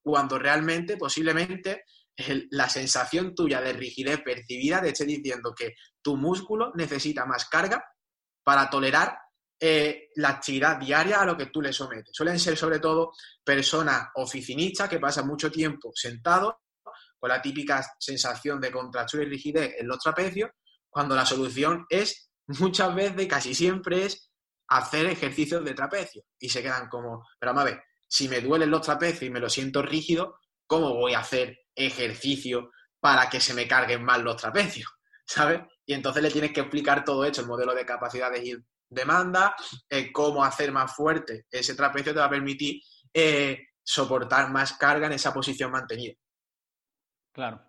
cuando 0.00 0.38
realmente, 0.38 0.96
posiblemente, 0.96 1.84
la 2.50 2.68
sensación 2.70 3.34
tuya 3.34 3.60
de 3.60 3.74
rigidez 3.74 4.22
percibida 4.22 4.80
te 4.80 4.88
esté 4.88 5.04
diciendo 5.04 5.54
que 5.54 5.74
tu 6.00 6.16
músculo 6.16 6.72
necesita 6.74 7.26
más 7.26 7.46
carga 7.46 7.84
para 8.42 8.70
tolerar 8.70 9.18
eh, 9.60 10.08
la 10.16 10.30
actividad 10.30 10.78
diaria 10.78 11.20
a 11.20 11.26
lo 11.26 11.36
que 11.36 11.46
tú 11.46 11.60
le 11.60 11.74
sometes. 11.74 12.10
Suelen 12.14 12.38
ser 12.38 12.56
sobre 12.56 12.80
todo 12.80 13.12
personas 13.44 14.08
oficinistas 14.14 14.88
que 14.88 14.98
pasan 14.98 15.26
mucho 15.26 15.50
tiempo 15.50 15.90
sentados 15.94 16.54
con 17.18 17.30
la 17.30 17.42
típica 17.42 17.84
sensación 17.98 18.60
de 18.60 18.70
contractura 18.70 19.24
y 19.24 19.26
rigidez 19.26 19.74
en 19.78 19.88
los 19.88 19.98
trapecios, 19.98 20.50
cuando 20.88 21.14
la 21.14 21.26
solución 21.26 21.86
es 21.88 22.30
muchas 22.46 22.94
veces, 22.94 23.26
casi 23.26 23.54
siempre 23.54 24.06
es 24.06 24.30
hacer 24.68 25.06
ejercicios 25.06 25.64
de 25.64 25.74
trapecio. 25.74 26.22
Y 26.38 26.48
se 26.48 26.62
quedan 26.62 26.88
como, 26.88 27.26
pero 27.38 27.52
vamos 27.52 27.62
a 27.62 27.72
ver, 27.74 27.82
si 28.06 28.28
me 28.28 28.40
duelen 28.40 28.70
los 28.70 28.82
trapecios 28.82 29.22
y 29.22 29.30
me 29.30 29.40
lo 29.40 29.50
siento 29.50 29.82
rígido, 29.82 30.38
¿cómo 30.66 30.94
voy 30.94 31.14
a 31.14 31.20
hacer 31.20 31.58
ejercicio 31.74 32.70
para 33.00 33.28
que 33.28 33.40
se 33.40 33.54
me 33.54 33.68
carguen 33.68 34.04
más 34.04 34.20
los 34.20 34.36
trapecios? 34.36 34.90
¿Sabes? 35.26 35.60
Y 35.84 35.94
entonces 35.94 36.22
le 36.22 36.30
tienes 36.30 36.52
que 36.52 36.60
explicar 36.60 37.04
todo 37.04 37.24
esto, 37.24 37.42
el 37.42 37.46
modelo 37.46 37.74
de 37.74 37.84
capacidades 37.84 38.44
y 38.44 38.56
demanda, 38.88 39.54
eh, 39.88 40.10
cómo 40.12 40.42
hacer 40.42 40.72
más 40.72 40.94
fuerte 40.94 41.44
ese 41.50 41.74
trapecio 41.74 42.14
te 42.14 42.20
va 42.20 42.26
a 42.26 42.30
permitir 42.30 42.80
eh, 43.12 43.58
soportar 43.82 44.50
más 44.50 44.74
carga 44.74 45.06
en 45.06 45.12
esa 45.12 45.32
posición 45.32 45.70
mantenida. 45.70 46.14
Claro. 47.32 47.60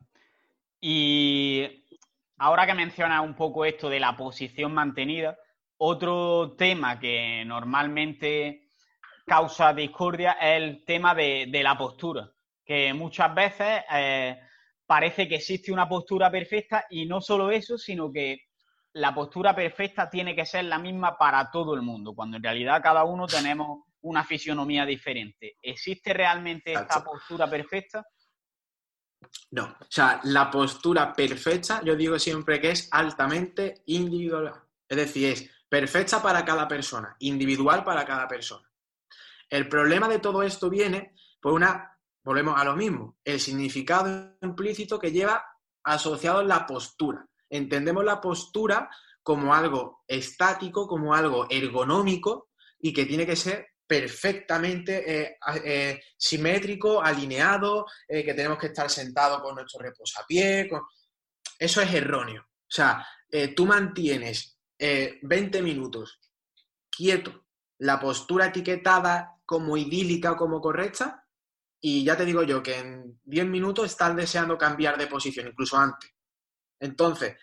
Y 0.82 1.86
ahora 2.38 2.66
que 2.66 2.74
mencionas 2.74 3.24
un 3.24 3.36
poco 3.36 3.66
esto 3.66 3.90
de 3.90 4.00
la 4.00 4.16
posición 4.16 4.74
mantenida, 4.74 5.38
otro 5.78 6.56
tema 6.58 7.00
que 7.00 7.44
normalmente 7.46 8.70
causa 9.26 9.74
discordia 9.74 10.34
es 10.34 10.58
el 10.62 10.84
tema 10.86 11.14
de, 11.14 11.62
la 11.64 11.78
postura, 11.78 12.32
que 12.66 12.94
muchas 12.94 13.34
veces 13.36 13.84
eh, 13.92 14.40
parece 14.86 15.28
que 15.28 15.36
existe 15.36 15.72
una 15.72 15.88
postura 15.88 16.32
perfecta 16.32 16.86
y 16.90 17.06
no 17.06 17.22
solo 17.22 17.52
eso, 17.52 17.78
sino 17.78 18.12
que 18.12 18.50
la 18.94 19.14
postura 19.14 19.56
perfecta 19.56 20.10
tiene 20.10 20.36
que 20.36 20.46
ser 20.46 20.66
la 20.66 20.80
misma 20.80 21.18
para 21.18 21.52
todo 21.52 21.76
el 21.76 21.82
mundo, 21.82 22.16
cuando 22.16 22.38
en 22.38 22.44
realidad 22.44 22.82
cada 22.82 23.04
uno 23.04 23.28
tenemos 23.28 23.84
una 24.02 24.24
fisionomía 24.24 24.86
diferente. 24.86 25.58
¿Existe 25.62 26.14
realmente 26.14 26.74
esta 26.74 27.04
postura 27.04 27.48
perfecta? 27.48 28.04
No, 29.52 29.64
o 29.66 29.86
sea, 29.90 30.20
la 30.24 30.50
postura 30.50 31.14
perfecta, 31.14 31.82
yo 31.84 31.96
digo 31.96 32.20
siempre 32.20 32.62
que 32.62 32.72
es 32.72 32.88
altamente 32.92 33.82
individual. 33.88 34.54
Es 34.88 34.98
decir, 34.98 35.32
es 35.32 35.50
perfecta 35.68 36.22
para 36.22 36.46
cada 36.46 36.68
persona, 36.68 37.16
individual 37.20 37.84
para 37.84 38.06
cada 38.06 38.28
persona. 38.28 38.68
El 39.50 39.68
problema 39.68 40.08
de 40.08 40.20
todo 40.20 40.44
esto 40.44 40.70
viene 40.70 41.16
por 41.42 41.54
una, 41.54 41.98
volvemos 42.24 42.60
a 42.60 42.64
lo 42.64 42.76
mismo, 42.76 43.18
el 43.24 43.40
significado 43.40 44.38
implícito 44.42 45.00
que 45.00 45.12
lleva 45.12 45.44
asociado 45.84 46.44
la 46.44 46.68
postura. 46.68 47.28
Entendemos 47.50 48.04
la 48.04 48.22
postura 48.22 48.90
como 49.24 49.54
algo 49.54 50.04
estático, 50.08 50.88
como 50.88 51.16
algo 51.16 51.48
ergonómico 51.50 52.50
y 52.80 52.94
que 52.94 53.06
tiene 53.06 53.26
que 53.26 53.36
ser 53.36 53.70
perfectamente 53.90 55.20
eh, 55.24 55.38
eh, 55.66 56.00
simétrico, 56.16 57.02
alineado, 57.02 57.88
eh, 58.08 58.24
que 58.24 58.36
tenemos 58.36 58.60
que 58.60 58.68
estar 58.68 58.88
sentados 58.88 59.42
con 59.42 59.56
nuestro 59.56 59.80
reposapié. 59.82 60.70
Eso 61.58 61.82
es 61.82 61.94
erróneo. 61.96 62.44
O 62.44 62.72
sea, 62.72 63.04
tú 63.56 63.66
mantienes 63.66 64.60
20 64.78 65.64
minutos 65.64 66.20
quieto, 66.88 67.48
la 67.80 68.00
postura 68.00 68.46
etiquetada 68.46 69.38
como 69.44 69.76
idílica 69.76 70.34
o 70.34 70.38
como 70.38 70.62
correcta, 70.62 71.26
y 71.82 72.04
ya 72.04 72.16
te 72.16 72.26
digo 72.26 72.44
yo 72.44 72.62
que 72.62 72.78
en 72.78 73.20
10 73.24 73.48
minutos 73.48 73.88
estás 73.88 74.16
deseando 74.16 74.56
cambiar 74.56 75.00
de 75.00 75.08
posición, 75.08 75.48
incluso 75.48 75.78
antes. 75.78 76.12
Entonces, 76.80 77.36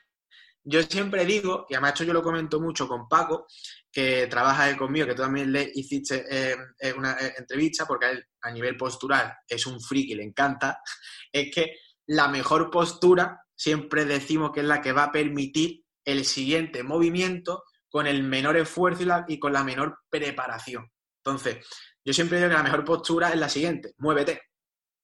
yo 0.69 0.83
siempre 0.83 1.25
digo, 1.25 1.65
y 1.69 1.75
además 1.75 1.93
esto 1.93 2.05
yo 2.05 2.13
lo 2.13 2.25
comento 2.25 2.61
mucho 2.61 2.89
con 2.89 3.09
Paco, 3.09 3.47
que 3.91 4.27
trabaja 4.27 4.77
conmigo, 4.77 5.07
que 5.07 5.15
tú 5.15 5.23
también 5.23 5.53
le 5.53 5.71
hiciste 5.73 6.25
eh, 6.29 6.57
eh, 6.81 6.93
una 6.93 7.13
eh, 7.13 7.35
entrevista, 7.39 7.87
porque 7.87 8.07
a 8.07 8.11
él 8.11 8.25
a 8.43 8.51
nivel 8.51 8.77
postural 8.77 9.33
es 9.47 9.65
un 9.67 9.81
friki, 9.81 10.17
le 10.17 10.25
encanta, 10.25 10.81
es 11.33 11.55
que 11.55 11.77
la 12.09 12.27
mejor 12.27 12.69
postura 12.69 13.41
siempre 13.55 14.05
decimos 14.05 14.51
que 14.53 14.61
es 14.61 14.67
la 14.67 14.83
que 14.83 14.93
va 14.93 15.05
a 15.05 15.13
permitir 15.13 15.85
el 16.05 16.25
siguiente 16.25 16.83
movimiento 16.83 17.63
con 17.89 18.09
el 18.09 18.25
menor 18.25 18.57
esfuerzo 18.57 19.05
y, 19.05 19.35
y 19.35 19.39
con 19.39 19.53
la 19.53 19.63
menor 19.63 20.01
preparación. 20.11 20.91
Entonces, 21.25 21.65
yo 22.05 22.13
siempre 22.13 22.39
digo 22.39 22.51
que 22.51 22.57
la 22.57 22.63
mejor 22.65 22.85
postura 22.85 23.31
es 23.31 23.37
la 23.37 23.49
siguiente, 23.49 23.95
muévete. 23.99 24.43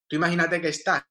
Tú 0.09 0.17
imagínate 0.17 0.61
que 0.61 0.69
estás 0.69 1.05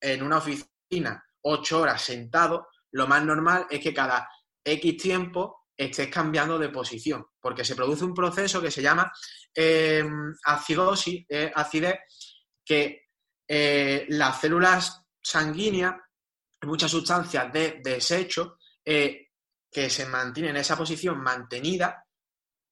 en 0.00 0.22
una 0.22 0.36
oficina 0.38 1.24
ocho 1.42 1.80
horas 1.80 2.02
sentado, 2.02 2.68
lo 2.92 3.06
más 3.06 3.24
normal 3.24 3.66
es 3.70 3.80
que 3.80 3.94
cada 3.94 4.28
X 4.64 4.96
tiempo 4.96 5.66
estés 5.76 6.08
cambiando 6.08 6.58
de 6.58 6.68
posición, 6.68 7.26
porque 7.40 7.64
se 7.64 7.74
produce 7.74 8.04
un 8.04 8.14
proceso 8.14 8.60
que 8.60 8.70
se 8.70 8.82
llama 8.82 9.10
eh, 9.54 10.04
acidosis, 10.44 11.24
eh, 11.28 11.50
acidez, 11.54 12.00
que 12.64 13.08
eh, 13.48 14.06
las 14.10 14.40
células 14.40 15.02
sanguíneas, 15.22 15.94
muchas 16.62 16.90
sustancias 16.90 17.52
de 17.52 17.80
desecho, 17.82 18.58
que 18.84 19.88
se 19.88 20.06
mantienen 20.06 20.56
en 20.56 20.60
esa 20.60 20.76
posición 20.76 21.20
mantenida, 21.20 22.04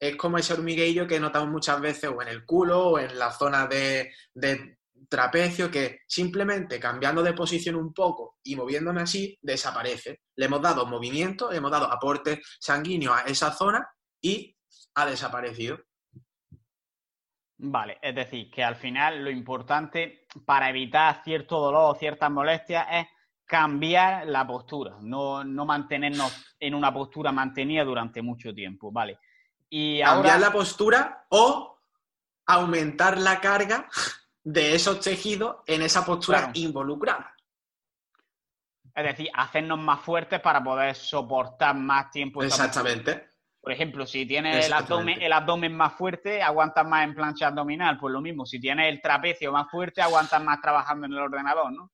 es 0.01 0.17
como 0.17 0.39
ese 0.39 0.53
hormigueillo 0.53 1.07
que 1.07 1.21
notamos 1.21 1.49
muchas 1.49 1.81
veces 1.81 2.11
o 2.15 2.21
en 2.23 2.29
el 2.29 2.45
culo 2.45 2.89
o 2.89 2.99
en 2.99 3.19
la 3.19 3.31
zona 3.31 3.67
de, 3.67 4.13
de 4.35 4.78
trapecio 5.09 5.71
que 5.71 6.01
simplemente 6.07 6.79
cambiando 6.81 7.23
de 7.23 7.33
posición 7.33 7.77
un 7.77 7.93
poco 7.93 8.37
y 8.43 8.57
moviéndome 8.57 9.03
así, 9.03 9.39
desaparece. 9.41 10.21
Le 10.37 10.47
hemos 10.47 10.63
dado 10.63 10.87
movimiento, 10.87 11.51
le 11.51 11.59
hemos 11.59 11.71
dado 11.71 11.91
aporte 11.91 12.41
sanguíneo 12.61 13.13
a 13.13 13.23
esa 13.23 13.53
zona 13.53 13.89
y 14.21 14.57
ha 14.95 15.07
desaparecido. 15.07 15.79
Vale, 17.61 17.99
es 18.01 18.15
decir, 18.15 18.51
que 18.51 18.63
al 18.63 18.77
final 18.77 19.25
lo 19.25 19.31
importante 19.31 20.27
para 20.45 20.71
evitar 20.71 21.23
cierto 21.25 21.59
dolor 21.59 21.97
o 21.97 21.99
ciertas 21.99 22.31
molestias 22.31 22.87
es 22.91 23.07
cambiar 23.45 24.27
la 24.27 24.47
postura, 24.47 24.99
no, 25.01 25.43
mantenernos 25.45 26.55
en 26.61 26.75
una 26.75 26.93
postura 26.93 27.33
mantenida 27.33 27.83
durante 27.83 28.23
mucho 28.23 28.55
tiempo, 28.55 28.93
¿vale? 28.93 29.19
Y 29.71 30.01
cambiar 30.01 30.39
la 30.39 30.53
postura 30.53 31.27
o 31.31 31.81
aumentar 32.47 33.19
la 33.19 33.41
carga 33.41 33.89
de 34.51 34.75
esos 34.75 35.01
tejidos 35.01 35.57
en 35.67 35.83
esa 35.83 36.07
postura 36.07 36.51
involucrada. 36.55 37.35
Es 38.95 39.05
decir, 39.05 39.29
hacernos 39.35 39.79
más 39.79 40.01
fuertes 40.01 40.41
para 40.41 40.65
poder 40.65 40.95
soportar 40.95 41.77
más 41.77 42.11
tiempo. 42.11 42.43
Exactamente. 42.43 43.29
Por 43.61 43.73
ejemplo, 43.73 44.07
si 44.07 44.25
tienes 44.25 44.67
el 44.67 44.73
abdomen, 44.73 45.21
el 45.21 45.35
abdomen 45.35 45.77
más 45.77 45.93
fuerte, 45.93 46.43
aguantas 46.43 46.89
más 46.89 47.05
en 47.05 47.15
plancha 47.15 47.49
abdominal. 47.49 47.99
Pues 47.99 48.11
lo 48.11 48.23
mismo, 48.23 48.47
si 48.47 48.59
tienes 48.59 48.89
el 48.89 49.03
trapecio 49.03 49.53
más 49.53 49.71
fuerte, 49.71 50.01
aguantas 50.01 50.43
más 50.43 50.63
trabajando 50.63 51.05
en 51.07 51.13
el 51.13 51.19
ordenador, 51.19 51.71
¿no? 51.71 51.93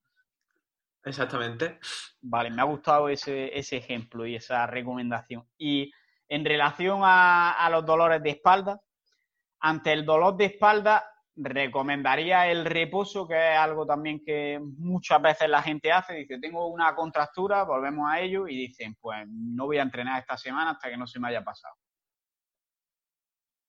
Exactamente. 1.03 1.81
Vale, 2.21 2.51
me 2.51 2.63
ha 2.63 2.67
gustado 2.67 3.09
ese, 3.09 3.59
ejemplo 3.77 4.27
y 4.27 4.37
esa 4.37 4.65
recomendación. 4.69 5.45
Y 5.59 5.93
en 6.29 6.45
relación 6.45 7.01
a 7.03 7.69
los 7.73 7.85
dolores 7.85 8.23
de 8.23 8.31
espalda, 8.31 8.81
ante 9.59 9.93
el 9.93 10.07
dolor 10.07 10.37
de 10.37 10.45
espalda, 10.45 11.14
recomendaría 11.37 12.49
el 12.49 12.65
reposo, 12.65 13.27
que 13.27 13.53
es 13.53 13.59
algo 13.59 13.87
también 13.87 14.25
que 14.25 14.61
muchas 14.61 15.21
veces 15.21 15.49
la 15.49 15.63
gente 15.63 15.93
hace. 15.93 16.15
Dice, 16.15 16.39
tengo 16.39 16.67
una 16.69 16.95
contractura, 16.95 17.65
volvemos 17.65 18.11
a 18.11 18.21
ello 18.21 18.47
y 18.47 18.57
dicen, 18.57 18.97
pues 19.01 19.27
no 19.29 19.67
voy 19.67 19.79
a 19.79 19.83
entrenar 19.83 20.21
esta 20.21 20.37
semana 20.37 20.73
hasta 20.73 20.91
que 20.91 20.97
no 20.97 21.07
se 21.07 21.19
me 21.19 21.29
haya 21.29 21.43
pasado. 21.43 21.75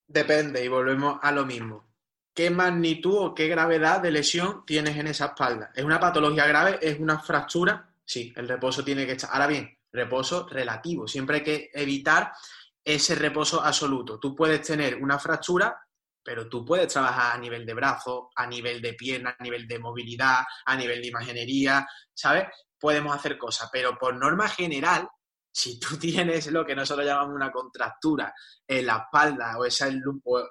Depende 0.08 0.64
y 0.64 0.68
volvemos 0.68 1.18
a 1.22 1.32
lo 1.32 1.46
mismo. 1.46 1.84
¿Qué 2.34 2.50
magnitud 2.50 3.18
o 3.18 3.34
qué 3.34 3.48
gravedad 3.48 4.02
de 4.02 4.12
lesión 4.12 4.66
tienes 4.66 4.98
en 4.98 5.08
esa 5.08 5.28
espalda? 5.28 5.72
¿Es 5.74 5.84
una 5.84 6.00
patología 6.00 6.46
grave? 6.46 6.78
¿Es 6.82 7.00
una 7.00 7.20
fractura? 7.20 7.90
Sí, 8.04 8.34
el 8.36 8.48
reposo 8.48 8.84
tiene 8.84 9.06
que 9.06 9.14
estar. 9.14 9.32
Ahora 9.32 9.48
bien, 9.48 9.76
reposo 9.92 10.48
relativo. 10.48 11.08
Siempre 11.08 11.38
hay 11.38 11.44
que 11.44 11.72
evitar 11.74 12.34
ese 12.84 13.16
reposo 13.16 13.64
absoluto. 13.64 14.20
Tú 14.20 14.36
puedes 14.36 14.62
tener 14.62 15.02
una 15.02 15.18
fractura 15.18 15.85
pero 16.26 16.50
tú 16.50 16.66
puedes 16.66 16.92
trabajar 16.92 17.36
a 17.36 17.38
nivel 17.38 17.68
de 17.68 17.76
brazo, 17.76 18.32
a 18.36 18.48
nivel 18.48 18.82
de 18.82 18.96
pierna, 18.96 19.36
a 19.38 19.44
nivel 19.44 19.68
de 19.68 19.78
movilidad, 19.78 20.44
a 20.66 20.76
nivel 20.76 21.00
de 21.00 21.10
imaginería, 21.10 21.88
¿sabes? 22.12 22.46
Podemos 22.80 23.16
hacer 23.16 23.38
cosas, 23.38 23.70
pero 23.72 23.96
por 23.96 24.16
norma 24.16 24.50
general, 24.50 25.08
si 25.54 25.80
tú 25.80 25.98
tienes 26.00 26.48
lo 26.48 26.66
que 26.66 26.76
nosotros 26.76 27.06
llamamos 27.06 27.36
una 27.36 27.52
contractura 27.52 28.34
en 28.68 28.88
la 28.88 29.06
espalda 29.06 29.56
o 29.60 29.66
ese, 29.66 30.02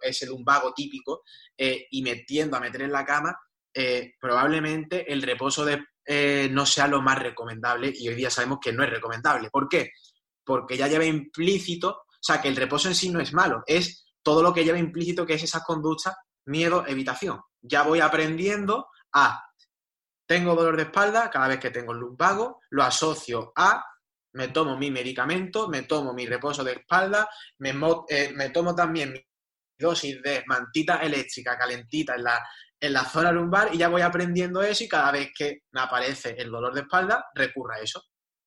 ese 0.01 0.27
lumbago 0.27 0.73
típico 0.73 1.23
eh, 1.59 1.89
y 1.91 2.03
metiendo 2.03 2.57
a 2.57 2.61
meter 2.61 2.83
en 2.83 2.93
la 2.93 3.05
cama, 3.05 3.37
eh, 3.75 4.13
probablemente 4.21 5.13
el 5.13 5.23
reposo 5.23 5.65
de, 5.65 5.85
eh, 6.07 6.49
no 6.53 6.65
sea 6.65 6.87
lo 6.87 7.03
más 7.03 7.19
recomendable 7.19 7.93
y 7.93 8.09
hoy 8.09 8.15
día 8.15 8.31
sabemos 8.31 8.61
que 8.63 8.73
no 8.73 8.85
es 8.85 8.91
recomendable. 8.91 9.51
¿Por 9.51 9.69
qué? 9.69 9.91
Porque 10.45 10.77
ya 10.77 10.87
lleva 10.87 11.05
implícito, 11.05 11.89
o 11.91 12.07
sea, 12.21 12.41
que 12.41 12.47
el 12.47 12.55
reposo 12.55 12.87
en 12.87 12.95
sí 12.95 13.11
no 13.11 13.19
es 13.19 13.33
malo, 13.33 13.65
es 13.67 14.04
todo 14.25 14.43
lo 14.43 14.53
que 14.53 14.65
lleva 14.65 14.79
implícito 14.79 15.25
que 15.25 15.35
es 15.35 15.43
esas 15.43 15.63
conductas, 15.63 16.17
miedo, 16.47 16.85
evitación. 16.87 17.41
Ya 17.63 17.83
voy 17.83 18.01
aprendiendo 18.01 18.89
a, 19.13 19.45
tengo 20.27 20.55
dolor 20.55 20.77
de 20.77 20.85
espalda 20.85 21.31
cada 21.31 21.49
vez 21.49 21.61
que 21.61 21.71
tengo 21.71 21.93
el 21.93 21.99
lumbago, 21.99 22.61
lo 22.71 22.83
asocio 22.83 23.53
a, 23.55 23.85
me 24.33 24.49
tomo 24.49 24.77
mi 24.77 24.91
medicamento, 24.91 25.69
me 25.69 25.83
tomo 25.83 26.13
mi 26.13 26.27
reposo 26.27 26.65
de 26.65 26.73
espalda, 26.73 27.29
me, 27.59 27.73
eh, 28.09 28.33
me 28.35 28.51
tomo 28.51 28.75
también 28.75 29.13
mi 29.13 29.21
dosis 29.79 30.21
de 30.23 30.43
mantita 30.47 30.97
eléctrica 30.97 31.57
calentita 31.57 32.15
en 32.15 32.25
la, 32.25 32.45
en 32.81 32.93
la 32.93 33.05
zona 33.05 33.31
lumbar 33.31 33.75
y 33.75 33.79
ya 33.79 33.89
voy 33.89 34.03
aprendiendo 34.03 34.63
eso 34.63 34.85
y 34.85 34.89
cada 34.89 35.13
vez 35.13 35.31
que 35.37 35.61
me 35.73 35.83
aparece 35.83 36.35
el 36.39 36.51
dolor 36.51 36.75
de 36.75 36.81
espalda, 36.81 37.27
recurra 37.35 37.77
a 37.77 37.81
eso. 37.81 38.03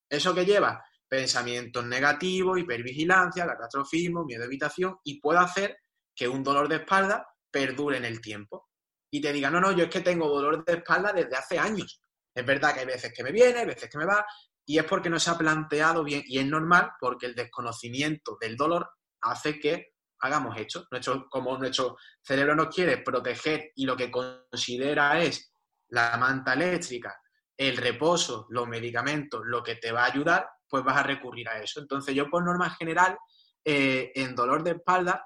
¿Eso 0.10 0.34
que 0.34 0.46
lleva? 0.46 0.84
Pensamientos 1.08 1.86
negativos, 1.86 2.60
hipervigilancia, 2.60 3.46
catastrofismo, 3.46 4.26
miedo 4.26 4.44
a 4.44 4.46
evitación 4.46 4.98
y 5.04 5.20
puedo 5.20 5.40
hacer 5.40 5.78
que 6.16 6.28
un 6.28 6.44
dolor 6.44 6.68
de 6.68 6.78
espalda 6.78 7.28
perdure 7.52 7.98
en 7.98 8.06
el 8.06 8.22
tiempo. 8.22 8.70
Y 9.10 9.22
te 9.22 9.32
diga, 9.32 9.50
no, 9.50 9.62
no, 9.62 9.72
yo 9.72 9.86
es 9.86 9.90
que 9.90 10.02
tengo 10.02 10.28
dolor 10.28 10.66
de 10.66 10.74
espalda 10.74 11.14
desde 11.14 11.36
hace 11.36 11.58
años. 11.58 12.02
Es 12.34 12.46
verdad 12.46 12.74
que 12.74 12.82
hay 12.82 12.86
veces 12.86 13.14
que 13.16 13.24
me 13.24 13.32
viene, 13.32 13.60
hay 13.60 13.66
veces 13.66 13.90
que 13.90 13.98
me 13.98 14.06
va, 14.06 14.26
y 14.66 14.78
es 14.78 14.84
porque 14.84 15.10
no 15.10 15.20
se 15.20 15.30
ha 15.30 15.38
planteado 15.38 16.04
bien, 16.04 16.24
y 16.26 16.40
es 16.40 16.46
normal 16.46 16.92
porque 17.00 17.26
el 17.28 17.36
desconocimiento 17.36 18.38
del 18.40 18.58
dolor 18.58 18.90
hace 19.22 19.60
que 19.60 19.94
hagamos 20.20 20.58
esto. 20.58 20.86
Nuestro, 20.92 21.28
como 21.30 21.58
nuestro 21.58 21.98
cerebro 22.22 22.56
nos 22.56 22.74
quiere 22.74 22.98
proteger 22.98 23.72
y 23.76 23.86
lo 23.86 23.96
que 23.96 24.12
considera 24.12 25.22
es 25.22 25.54
la 25.90 26.18
manta 26.18 26.54
eléctrica, 26.54 27.16
el 27.56 27.78
reposo, 27.78 28.46
los 28.50 28.68
medicamentos, 28.68 29.42
lo 29.46 29.64
que 29.64 29.76
te 29.76 29.92
va 29.92 30.04
a 30.04 30.12
ayudar, 30.12 30.50
pues 30.70 30.84
vas 30.84 30.98
a 30.98 31.04
recurrir 31.04 31.48
a 31.50 31.62
eso. 31.62 31.80
Entonces 31.80 32.14
yo 32.16 32.30
por 32.30 32.44
norma 32.44 32.70
general 32.72 33.18
eh, 33.64 34.12
en 34.16 34.36
dolor 34.36 34.64
de 34.64 34.72
espalda, 34.72 35.26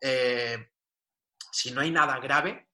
eh, 0.00 0.56
si 1.52 1.72
no 1.72 1.80
hay 1.80 1.90
nada 1.90 2.18
grave, 2.20 2.68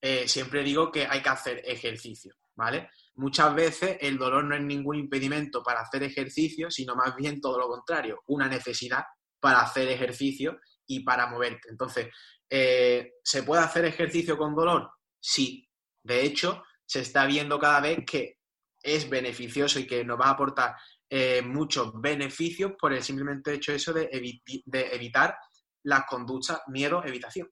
eh, 0.00 0.26
siempre 0.26 0.62
digo 0.62 0.90
que 0.90 1.06
hay 1.06 1.20
que 1.20 1.28
hacer 1.28 1.62
ejercicio, 1.64 2.34
¿vale? 2.54 2.88
Muchas 3.16 3.54
veces 3.54 3.98
el 4.00 4.16
dolor 4.16 4.44
no 4.44 4.54
es 4.54 4.62
ningún 4.62 4.96
impedimento 4.96 5.62
para 5.62 5.80
hacer 5.80 6.02
ejercicio, 6.02 6.70
sino 6.70 6.94
más 6.94 7.14
bien 7.16 7.40
todo 7.40 7.58
lo 7.58 7.68
contrario, 7.68 8.22
una 8.28 8.48
necesidad 8.48 9.04
para 9.40 9.60
hacer 9.60 9.88
ejercicio 9.88 10.58
y 10.86 11.00
para 11.00 11.26
moverte. 11.26 11.68
Entonces, 11.68 12.08
¿se 12.48 13.42
puede 13.42 13.62
hacer 13.62 13.84
ejercicio 13.84 14.38
con 14.38 14.54
dolor? 14.54 14.90
Sí. 15.20 15.68
De 16.02 16.22
hecho, 16.22 16.62
se 16.86 17.00
está 17.00 17.26
viendo 17.26 17.58
cada 17.58 17.80
vez 17.80 17.98
que 18.06 18.38
es 18.82 19.10
beneficioso 19.10 19.78
y 19.78 19.86
que 19.86 20.04
nos 20.04 20.18
va 20.18 20.26
a 20.26 20.30
aportar 20.30 20.74
eh, 21.10 21.40
muchos 21.42 21.92
beneficios 22.00 22.72
por 22.78 22.92
el 22.92 23.02
simplemente 23.02 23.54
hecho 23.54 23.72
eso 23.72 23.92
de, 23.92 24.10
evitar 24.12 25.36
las 25.84 26.04
conductas 26.04 26.62
miedo, 26.68 27.02
evitación. 27.04 27.48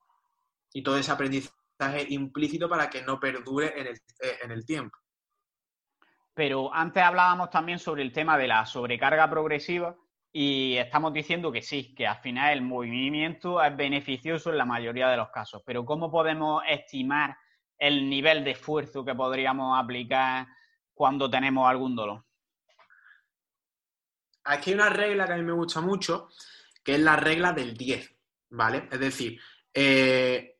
Y 0.72 0.82
todo 0.82 0.98
ese 0.98 1.10
aprendizaje 1.10 2.06
implícito 2.10 2.68
para 2.68 2.90
que 2.90 3.02
no 3.02 3.18
perdure 3.18 3.80
en 3.80 3.86
el, 3.86 3.94
eh, 3.94 4.38
en 4.42 4.50
el 4.50 4.66
tiempo. 4.66 4.98
Pero 6.34 6.72
antes 6.74 7.02
hablábamos 7.02 7.48
también 7.48 7.78
sobre 7.78 8.02
el 8.02 8.12
tema 8.12 8.36
de 8.36 8.46
la 8.46 8.66
sobrecarga 8.66 9.30
progresiva 9.30 9.96
y 10.30 10.76
estamos 10.76 11.14
diciendo 11.14 11.50
que 11.50 11.62
sí, 11.62 11.94
que 11.94 12.06
al 12.06 12.18
final 12.18 12.52
el 12.52 12.60
movimiento 12.60 13.62
es 13.62 13.74
beneficioso 13.74 14.50
en 14.50 14.58
la 14.58 14.66
mayoría 14.66 15.08
de 15.08 15.16
los 15.16 15.30
casos. 15.30 15.62
Pero 15.64 15.86
¿cómo 15.86 16.10
podemos 16.10 16.62
estimar 16.68 17.38
el 17.78 18.10
nivel 18.10 18.44
de 18.44 18.50
esfuerzo 18.50 19.02
que 19.02 19.14
podríamos 19.14 19.82
aplicar 19.82 20.46
cuando 20.92 21.30
tenemos 21.30 21.66
algún 21.66 21.96
dolor? 21.96 22.25
Aquí 24.46 24.70
hay 24.70 24.74
una 24.74 24.88
regla 24.88 25.26
que 25.26 25.32
a 25.32 25.36
mí 25.36 25.42
me 25.42 25.52
gusta 25.52 25.80
mucho, 25.80 26.28
que 26.82 26.94
es 26.94 27.00
la 27.00 27.16
regla 27.16 27.52
del 27.52 27.76
10, 27.76 28.16
¿vale? 28.50 28.88
Es 28.90 29.00
decir, 29.00 29.40
eh, 29.74 30.56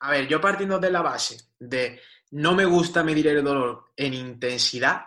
a 0.00 0.10
ver, 0.10 0.28
yo 0.28 0.40
partiendo 0.40 0.78
de 0.78 0.90
la 0.90 1.02
base 1.02 1.38
de 1.58 2.00
no 2.32 2.54
me 2.54 2.64
gusta 2.64 3.02
medir 3.02 3.28
el 3.28 3.42
dolor 3.42 3.92
en 3.96 4.12
intensidad, 4.12 5.06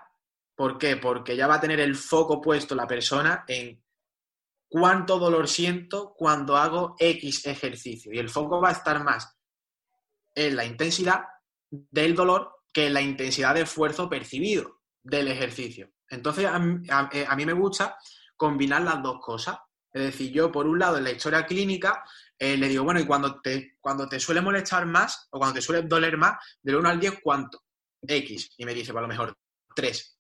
¿por 0.55 0.77
qué? 0.77 0.97
Porque 0.97 1.35
ya 1.35 1.45
va 1.45 1.55
a 1.55 1.61
tener 1.61 1.79
el 1.79 1.95
foco 1.95 2.41
puesto 2.41 2.73
la 2.73 2.87
persona 2.87 3.45
en 3.47 3.83
cuánto 4.67 5.19
dolor 5.19 5.47
siento 5.47 6.13
cuando 6.15 6.57
hago 6.57 6.95
X 6.97 7.45
ejercicio. 7.45 8.11
Y 8.11 8.19
el 8.19 8.29
foco 8.29 8.59
va 8.59 8.69
a 8.69 8.73
estar 8.73 9.03
más 9.03 9.37
en 10.33 10.55
la 10.55 10.65
intensidad 10.65 11.25
del 11.69 12.15
dolor 12.15 12.63
que 12.73 12.87
en 12.87 12.93
la 12.93 13.01
intensidad 13.01 13.53
de 13.53 13.61
esfuerzo 13.61 14.09
percibido 14.09 14.81
del 15.03 15.27
ejercicio. 15.27 15.91
Entonces, 16.09 16.45
a, 16.45 16.59
mí 16.59 17.45
me 17.45 17.53
gusta 17.53 17.97
combinar 18.35 18.81
las 18.81 19.01
dos 19.01 19.19
cosas. 19.21 19.57
Es 19.91 20.03
decir, 20.03 20.31
yo 20.31 20.51
por 20.51 20.67
un 20.67 20.79
lado 20.79 20.97
en 20.97 21.03
la 21.03 21.11
historia 21.11 21.45
clínica 21.45 22.03
eh, 22.37 22.55
le 22.57 22.67
digo, 22.67 22.83
bueno, 22.83 22.99
y 22.99 23.05
cuando 23.05 23.41
te, 23.41 23.77
cuando 23.79 24.07
te 24.07 24.19
suele 24.19 24.41
molestar 24.41 24.85
más 24.85 25.27
o 25.31 25.39
cuando 25.39 25.55
te 25.55 25.61
suele 25.61 25.87
doler 25.87 26.17
más, 26.17 26.37
del 26.61 26.75
1 26.75 26.89
al 26.89 26.99
10, 26.99 27.19
¿cuánto? 27.23 27.63
X. 28.01 28.53
Y 28.57 28.65
me 28.65 28.73
dice, 28.73 28.93
por 28.93 29.01
lo 29.01 29.07
mejor, 29.07 29.35
3. 29.75 30.19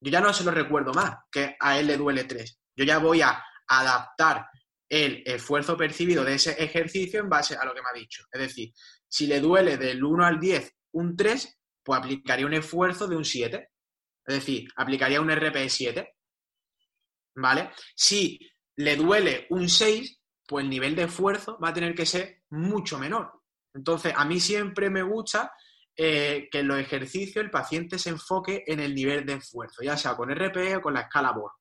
Yo 0.00 0.10
ya 0.10 0.20
no 0.20 0.32
se 0.32 0.44
lo 0.44 0.50
recuerdo 0.50 0.92
más, 0.92 1.14
que 1.30 1.56
a 1.60 1.78
él 1.78 1.86
le 1.86 1.96
duele 1.96 2.24
3. 2.24 2.58
Yo 2.76 2.84
ya 2.84 2.98
voy 2.98 3.22
a 3.22 3.42
adaptar 3.68 4.48
el 4.88 5.22
esfuerzo 5.24 5.76
percibido 5.76 6.24
de 6.24 6.34
ese 6.34 6.50
ejercicio 6.62 7.20
en 7.20 7.28
base 7.28 7.56
a 7.56 7.64
lo 7.64 7.72
que 7.72 7.80
me 7.80 7.88
ha 7.88 7.98
dicho. 7.98 8.24
Es 8.30 8.40
decir, 8.40 8.72
si 9.08 9.26
le 9.26 9.40
duele 9.40 9.76
del 9.78 10.04
1 10.04 10.24
al 10.24 10.38
10 10.38 10.70
un 10.92 11.16
3, 11.16 11.58
pues 11.82 11.98
aplicaría 11.98 12.46
un 12.46 12.54
esfuerzo 12.54 13.06
de 13.06 13.16
un 13.16 13.24
7. 13.24 13.70
Es 14.26 14.36
decir, 14.36 14.68
aplicaría 14.76 15.20
un 15.20 15.30
RPE 15.30 15.68
7. 15.68 16.14
¿Vale? 17.34 17.70
Si 17.94 18.38
le 18.76 18.96
duele 18.96 19.46
un 19.50 19.68
6, 19.68 20.20
pues 20.46 20.64
el 20.64 20.70
nivel 20.70 20.94
de 20.94 21.04
esfuerzo 21.04 21.58
va 21.58 21.68
a 21.68 21.74
tener 21.74 21.94
que 21.94 22.06
ser 22.06 22.42
mucho 22.50 22.98
menor. 22.98 23.32
Entonces, 23.74 24.12
a 24.14 24.24
mí 24.24 24.38
siempre 24.38 24.90
me 24.90 25.02
gusta 25.02 25.52
eh, 25.96 26.48
que 26.50 26.60
en 26.60 26.68
los 26.68 26.78
ejercicios 26.78 27.44
el 27.44 27.50
paciente 27.50 27.98
se 27.98 28.10
enfoque 28.10 28.64
en 28.66 28.80
el 28.80 28.94
nivel 28.94 29.26
de 29.26 29.34
esfuerzo, 29.34 29.82
ya 29.82 29.96
sea 29.96 30.16
con 30.16 30.30
RPE 30.30 30.76
o 30.76 30.82
con 30.82 30.94
la 30.94 31.02
escala 31.02 31.32
BOR. 31.32 31.52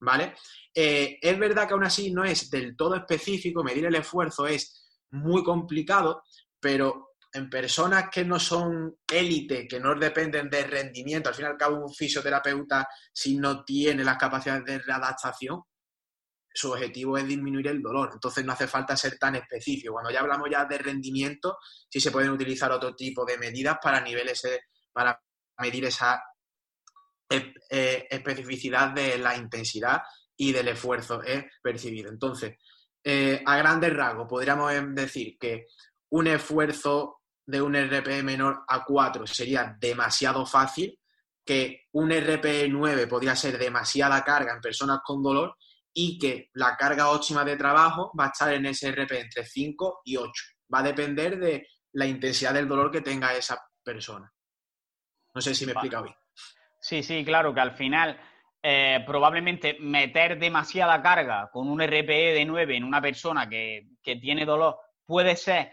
¿Vale? 0.00 0.34
Eh, 0.74 1.18
es 1.22 1.38
verdad 1.38 1.66
que 1.66 1.72
aún 1.72 1.84
así 1.84 2.12
no 2.12 2.24
es 2.24 2.50
del 2.50 2.76
todo 2.76 2.96
específico, 2.96 3.64
medir 3.64 3.86
el 3.86 3.94
esfuerzo 3.94 4.46
es 4.46 4.86
muy 5.10 5.42
complicado, 5.42 6.22
pero 6.60 7.15
en 7.32 7.50
personas 7.50 8.06
que 8.10 8.24
no 8.24 8.38
son 8.38 8.98
élite, 9.06 9.66
que 9.68 9.80
no 9.80 9.94
dependen 9.94 10.48
de 10.48 10.64
rendimiento, 10.64 11.28
al 11.28 11.34
fin 11.34 11.44
y 11.44 11.48
al 11.48 11.56
cabo 11.56 11.84
un 11.84 11.92
fisioterapeuta, 11.92 12.88
si 13.12 13.36
no 13.36 13.64
tiene 13.64 14.04
las 14.04 14.16
capacidades 14.16 14.64
de 14.64 14.78
readaptación, 14.78 15.62
su 16.52 16.72
objetivo 16.72 17.18
es 17.18 17.26
disminuir 17.26 17.68
el 17.68 17.82
dolor. 17.82 18.10
Entonces 18.14 18.44
no 18.44 18.52
hace 18.52 18.66
falta 18.66 18.96
ser 18.96 19.18
tan 19.18 19.36
específico. 19.36 19.92
Cuando 19.92 20.10
ya 20.10 20.20
hablamos 20.20 20.48
ya 20.50 20.64
de 20.64 20.78
rendimiento, 20.78 21.58
sí 21.88 22.00
se 22.00 22.10
pueden 22.10 22.30
utilizar 22.30 22.72
otro 22.72 22.94
tipo 22.94 23.24
de 23.26 23.36
medidas 23.36 23.76
para 23.82 24.00
niveles, 24.00 24.42
para 24.92 25.20
medir 25.58 25.84
esa 25.84 26.22
eh, 27.28 28.06
especificidad 28.08 28.90
de 28.90 29.18
la 29.18 29.36
intensidad 29.36 30.00
y 30.36 30.52
del 30.52 30.68
esfuerzo 30.68 31.20
percibido. 31.62 32.10
Entonces, 32.10 32.56
eh, 33.04 33.42
a 33.44 33.56
grandes 33.58 33.94
rasgos, 33.94 34.26
podríamos 34.28 34.72
decir 34.94 35.36
que 35.38 35.66
un 36.10 36.26
esfuerzo 36.26 37.15
de 37.46 37.62
un 37.62 37.74
RPE 37.74 38.22
menor 38.22 38.64
a 38.68 38.84
4 38.84 39.26
sería 39.26 39.76
demasiado 39.78 40.44
fácil, 40.44 40.98
que 41.44 41.84
un 41.92 42.10
RPE 42.10 42.68
9 42.68 43.06
podría 43.06 43.36
ser 43.36 43.56
demasiada 43.56 44.22
carga 44.24 44.52
en 44.52 44.60
personas 44.60 45.00
con 45.04 45.22
dolor 45.22 45.56
y 45.94 46.18
que 46.18 46.50
la 46.54 46.76
carga 46.76 47.10
óptima 47.10 47.44
de 47.44 47.56
trabajo 47.56 48.12
va 48.18 48.26
a 48.26 48.28
estar 48.28 48.52
en 48.52 48.66
ese 48.66 48.90
RPE 48.90 49.20
entre 49.20 49.44
5 49.44 50.00
y 50.04 50.16
8. 50.16 50.30
Va 50.74 50.80
a 50.80 50.82
depender 50.82 51.38
de 51.38 51.68
la 51.92 52.06
intensidad 52.06 52.52
del 52.52 52.68
dolor 52.68 52.90
que 52.90 53.00
tenga 53.00 53.34
esa 53.34 53.58
persona. 53.82 54.30
No 55.34 55.40
sé 55.40 55.54
si 55.54 55.64
me 55.64 55.72
he 55.72 55.74
explicado 55.74 56.04
bien. 56.04 56.16
Sí, 56.80 57.02
sí, 57.02 57.24
claro, 57.24 57.54
que 57.54 57.60
al 57.60 57.72
final 57.76 58.18
eh, 58.62 59.02
probablemente 59.06 59.76
meter 59.80 60.38
demasiada 60.38 61.00
carga 61.00 61.48
con 61.52 61.68
un 61.68 61.80
RPE 61.80 62.34
de 62.34 62.44
9 62.44 62.76
en 62.76 62.84
una 62.84 63.00
persona 63.00 63.48
que, 63.48 63.86
que 64.02 64.16
tiene 64.16 64.44
dolor 64.44 64.78
puede 65.06 65.36
ser 65.36 65.72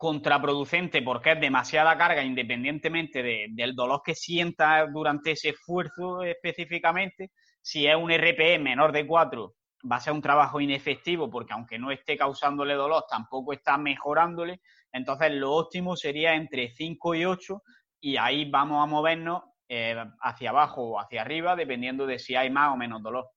contraproducente 0.00 1.02
porque 1.02 1.32
es 1.32 1.40
demasiada 1.42 1.98
carga 1.98 2.22
independientemente 2.24 3.22
del 3.22 3.74
dolor 3.74 4.00
que 4.02 4.14
sienta 4.14 4.86
durante 4.86 5.32
ese 5.32 5.50
esfuerzo 5.50 6.22
específicamente. 6.22 7.32
Si 7.60 7.86
es 7.86 7.94
un 7.94 8.10
RPE 8.10 8.58
menor 8.60 8.92
de 8.92 9.06
4, 9.06 9.54
va 9.92 9.96
a 9.96 10.00
ser 10.00 10.14
un 10.14 10.22
trabajo 10.22 10.58
inefectivo 10.58 11.28
porque 11.28 11.52
aunque 11.52 11.78
no 11.78 11.90
esté 11.90 12.16
causándole 12.16 12.72
dolor, 12.76 13.04
tampoco 13.10 13.52
está 13.52 13.76
mejorándole. 13.76 14.62
Entonces 14.90 15.32
lo 15.32 15.52
óptimo 15.52 15.94
sería 15.96 16.34
entre 16.34 16.70
5 16.70 17.14
y 17.16 17.26
8 17.26 17.62
y 18.00 18.16
ahí 18.16 18.50
vamos 18.50 18.82
a 18.82 18.86
movernos 18.86 19.42
eh, 19.68 20.02
hacia 20.22 20.48
abajo 20.48 20.92
o 20.92 20.98
hacia 20.98 21.20
arriba 21.20 21.54
dependiendo 21.54 22.06
de 22.06 22.18
si 22.18 22.34
hay 22.34 22.48
más 22.48 22.72
o 22.72 22.76
menos 22.78 23.02
dolor. 23.02 23.28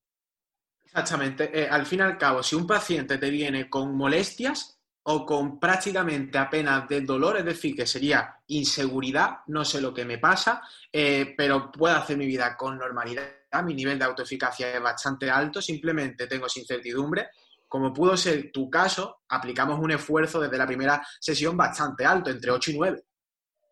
Exactamente. 0.81 1.61
Eh, 1.61 1.67
al 1.69 1.85
fin 1.85 1.99
y 1.99 2.03
al 2.03 2.17
cabo, 2.17 2.41
si 2.41 2.55
un 2.55 2.65
paciente 2.65 3.17
te 3.17 3.29
viene 3.29 3.69
con 3.69 3.97
molestias, 3.97 4.72
o 5.05 5.25
con 5.25 5.59
prácticamente 5.59 6.37
apenas 6.37 6.87
de 6.87 7.01
dolor, 7.01 7.37
es 7.37 7.45
decir, 7.45 7.75
que 7.75 7.85
sería 7.85 8.39
inseguridad, 8.47 9.39
no 9.47 9.65
sé 9.65 9.81
lo 9.81 9.93
que 9.93 10.05
me 10.05 10.17
pasa, 10.17 10.61
eh, 10.91 11.33
pero 11.35 11.71
puedo 11.71 11.95
hacer 11.95 12.17
mi 12.17 12.25
vida 12.25 12.55
con 12.55 12.77
normalidad, 12.77 13.25
mi 13.65 13.73
nivel 13.73 13.99
de 13.99 14.05
autoeficacia 14.05 14.73
es 14.73 14.81
bastante 14.81 15.29
alto, 15.29 15.61
simplemente 15.61 16.27
tengo 16.27 16.47
incertidumbre. 16.55 17.29
Como 17.67 17.93
pudo 17.93 18.15
ser 18.15 18.51
tu 18.51 18.69
caso, 18.69 19.23
aplicamos 19.29 19.79
un 19.79 19.91
esfuerzo 19.91 20.39
desde 20.39 20.57
la 20.57 20.65
primera 20.65 21.05
sesión 21.19 21.57
bastante 21.57 22.05
alto, 22.05 22.29
entre 22.29 22.51
8 22.51 22.71
y 22.71 22.77
9. 22.77 23.03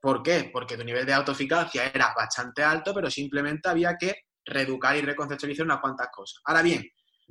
¿Por 0.02 0.24
qué? 0.24 0.50
Porque 0.52 0.76
tu 0.76 0.84
nivel 0.84 1.06
de 1.06 1.14
autoeficacia 1.14 1.86
era 1.86 2.14
bastante 2.16 2.64
alto, 2.64 2.94
pero 2.94 3.10
simplemente 3.10 3.70
había 3.70 3.96
que 3.98 4.26
reeducar 4.44 4.98
y 4.98 5.02
reconceptualizar 5.02 5.66
unas 5.66 5.80
cuantas 5.80 6.10
cosas. 6.12 6.42
Ahora 6.46 6.64
bien, 6.64 6.84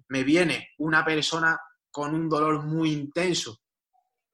me 0.08 0.22
viene 0.22 0.70
una 0.78 1.04
persona 1.04 1.58
con 1.90 2.14
un 2.14 2.28
dolor 2.28 2.62
muy 2.64 2.92
intenso, 2.92 3.58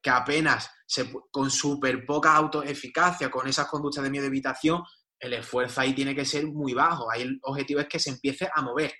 que 0.06 0.10
apenas 0.10 0.70
se, 0.86 1.12
con 1.32 1.50
súper 1.50 2.06
poca 2.06 2.32
autoeficacia, 2.36 3.28
con 3.28 3.48
esas 3.48 3.66
conductas 3.66 4.04
de 4.04 4.10
miedo 4.10 4.22
de 4.22 4.28
evitación, 4.28 4.84
el 5.18 5.32
esfuerzo 5.32 5.80
ahí 5.80 5.92
tiene 5.94 6.14
que 6.14 6.24
ser 6.24 6.46
muy 6.46 6.74
bajo. 6.74 7.10
Ahí 7.10 7.22
el 7.22 7.40
objetivo 7.42 7.80
es 7.80 7.88
que 7.88 7.98
se 7.98 8.10
empiece 8.10 8.48
a 8.54 8.62
mover. 8.62 8.94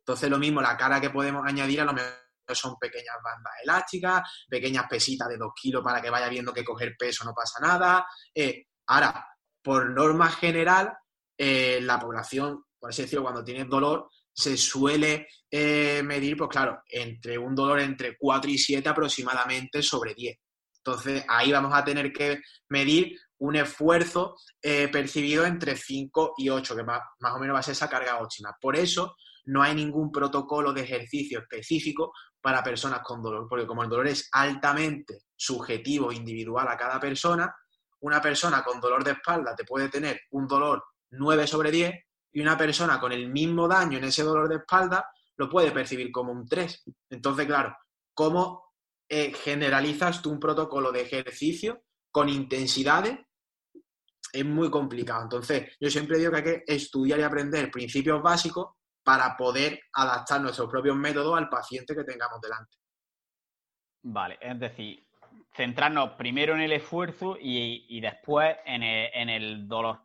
Entonces, 0.00 0.28
lo 0.28 0.38
mismo, 0.38 0.60
la 0.60 0.76
cara 0.76 1.00
que 1.00 1.08
podemos 1.08 1.42
añadir 1.46 1.80
a 1.80 1.86
lo 1.86 1.94
mejor 1.94 2.12
son 2.52 2.76
pequeñas 2.78 3.16
bandas 3.24 3.54
elásticas, 3.64 4.20
pequeñas 4.50 4.84
pesitas 4.86 5.30
de 5.30 5.38
dos 5.38 5.52
kilos 5.58 5.82
para 5.82 6.02
que 6.02 6.10
vaya 6.10 6.28
viendo 6.28 6.52
que 6.52 6.62
coger 6.62 6.94
peso 6.98 7.24
no 7.24 7.32
pasa 7.32 7.58
nada. 7.62 8.06
Eh, 8.34 8.66
ahora, 8.88 9.26
por 9.62 9.88
norma 9.88 10.28
general, 10.28 10.92
eh, 11.38 11.80
la 11.80 11.98
población, 11.98 12.66
por 12.78 12.90
así 12.90 13.00
decirlo, 13.00 13.22
cuando 13.22 13.42
tiene 13.42 13.64
dolor, 13.64 14.10
se 14.32 14.56
suele 14.56 15.28
eh, 15.50 16.02
medir, 16.04 16.36
pues 16.36 16.50
claro, 16.50 16.82
entre 16.88 17.38
un 17.38 17.54
dolor 17.54 17.80
entre 17.80 18.16
4 18.16 18.50
y 18.50 18.58
7 18.58 18.88
aproximadamente 18.88 19.82
sobre 19.82 20.14
10. 20.14 20.36
Entonces, 20.78 21.24
ahí 21.28 21.52
vamos 21.52 21.72
a 21.74 21.84
tener 21.84 22.12
que 22.12 22.40
medir 22.68 23.16
un 23.38 23.56
esfuerzo 23.56 24.36
eh, 24.60 24.88
percibido 24.88 25.44
entre 25.44 25.76
5 25.76 26.34
y 26.38 26.48
8, 26.48 26.76
que 26.76 26.82
más, 26.82 27.00
más 27.20 27.34
o 27.34 27.38
menos 27.38 27.54
va 27.54 27.60
a 27.60 27.62
ser 27.62 27.72
esa 27.72 27.88
carga 27.88 28.18
óptima. 28.18 28.56
Por 28.60 28.76
eso, 28.76 29.14
no 29.44 29.62
hay 29.62 29.74
ningún 29.74 30.10
protocolo 30.10 30.72
de 30.72 30.82
ejercicio 30.82 31.40
específico 31.40 32.12
para 32.40 32.62
personas 32.62 33.00
con 33.02 33.22
dolor, 33.22 33.46
porque 33.48 33.66
como 33.66 33.82
el 33.82 33.88
dolor 33.88 34.08
es 34.08 34.28
altamente 34.32 35.20
subjetivo, 35.36 36.12
individual 36.12 36.68
a 36.68 36.76
cada 36.76 36.98
persona, 36.98 37.54
una 38.00 38.20
persona 38.20 38.62
con 38.64 38.80
dolor 38.80 39.04
de 39.04 39.12
espalda 39.12 39.54
te 39.54 39.64
puede 39.64 39.88
tener 39.88 40.20
un 40.30 40.46
dolor 40.46 40.82
9 41.10 41.46
sobre 41.46 41.70
10 41.70 41.94
y 42.32 42.40
una 42.40 42.56
persona 42.56 42.98
con 42.98 43.12
el 43.12 43.28
mismo 43.30 43.68
daño 43.68 43.98
en 43.98 44.04
ese 44.04 44.22
dolor 44.22 44.48
de 44.48 44.56
espalda 44.56 45.06
lo 45.36 45.48
puede 45.48 45.70
percibir 45.70 46.10
como 46.10 46.32
un 46.32 46.46
3. 46.46 46.84
Entonces, 47.10 47.46
claro, 47.46 47.76
¿cómo 48.14 48.74
eh, 49.08 49.32
generalizas 49.32 50.22
tú 50.22 50.30
un 50.30 50.40
protocolo 50.40 50.92
de 50.92 51.02
ejercicio 51.02 51.82
con 52.10 52.28
intensidades? 52.28 53.18
Es 54.32 54.44
muy 54.44 54.70
complicado. 54.70 55.22
Entonces, 55.22 55.76
yo 55.78 55.90
siempre 55.90 56.18
digo 56.18 56.30
que 56.30 56.36
hay 56.38 56.42
que 56.42 56.64
estudiar 56.66 57.18
y 57.18 57.22
aprender 57.22 57.70
principios 57.70 58.22
básicos 58.22 58.74
para 59.02 59.36
poder 59.36 59.80
adaptar 59.92 60.40
nuestros 60.40 60.70
propios 60.70 60.96
métodos 60.96 61.36
al 61.36 61.48
paciente 61.48 61.94
que 61.94 62.04
tengamos 62.04 62.40
delante. 62.40 62.76
Vale, 64.04 64.38
es 64.40 64.58
decir, 64.58 65.06
centrarnos 65.54 66.12
primero 66.12 66.54
en 66.54 66.60
el 66.60 66.72
esfuerzo 66.72 67.36
y, 67.40 68.00
después 68.00 68.56
en 68.64 68.82
el, 68.82 69.68
dolor, 69.68 70.00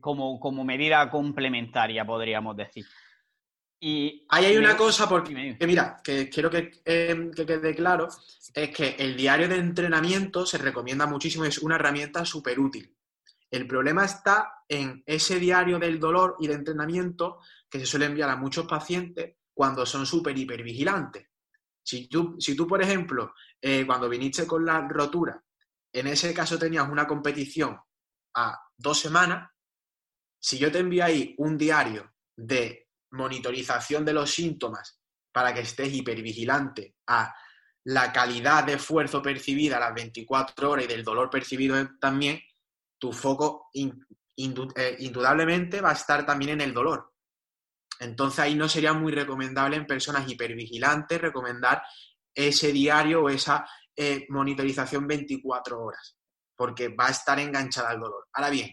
como, 0.00 0.38
como, 0.38 0.64
medida 0.64 1.08
complementaria, 1.10 2.04
podríamos 2.04 2.56
decir. 2.56 2.86
Y 3.80 4.26
Ahí 4.28 4.46
hay 4.46 4.56
una 4.56 4.76
cosa, 4.76 5.08
porque 5.08 5.56
que 5.56 5.66
mira, 5.66 6.00
que 6.02 6.28
quiero 6.28 6.50
que, 6.50 6.70
em, 6.84 7.30
que, 7.30 7.46
quede 7.46 7.74
claro, 7.74 8.08
es 8.52 8.70
que 8.70 8.96
el 8.98 9.16
diario 9.16 9.48
de 9.48 9.56
entrenamiento 9.56 10.44
se 10.44 10.58
recomienda 10.58 11.06
muchísimo, 11.06 11.44
es 11.44 11.58
una 11.58 11.76
herramienta 11.76 12.24
súper 12.24 12.58
útil. 12.58 12.94
El 13.50 13.66
problema 13.66 14.04
está 14.04 14.64
en 14.68 15.02
ese 15.06 15.38
diario 15.38 15.78
del 15.78 15.98
dolor 15.98 16.36
y 16.40 16.48
de 16.48 16.54
entrenamiento 16.54 17.38
que 17.70 17.78
se 17.80 17.86
suele 17.86 18.06
enviar 18.06 18.28
a 18.30 18.36
muchos 18.36 18.66
pacientes 18.66 19.36
cuando 19.54 19.86
son 19.86 20.06
súper 20.06 20.36
hipervigilantes. 20.36 21.28
Si 21.82 22.08
tú, 22.08 22.36
si 22.38 22.54
tú, 22.54 22.66
por 22.66 22.82
ejemplo, 22.82 23.32
eh, 23.60 23.86
cuando 23.86 24.08
viniste 24.08 24.46
con 24.46 24.64
la 24.64 24.86
rotura, 24.86 25.42
en 25.92 26.06
ese 26.06 26.34
caso 26.34 26.58
tenías 26.58 26.88
una 26.88 27.06
competición 27.06 27.78
a 28.34 28.58
dos 28.76 28.98
semanas, 28.98 29.50
si 30.38 30.58
yo 30.58 30.70
te 30.70 30.78
envío 30.78 31.04
ahí 31.04 31.34
un 31.38 31.58
diario 31.58 32.14
de 32.36 32.88
monitorización 33.10 34.04
de 34.04 34.12
los 34.12 34.30
síntomas 34.30 35.00
para 35.32 35.52
que 35.52 35.60
estés 35.60 35.92
hipervigilante 35.92 36.96
a 37.06 37.34
la 37.84 38.12
calidad 38.12 38.64
de 38.64 38.74
esfuerzo 38.74 39.22
percibida 39.22 39.78
a 39.78 39.80
las 39.80 39.94
24 39.94 40.70
horas 40.70 40.84
y 40.84 40.88
del 40.88 41.04
dolor 41.04 41.30
percibido 41.30 41.76
también, 41.98 42.40
tu 42.98 43.12
foco 43.12 43.70
eh, 43.72 44.96
indudablemente 44.98 45.80
va 45.80 45.90
a 45.90 45.94
estar 45.94 46.26
también 46.26 46.52
en 46.52 46.60
el 46.60 46.74
dolor. 46.74 47.12
Entonces 48.00 48.40
ahí 48.40 48.54
no 48.54 48.68
sería 48.68 48.92
muy 48.92 49.12
recomendable 49.12 49.76
en 49.76 49.86
personas 49.86 50.28
hipervigilantes 50.28 51.20
recomendar 51.20 51.82
ese 52.34 52.72
diario 52.72 53.22
o 53.22 53.28
esa 53.28 53.66
eh, 53.96 54.26
monitorización 54.28 55.06
24 55.06 55.82
horas, 55.82 56.16
porque 56.54 56.88
va 56.88 57.06
a 57.06 57.10
estar 57.10 57.38
enganchada 57.40 57.90
al 57.90 58.00
dolor. 58.00 58.28
Ahora 58.32 58.50
bien, 58.50 58.70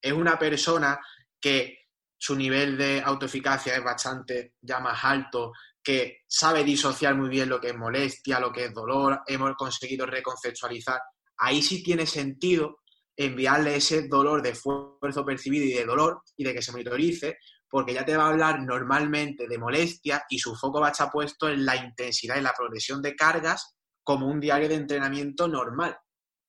es 0.00 0.12
una 0.12 0.38
persona 0.38 0.98
que 1.40 1.78
su 2.18 2.36
nivel 2.36 2.76
de 2.76 3.00
autoeficacia 3.00 3.74
es 3.74 3.82
bastante 3.82 4.54
ya 4.60 4.78
más 4.78 5.02
alto, 5.02 5.52
que 5.82 6.18
sabe 6.28 6.62
disociar 6.62 7.14
muy 7.14 7.30
bien 7.30 7.48
lo 7.48 7.60
que 7.60 7.68
es 7.70 7.76
molestia, 7.76 8.38
lo 8.38 8.52
que 8.52 8.66
es 8.66 8.74
dolor, 8.74 9.22
hemos 9.26 9.54
conseguido 9.56 10.04
reconceptualizar. 10.04 11.00
Ahí 11.38 11.62
sí 11.62 11.82
tiene 11.82 12.06
sentido 12.06 12.80
enviarle 13.16 13.76
ese 13.76 14.08
dolor 14.08 14.42
de 14.42 14.50
esfuerzo 14.50 15.24
percibido 15.24 15.64
y 15.64 15.72
de 15.72 15.84
dolor 15.84 16.22
y 16.36 16.44
de 16.44 16.54
que 16.54 16.62
se 16.62 16.72
monitorice, 16.72 17.38
porque 17.68 17.94
ya 17.94 18.04
te 18.04 18.16
va 18.16 18.24
a 18.24 18.28
hablar 18.28 18.60
normalmente 18.60 19.46
de 19.48 19.58
molestia 19.58 20.24
y 20.28 20.38
su 20.38 20.54
foco 20.54 20.80
va 20.80 20.88
a 20.88 20.90
estar 20.90 21.10
puesto 21.10 21.48
en 21.48 21.64
la 21.64 21.76
intensidad 21.76 22.36
y 22.36 22.42
la 22.42 22.52
progresión 22.52 23.00
de 23.00 23.14
cargas 23.14 23.76
como 24.02 24.26
un 24.26 24.40
diario 24.40 24.68
de 24.68 24.74
entrenamiento 24.74 25.48
normal. 25.48 25.96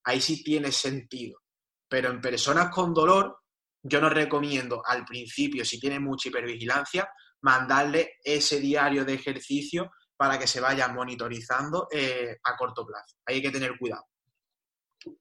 Ahí 0.03 0.19
sí 0.19 0.43
tiene 0.43 0.71
sentido. 0.71 1.39
Pero 1.87 2.09
en 2.09 2.21
personas 2.21 2.73
con 2.73 2.93
dolor, 2.93 3.40
yo 3.83 4.01
no 4.01 4.09
recomiendo 4.09 4.81
al 4.85 5.05
principio, 5.05 5.65
si 5.65 5.79
tiene 5.79 5.99
mucha 5.99 6.29
hipervigilancia, 6.29 7.09
mandarle 7.41 8.19
ese 8.23 8.59
diario 8.59 9.03
de 9.03 9.13
ejercicio 9.13 9.91
para 10.15 10.37
que 10.37 10.47
se 10.47 10.61
vaya 10.61 10.87
monitorizando 10.87 11.87
eh, 11.91 12.37
a 12.43 12.55
corto 12.55 12.85
plazo. 12.85 13.17
Ahí 13.25 13.37
hay 13.37 13.41
que 13.41 13.51
tener 13.51 13.77
cuidado. 13.77 14.05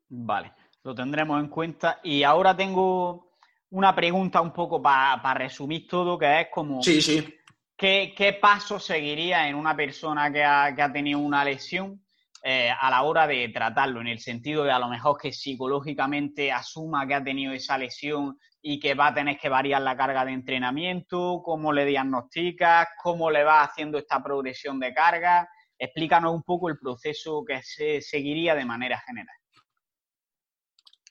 Vale, 0.08 0.52
lo 0.84 0.94
tendremos 0.94 1.40
en 1.40 1.48
cuenta. 1.48 2.00
Y 2.02 2.22
ahora 2.22 2.54
tengo 2.54 3.36
una 3.70 3.94
pregunta 3.94 4.40
un 4.40 4.52
poco 4.52 4.82
para 4.82 5.34
resumir 5.34 5.86
todo, 5.88 6.18
que 6.18 6.42
es 6.42 6.48
como... 6.52 6.82
Sí, 6.82 7.00
sí. 7.00 7.34
¿qué, 7.80 8.12
¿Qué 8.14 8.34
paso 8.34 8.78
seguiría 8.78 9.48
en 9.48 9.54
una 9.54 9.74
persona 9.74 10.30
que 10.30 10.44
ha, 10.44 10.74
que 10.74 10.82
ha 10.82 10.92
tenido 10.92 11.18
una 11.18 11.42
lesión 11.42 12.04
eh, 12.42 12.70
a 12.70 12.90
la 12.90 13.02
hora 13.02 13.26
de 13.26 13.48
tratarlo? 13.48 14.00
En 14.00 14.06
el 14.06 14.18
sentido 14.18 14.64
de 14.64 14.72
a 14.72 14.78
lo 14.78 14.88
mejor 14.88 15.18
que 15.18 15.32
psicológicamente 15.32 16.50
asuma 16.52 17.06
que 17.06 17.14
ha 17.14 17.24
tenido 17.24 17.52
esa 17.52 17.76
lesión 17.76 18.38
y 18.62 18.78
que 18.78 18.94
va 18.94 19.08
a 19.08 19.14
tener 19.14 19.38
que 19.38 19.48
variar 19.48 19.82
la 19.82 19.96
carga 19.96 20.24
de 20.24 20.32
entrenamiento, 20.32 21.40
cómo 21.44 21.72
le 21.72 21.84
diagnosticas, 21.84 22.88
cómo 23.02 23.30
le 23.30 23.44
va 23.44 23.62
haciendo 23.62 23.98
esta 23.98 24.22
progresión 24.22 24.78
de 24.78 24.92
carga. 24.92 25.48
Explícanos 25.78 26.34
un 26.34 26.42
poco 26.42 26.68
el 26.68 26.78
proceso 26.78 27.42
que 27.44 27.62
se 27.62 28.02
seguiría 28.02 28.54
de 28.54 28.66
manera 28.66 28.98
general. 29.00 29.36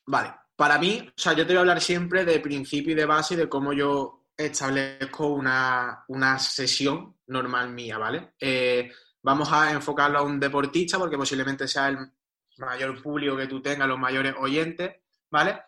Vale, 0.06 0.34
para 0.56 0.78
mí, 0.78 1.08
o 1.08 1.20
sea, 1.20 1.34
yo 1.34 1.46
te 1.46 1.54
voy 1.54 1.58
a 1.58 1.60
hablar 1.62 1.82
siempre 1.82 2.26
de 2.26 2.40
principio 2.40 2.94
y 2.94 2.96
de 2.96 3.06
base 3.06 3.36
de 3.36 3.48
cómo 3.48 3.74
yo 3.74 4.20
establezco 4.36 5.28
una, 5.28 6.06
sesión 6.40 7.18
normal 7.28 7.72
mía, 7.72 7.98
¿vale? 7.98 8.34
Eh, 8.40 8.92
vamos 9.22 9.52
a 9.52 9.72
enfocarlo 9.72 10.20
a 10.20 10.24
un 10.24 10.40
deportista 10.40 10.98
porque 10.98 11.18
posiblemente 11.18 11.68
sea 11.68 11.90
el 11.90 11.98
mayor 12.58 13.02
público 13.02 13.38
que 13.38 13.48
tú 13.48 13.62
tengas, 13.62 13.88
los 13.88 14.00
mayores 14.00 14.36
oyentes, 14.38 14.96
¿vale? 15.32 15.62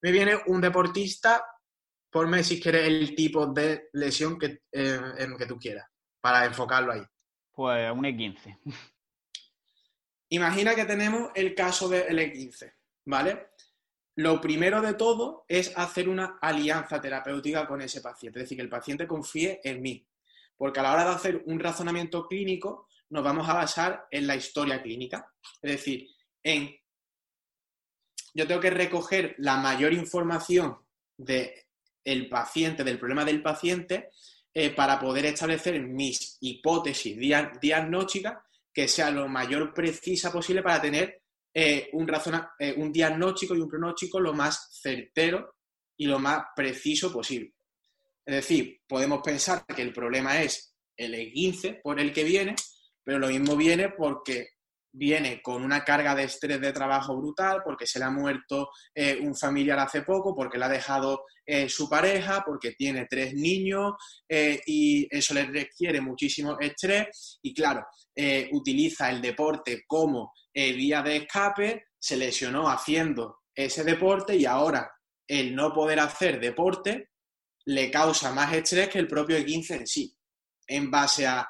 Me 0.00 0.12
viene 0.12 0.38
un 0.46 0.60
deportista, 0.60 1.44
ponme 2.10 2.42
si 2.42 2.60
quieres 2.60 2.86
el 2.86 3.14
tipo 3.14 3.46
de 3.46 3.88
lesión 3.92 4.38
que, 4.38 4.62
eh, 4.72 5.00
en 5.18 5.36
que 5.36 5.46
tú 5.46 5.58
quieras, 5.58 5.86
para 6.20 6.44
enfocarlo 6.44 6.92
ahí. 6.92 7.02
Pues 7.52 7.90
un 7.92 8.04
E15. 8.04 8.58
Imagina 10.30 10.74
que 10.74 10.84
tenemos 10.84 11.30
el 11.34 11.54
caso 11.54 11.88
del 11.88 12.18
E15, 12.18 12.72
¿vale? 13.06 13.48
Lo 14.16 14.40
primero 14.40 14.82
de 14.82 14.94
todo 14.94 15.44
es 15.48 15.72
hacer 15.76 16.08
una 16.08 16.38
alianza 16.40 17.00
terapéutica 17.00 17.66
con 17.66 17.80
ese 17.80 18.00
paciente, 18.00 18.40
es 18.40 18.44
decir, 18.44 18.58
que 18.58 18.62
el 18.62 18.68
paciente 18.68 19.06
confíe 19.06 19.60
en 19.62 19.80
mí. 19.80 20.06
Porque 20.56 20.80
a 20.80 20.82
la 20.82 20.92
hora 20.92 21.04
de 21.04 21.14
hacer 21.14 21.42
un 21.46 21.60
razonamiento 21.60 22.26
clínico, 22.26 22.87
nos 23.10 23.24
vamos 23.24 23.48
a 23.48 23.54
basar 23.54 24.06
en 24.10 24.26
la 24.26 24.36
historia 24.36 24.82
clínica. 24.82 25.32
Es 25.62 25.72
decir, 25.72 26.08
en 26.42 26.74
yo 28.34 28.46
tengo 28.46 28.60
que 28.60 28.70
recoger 28.70 29.34
la 29.38 29.56
mayor 29.56 29.92
información 29.92 30.76
del 31.16 32.28
paciente, 32.28 32.84
del 32.84 32.98
problema 32.98 33.24
del 33.24 33.42
paciente, 33.42 34.10
eh, 34.54 34.70
para 34.70 34.98
poder 34.98 35.26
establecer 35.26 35.80
mis 35.82 36.36
hipótesis 36.40 37.16
diagnósticas 37.60 38.38
que 38.72 38.88
sea 38.88 39.10
lo 39.10 39.28
mayor 39.28 39.74
precisa 39.74 40.30
posible 40.30 40.62
para 40.62 40.80
tener 40.80 41.22
eh, 41.52 41.90
un, 41.92 42.08
eh, 42.60 42.74
un 42.76 42.92
diagnóstico 42.92 43.56
y 43.56 43.60
un 43.60 43.68
pronóstico 43.68 44.20
lo 44.20 44.32
más 44.32 44.68
certero 44.80 45.56
y 45.96 46.06
lo 46.06 46.18
más 46.18 46.44
preciso 46.54 47.12
posible. 47.12 47.54
Es 48.24 48.36
decir, 48.36 48.82
podemos 48.86 49.20
pensar 49.22 49.64
que 49.66 49.82
el 49.82 49.92
problema 49.92 50.40
es 50.40 50.76
el 50.96 51.14
E15 51.14 51.80
por 51.82 51.98
el 51.98 52.12
que 52.12 52.24
viene, 52.24 52.54
pero 53.08 53.20
lo 53.20 53.28
mismo 53.28 53.56
viene 53.56 53.88
porque 53.88 54.48
viene 54.92 55.40
con 55.40 55.64
una 55.64 55.82
carga 55.82 56.14
de 56.14 56.24
estrés 56.24 56.60
de 56.60 56.74
trabajo 56.74 57.16
brutal, 57.16 57.62
porque 57.64 57.86
se 57.86 57.98
le 57.98 58.04
ha 58.04 58.10
muerto 58.10 58.68
eh, 58.94 59.18
un 59.22 59.34
familiar 59.34 59.78
hace 59.78 60.02
poco, 60.02 60.36
porque 60.36 60.58
le 60.58 60.66
ha 60.66 60.68
dejado 60.68 61.24
su 61.66 61.88
pareja, 61.88 62.42
porque 62.44 62.72
tiene 62.72 63.06
tres 63.08 63.32
niños 63.32 63.94
y 64.28 65.08
eso 65.10 65.32
le 65.32 65.46
requiere 65.46 65.98
muchísimo 65.98 66.58
estrés. 66.60 67.38
Y 67.40 67.54
claro, 67.54 67.86
utiliza 68.52 69.08
el 69.08 69.22
deporte 69.22 69.84
como 69.86 70.34
día 70.52 71.00
de 71.00 71.16
escape, 71.16 71.86
se 71.98 72.18
lesionó 72.18 72.68
haciendo 72.68 73.38
ese 73.54 73.82
deporte 73.82 74.36
y 74.36 74.44
ahora 74.44 74.92
el 75.26 75.54
no 75.54 75.72
poder 75.72 76.00
hacer 76.00 76.38
deporte 76.38 77.08
le 77.64 77.90
causa 77.90 78.32
más 78.32 78.52
estrés 78.52 78.88
que 78.88 78.98
el 78.98 79.08
propio 79.08 79.38
E15 79.38 79.70
en 79.76 79.86
sí, 79.86 80.16
en 80.66 80.90
base 80.90 81.26
a... 81.26 81.46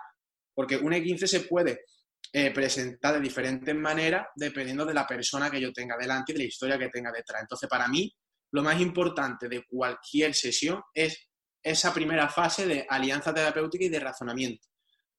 Porque 0.59 0.77
un 0.77 0.93
E15 0.93 1.27
se 1.29 1.41
puede 1.43 1.85
eh, 2.33 2.51
presentar 2.51 3.15
de 3.15 3.21
diferentes 3.21 3.73
maneras 3.77 4.27
dependiendo 4.35 4.85
de 4.85 4.93
la 4.93 5.07
persona 5.07 5.49
que 5.49 5.61
yo 5.61 5.73
tenga 5.73 5.97
delante 5.97 6.33
y 6.33 6.35
de 6.35 6.41
la 6.41 6.49
historia 6.49 6.77
que 6.77 6.89
tenga 6.89 7.13
detrás. 7.13 7.43
Entonces, 7.43 7.69
para 7.69 7.87
mí, 7.87 8.13
lo 8.51 8.65
más 8.65 8.81
importante 8.81 9.49
de 9.49 9.65
cualquier 9.69 10.35
sesión 10.35 10.83
es 10.93 11.29
esa 11.63 11.95
primera 11.95 12.29
fase 12.29 12.67
de 12.67 12.85
alianza 12.91 13.33
terapéutica 13.33 13.85
y 13.85 13.89
de 13.89 14.01
razonamiento. 14.01 14.67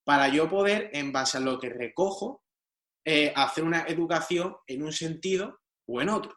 Para 0.03 0.27
yo 0.27 0.49
poder, 0.49 0.89
en 0.91 1.13
base 1.13 1.37
a 1.37 1.39
lo 1.39 1.57
que 1.57 1.69
recojo, 1.69 2.43
eh, 3.05 3.31
hacer 3.33 3.63
una 3.63 3.83
educación 3.83 4.57
en 4.67 4.83
un 4.83 4.91
sentido 4.91 5.61
o 5.87 6.01
en 6.01 6.09
otro. 6.09 6.35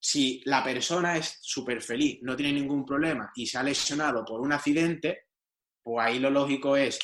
Si 0.00 0.40
la 0.44 0.62
persona 0.62 1.16
es 1.16 1.36
súper 1.42 1.82
feliz, 1.82 2.20
no 2.22 2.36
tiene 2.36 2.52
ningún 2.52 2.86
problema 2.86 3.32
y 3.34 3.48
se 3.48 3.58
ha 3.58 3.64
lesionado 3.64 4.24
por 4.24 4.40
un 4.40 4.52
accidente, 4.52 5.24
pues 5.82 6.06
ahí 6.06 6.20
lo 6.20 6.30
lógico 6.30 6.76
es, 6.76 6.96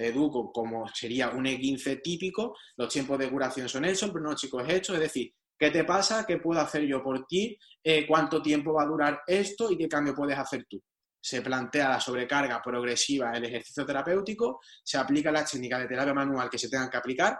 educo 0.00 0.50
como 0.52 0.88
sería 0.88 1.30
un 1.30 1.44
E15 1.44 2.00
típico, 2.02 2.56
los 2.76 2.92
tiempos 2.92 3.18
de 3.18 3.30
curación 3.30 3.68
son 3.68 3.84
esos, 3.84 4.10
pero 4.10 4.24
no 4.24 4.32
es 4.32 4.44
hecho, 4.68 4.94
es 4.94 5.00
decir, 5.00 5.32
¿qué 5.58 5.70
te 5.70 5.84
pasa? 5.84 6.24
¿Qué 6.26 6.38
puedo 6.38 6.60
hacer 6.60 6.82
yo 6.86 7.02
por 7.02 7.26
ti? 7.26 7.56
Eh, 7.82 8.06
¿Cuánto 8.06 8.40
tiempo 8.42 8.72
va 8.72 8.84
a 8.84 8.86
durar 8.86 9.22
esto 9.26 9.70
y 9.70 9.76
qué 9.76 9.88
cambio 9.88 10.14
puedes 10.14 10.38
hacer 10.38 10.66
tú? 10.68 10.82
Se 11.22 11.42
plantea 11.42 11.88
la 11.88 12.00
sobrecarga 12.00 12.62
progresiva 12.62 13.30
del 13.32 13.44
ejercicio 13.44 13.84
terapéutico, 13.84 14.60
se 14.82 14.96
aplica 14.96 15.30
la 15.30 15.44
técnica 15.44 15.78
de 15.78 15.86
terapia 15.86 16.14
manual 16.14 16.48
que 16.48 16.58
se 16.58 16.68
tengan 16.68 16.88
que 16.88 16.96
aplicar 16.96 17.38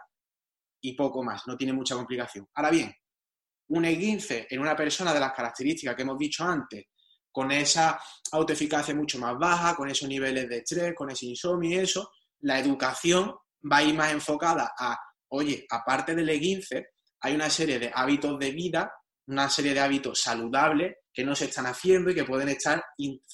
y 0.82 0.94
poco 0.94 1.22
más, 1.22 1.46
no 1.46 1.56
tiene 1.56 1.72
mucha 1.72 1.94
complicación. 1.94 2.46
Ahora 2.54 2.70
bien, 2.70 2.94
un 3.68 3.84
E15 3.84 4.46
en 4.50 4.60
una 4.60 4.76
persona 4.76 5.14
de 5.14 5.20
las 5.20 5.32
características 5.32 5.94
que 5.94 6.02
hemos 6.02 6.18
dicho 6.18 6.44
antes, 6.44 6.86
con 7.30 7.52
esa 7.52 7.98
autoeficacia 8.32 8.94
mucho 8.94 9.18
más 9.18 9.38
baja, 9.38 9.76
con 9.76 9.88
esos 9.88 10.08
niveles 10.08 10.48
de 10.48 10.58
estrés, 10.58 10.94
con 10.94 11.10
ese 11.10 11.26
insomnio 11.26 11.70
y 11.70 11.82
eso, 11.82 12.10
la 12.40 12.58
educación 12.58 13.34
va 13.70 13.78
a 13.78 13.82
ir 13.82 13.94
más 13.94 14.12
enfocada 14.12 14.72
a, 14.78 14.98
oye, 15.28 15.66
aparte 15.70 16.14
del 16.14 16.28
E15, 16.28 16.86
hay 17.20 17.34
una 17.34 17.50
serie 17.50 17.78
de 17.78 17.90
hábitos 17.94 18.38
de 18.38 18.50
vida, 18.50 18.92
una 19.26 19.48
serie 19.48 19.74
de 19.74 19.80
hábitos 19.80 20.20
saludables 20.20 20.96
que 21.12 21.24
no 21.24 21.34
se 21.34 21.46
están 21.46 21.66
haciendo 21.66 22.10
y 22.10 22.14
que 22.14 22.24
pueden 22.24 22.48
estar 22.48 22.82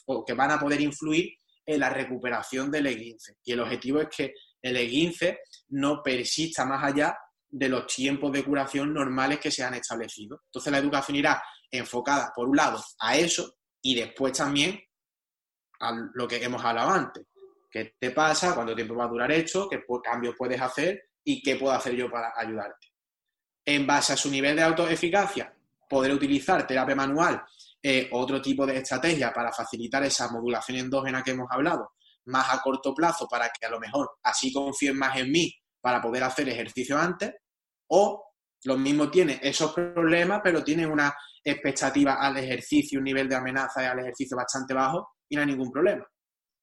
o 0.07 0.25
que 0.25 0.35
van 0.35 0.51
a 0.51 0.59
poder 0.59 0.81
influir 0.81 1.31
en 1.65 1.81
la 1.81 1.91
recuperación 1.91 2.71
del 2.71 2.87
E15. 2.87 3.39
Y 3.45 3.53
el 3.53 3.61
objetivo 3.61 4.01
es 4.01 4.09
que 4.15 4.35
el 4.63 4.77
E15 4.77 5.39
no 5.71 6.03
persista 6.03 6.65
más 6.65 6.83
allá 6.83 7.17
de 7.49 7.69
los 7.69 7.87
tiempos 7.87 8.33
de 8.33 8.45
curación 8.45 8.93
normales 8.93 9.39
que 9.39 9.51
se 9.51 9.63
han 9.63 9.75
establecido. 9.75 10.43
Entonces 10.47 10.73
la 10.73 10.79
educación 10.79 11.17
irá 11.17 11.43
enfocada, 11.71 12.33
por 12.35 12.49
un 12.49 12.57
lado, 12.57 12.83
a 13.01 13.17
eso 13.17 13.57
y 13.81 13.95
después 13.95 14.33
también 14.33 14.81
a 15.81 15.93
lo 16.15 16.27
que 16.27 16.43
hemos 16.43 16.65
hablado 16.65 16.91
antes. 16.91 17.25
¿Qué 17.77 17.95
te 18.01 18.11
pasa? 18.11 18.55
¿Cuánto 18.55 18.75
tiempo 18.75 18.95
va 18.95 19.05
a 19.05 19.09
durar 19.09 19.31
esto? 19.33 19.69
¿Qué 19.69 19.85
cambios 20.03 20.35
puedes 20.35 20.59
hacer? 20.59 21.11
¿Y 21.23 21.43
qué 21.43 21.57
puedo 21.57 21.75
hacer 21.75 21.95
yo 21.95 22.11
para 22.11 22.33
ayudarte? 22.35 22.87
En 23.67 23.87
base 23.87 24.15
a 24.15 24.17
su 24.17 24.31
nivel 24.31 24.57
de 24.57 24.63
autoeficacia, 24.63 25.55
podré 25.87 26.15
utilizar 26.15 26.67
terapia 26.67 26.97
manual 26.97 27.45
eh, 27.83 28.09
otro 28.13 28.41
tipo 28.41 28.65
de 28.65 28.79
estrategia 28.79 29.31
para 29.31 29.53
facilitar 29.53 30.03
esa 30.05 30.31
modulación 30.31 30.79
endógena 30.79 31.23
que 31.23 31.33
hemos 31.33 31.49
hablado, 31.51 31.91
más 32.25 32.51
a 32.51 32.63
corto 32.63 32.95
plazo 32.95 33.29
para 33.29 33.51
que 33.51 33.67
a 33.67 33.71
lo 33.71 33.79
mejor 33.79 34.09
así 34.23 34.51
confíen 34.51 34.97
más 34.97 35.15
en 35.19 35.31
mí 35.31 35.53
para 35.79 36.01
poder 36.01 36.25
hacer 36.25 36.49
ejercicio 36.49 36.97
antes, 36.97 37.35
o 37.91 38.25
lo 38.65 38.79
mismo 38.79 39.11
tiene 39.11 39.39
esos 39.43 39.75
problemas, 39.75 40.41
pero 40.43 40.65
tiene 40.65 40.87
una 40.87 41.15
expectativa 41.45 42.15
al 42.15 42.39
ejercicio, 42.39 43.01
un 43.01 43.05
nivel 43.05 43.29
de 43.29 43.37
amenaza 43.37 43.91
al 43.91 43.99
ejercicio 43.99 44.35
bastante 44.35 44.73
bajo 44.73 45.17
y 45.29 45.37
no 45.37 45.43
hay 45.43 45.49
ningún 45.49 45.71
problema. 45.71 46.07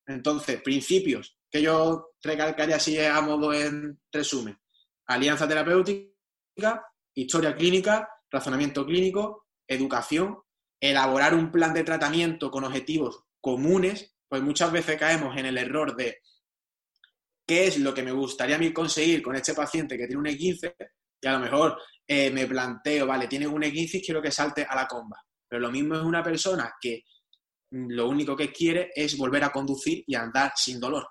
Entonces, 0.08 0.62
principios 0.62 1.38
que 1.50 1.62
yo 1.62 2.14
recalcaría 2.22 2.78
así 2.78 3.00
a 3.00 3.22
modo 3.22 3.54
en 3.54 4.00
resumen. 4.12 4.58
Alianza 5.08 5.48
terapéutica, 5.48 6.84
historia 7.14 7.56
clínica, 7.56 8.10
razonamiento 8.32 8.86
clínico, 8.86 9.48
educación, 9.68 10.40
elaborar 10.82 11.34
un 11.34 11.52
plan 11.52 11.74
de 11.74 11.84
tratamiento 11.84 12.50
con 12.52 12.64
objetivos 12.64 13.24
comunes, 13.40 14.16
pues 14.28 14.42
muchas 14.42 14.72
veces 14.72 14.98
caemos 14.98 15.38
en 15.38 15.46
el 15.46 15.58
error 15.58 15.96
de 15.96 16.20
qué 17.46 17.68
es 17.68 17.78
lo 17.78 17.94
que 17.94 18.04
me 18.04 18.12
gustaría 18.12 18.56
a 18.56 18.60
mí 18.60 18.74
conseguir 18.74 19.22
con 19.22 19.36
este 19.36 19.54
paciente 19.54 19.98
que 19.98 20.08
tiene 20.08 20.20
un 20.20 20.26
E15 20.26 20.76
y 21.22 21.28
a 21.28 21.34
lo 21.34 21.40
mejor 21.40 21.80
eh, 22.08 22.32
me 22.32 22.48
planteo, 22.48 23.06
vale, 23.06 23.28
tiene 23.28 23.48
un 23.48 23.62
E15 23.62 23.96
y 23.96 24.02
quiero 24.02 24.22
que 24.22 24.32
salte 24.32 24.66
a 24.68 24.76
la 24.76 24.88
comba. 24.88 25.22
Pero 25.48 25.62
lo 25.62 25.72
mismo 25.72 25.96
es 25.96 26.02
una 26.02 26.24
persona 26.24 26.74
que 26.82 27.04
lo 27.74 28.08
único 28.08 28.36
que 28.36 28.52
quiere 28.52 28.92
es 28.96 29.18
volver 29.18 29.44
a 29.44 29.52
conducir 29.52 30.04
y 30.08 30.16
andar 30.16 30.54
sin 30.56 30.80
dolor. 30.80 31.08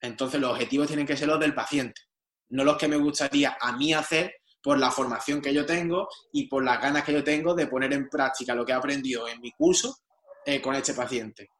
Entonces 0.00 0.40
los 0.40 0.52
objetivos 0.52 0.86
tienen 0.86 1.06
que 1.06 1.16
ser 1.16 1.28
los 1.28 1.40
del 1.40 1.54
paciente, 1.54 2.02
no 2.50 2.64
los 2.64 2.76
que 2.76 2.88
me 2.88 2.96
gustaría 2.96 3.56
a 3.60 3.72
mí 3.72 3.92
hacer 3.92 4.36
por 4.62 4.78
la 4.78 4.90
formación 4.90 5.40
que 5.40 5.54
yo 5.54 5.64
tengo 5.64 6.08
y 6.32 6.48
por 6.48 6.64
las 6.64 6.80
ganas 6.80 7.04
que 7.04 7.12
yo 7.12 7.22
tengo 7.22 7.54
de 7.54 7.66
poner 7.66 7.92
en 7.92 8.08
práctica 8.08 8.54
lo 8.54 8.64
que 8.64 8.72
he 8.72 8.74
aprendido 8.74 9.28
en 9.28 9.40
mi 9.40 9.52
curso 9.52 9.98
eh, 10.44 10.60
con 10.60 10.74
este 10.74 10.92
paciente 10.92 11.50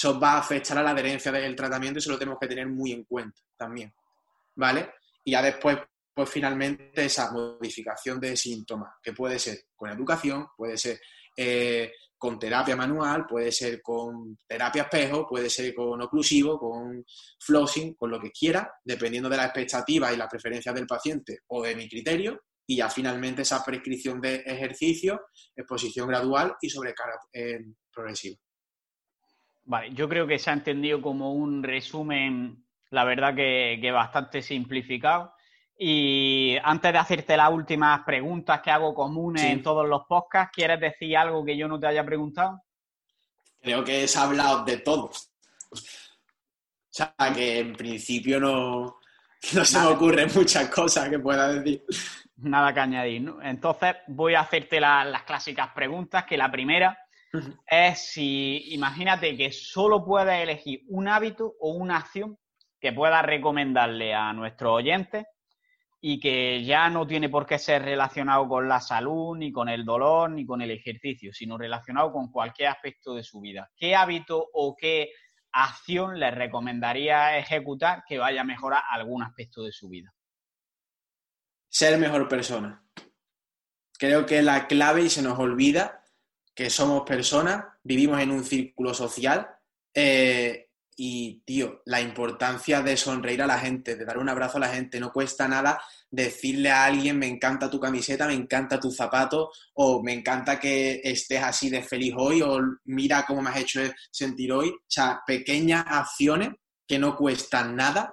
eso 0.00 0.18
va 0.18 0.32
a 0.32 0.38
afectar 0.38 0.78
a 0.78 0.82
la 0.82 0.90
adherencia 0.90 1.30
del 1.30 1.54
tratamiento 1.54 1.98
y 1.98 2.00
eso 2.00 2.10
lo 2.10 2.18
tenemos 2.18 2.38
que 2.40 2.46
tener 2.48 2.66
muy 2.66 2.92
en 2.92 3.04
cuenta 3.04 3.38
también, 3.56 3.92
¿vale? 4.54 4.94
Y 5.24 5.32
ya 5.32 5.42
después, 5.42 5.78
pues 6.14 6.30
finalmente 6.30 7.04
esa 7.04 7.30
modificación 7.32 8.18
de 8.18 8.34
síntomas, 8.34 8.94
que 9.02 9.12
puede 9.12 9.38
ser 9.38 9.66
con 9.76 9.90
educación, 9.90 10.48
puede 10.56 10.78
ser 10.78 11.00
eh, 11.36 11.92
con 12.20 12.38
terapia 12.38 12.76
manual, 12.76 13.24
puede 13.26 13.50
ser 13.50 13.80
con 13.80 14.36
terapia 14.46 14.82
espejo, 14.82 15.26
puede 15.26 15.48
ser 15.48 15.74
con 15.74 16.02
oclusivo, 16.02 16.58
con 16.58 17.02
flossing, 17.40 17.94
con 17.94 18.10
lo 18.10 18.20
que 18.20 18.30
quiera, 18.30 18.70
dependiendo 18.84 19.30
de 19.30 19.38
la 19.38 19.46
expectativa 19.46 20.12
y 20.12 20.18
las 20.18 20.28
preferencias 20.28 20.74
del 20.74 20.86
paciente 20.86 21.38
o 21.46 21.62
de 21.62 21.74
mi 21.74 21.88
criterio, 21.88 22.42
y 22.66 22.76
ya 22.76 22.90
finalmente 22.90 23.40
esa 23.40 23.64
prescripción 23.64 24.20
de 24.20 24.36
ejercicio, 24.36 25.22
exposición 25.56 26.08
gradual 26.08 26.54
y 26.60 26.68
sobrecarga 26.68 27.18
eh, 27.32 27.58
progresiva. 27.90 28.36
Vale, 29.64 29.94
yo 29.94 30.06
creo 30.06 30.26
que 30.26 30.38
se 30.38 30.50
ha 30.50 30.52
entendido 30.52 31.00
como 31.00 31.32
un 31.32 31.62
resumen, 31.62 32.66
la 32.90 33.04
verdad 33.04 33.34
que, 33.34 33.90
bastante 33.90 34.42
simplificado. 34.42 35.32
Y 35.82 36.58
antes 36.62 36.92
de 36.92 36.98
hacerte 36.98 37.38
las 37.38 37.50
últimas 37.50 38.02
preguntas 38.04 38.60
que 38.60 38.70
hago 38.70 38.92
comunes 38.92 39.44
en 39.44 39.62
todos 39.62 39.88
los 39.88 40.02
podcasts, 40.06 40.52
¿quieres 40.54 40.78
decir 40.78 41.16
algo 41.16 41.42
que 41.42 41.56
yo 41.56 41.68
no 41.68 41.80
te 41.80 41.86
haya 41.86 42.04
preguntado? 42.04 42.60
Creo 43.62 43.82
que 43.82 44.04
he 44.04 44.18
hablado 44.18 44.62
de 44.62 44.76
todo. 44.76 45.04
O 45.04 45.78
sea, 46.90 47.14
que 47.34 47.60
en 47.60 47.72
principio 47.72 48.38
no, 48.38 48.98
no 49.54 49.64
se 49.64 49.80
me 49.80 49.86
ocurren 49.86 50.28
muchas 50.34 50.68
cosas 50.68 51.08
que 51.08 51.18
pueda 51.18 51.50
decir. 51.50 51.82
Nada 52.36 52.74
que 52.74 52.80
añadir. 52.80 53.22
¿no? 53.22 53.40
Entonces 53.40 53.96
voy 54.06 54.34
a 54.34 54.40
hacerte 54.40 54.80
las 54.80 55.22
clásicas 55.22 55.70
preguntas, 55.74 56.26
que 56.26 56.36
la 56.36 56.50
primera 56.50 56.98
es 57.66 58.12
si, 58.12 58.74
imagínate 58.74 59.34
que 59.34 59.50
solo 59.50 60.04
puedes 60.04 60.42
elegir 60.42 60.82
un 60.88 61.08
hábito 61.08 61.54
o 61.58 61.70
una 61.70 61.96
acción 61.96 62.36
que 62.78 62.92
puedas 62.92 63.24
recomendarle 63.24 64.12
a 64.12 64.30
nuestros 64.34 64.72
oyentes 64.72 65.24
y 66.00 66.18
que 66.18 66.64
ya 66.64 66.88
no 66.88 67.06
tiene 67.06 67.28
por 67.28 67.46
qué 67.46 67.58
ser 67.58 67.82
relacionado 67.82 68.48
con 68.48 68.68
la 68.68 68.80
salud, 68.80 69.36
ni 69.36 69.52
con 69.52 69.68
el 69.68 69.84
dolor, 69.84 70.30
ni 70.30 70.46
con 70.46 70.62
el 70.62 70.70
ejercicio, 70.70 71.32
sino 71.32 71.58
relacionado 71.58 72.10
con 72.12 72.30
cualquier 72.30 72.68
aspecto 72.68 73.14
de 73.14 73.22
su 73.22 73.40
vida. 73.40 73.70
¿Qué 73.76 73.94
hábito 73.94 74.48
o 74.54 74.74
qué 74.76 75.10
acción 75.52 76.18
le 76.18 76.30
recomendaría 76.30 77.36
ejecutar 77.36 78.02
que 78.08 78.18
vaya 78.18 78.40
a 78.40 78.44
mejorar 78.44 78.82
algún 78.90 79.22
aspecto 79.22 79.62
de 79.62 79.72
su 79.72 79.88
vida? 79.88 80.14
Ser 81.68 81.98
mejor 81.98 82.28
persona. 82.28 82.82
Creo 83.98 84.24
que 84.24 84.40
la 84.40 84.66
clave 84.66 85.02
y 85.02 85.10
se 85.10 85.22
nos 85.22 85.38
olvida 85.38 86.02
que 86.54 86.70
somos 86.70 87.02
personas, 87.02 87.64
vivimos 87.82 88.20
en 88.20 88.30
un 88.30 88.44
círculo 88.44 88.94
social 88.94 89.48
eh, 89.94 90.69
y, 91.02 91.40
tío, 91.46 91.80
la 91.86 92.02
importancia 92.02 92.82
de 92.82 92.94
sonreír 92.94 93.40
a 93.40 93.46
la 93.46 93.58
gente, 93.58 93.96
de 93.96 94.04
dar 94.04 94.18
un 94.18 94.28
abrazo 94.28 94.58
a 94.58 94.60
la 94.60 94.68
gente, 94.68 95.00
no 95.00 95.10
cuesta 95.10 95.48
nada 95.48 95.80
decirle 96.10 96.70
a 96.70 96.84
alguien, 96.84 97.18
me 97.18 97.26
encanta 97.26 97.70
tu 97.70 97.80
camiseta, 97.80 98.26
me 98.26 98.34
encanta 98.34 98.78
tu 98.78 98.90
zapato, 98.90 99.50
o 99.72 100.02
me 100.02 100.12
encanta 100.12 100.60
que 100.60 101.00
estés 101.02 101.42
así 101.42 101.70
de 101.70 101.82
feliz 101.82 102.12
hoy, 102.18 102.42
o 102.42 102.60
mira 102.84 103.24
cómo 103.26 103.40
me 103.40 103.48
has 103.48 103.56
hecho 103.56 103.80
sentir 104.10 104.52
hoy. 104.52 104.68
O 104.68 104.84
sea, 104.86 105.22
pequeñas 105.26 105.86
acciones 105.88 106.50
que 106.86 106.98
no 106.98 107.16
cuestan 107.16 107.74
nada 107.74 108.12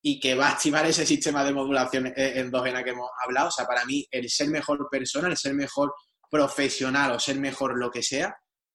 y 0.00 0.20
que 0.20 0.36
va 0.36 0.50
a 0.50 0.52
activar 0.52 0.86
ese 0.86 1.04
sistema 1.04 1.42
de 1.42 1.52
modulación 1.52 2.06
eh, 2.06 2.34
endógena 2.36 2.84
que 2.84 2.90
hemos 2.90 3.10
hablado. 3.24 3.48
O 3.48 3.50
sea, 3.50 3.66
para 3.66 3.84
mí, 3.84 4.06
el 4.08 4.30
ser 4.30 4.50
mejor 4.50 4.86
persona, 4.88 5.26
el 5.26 5.36
ser 5.36 5.54
mejor 5.54 5.92
profesional 6.30 7.10
o 7.10 7.18
ser 7.18 7.40
mejor 7.40 7.76
lo 7.76 7.90
que 7.90 8.04
sea, 8.04 8.32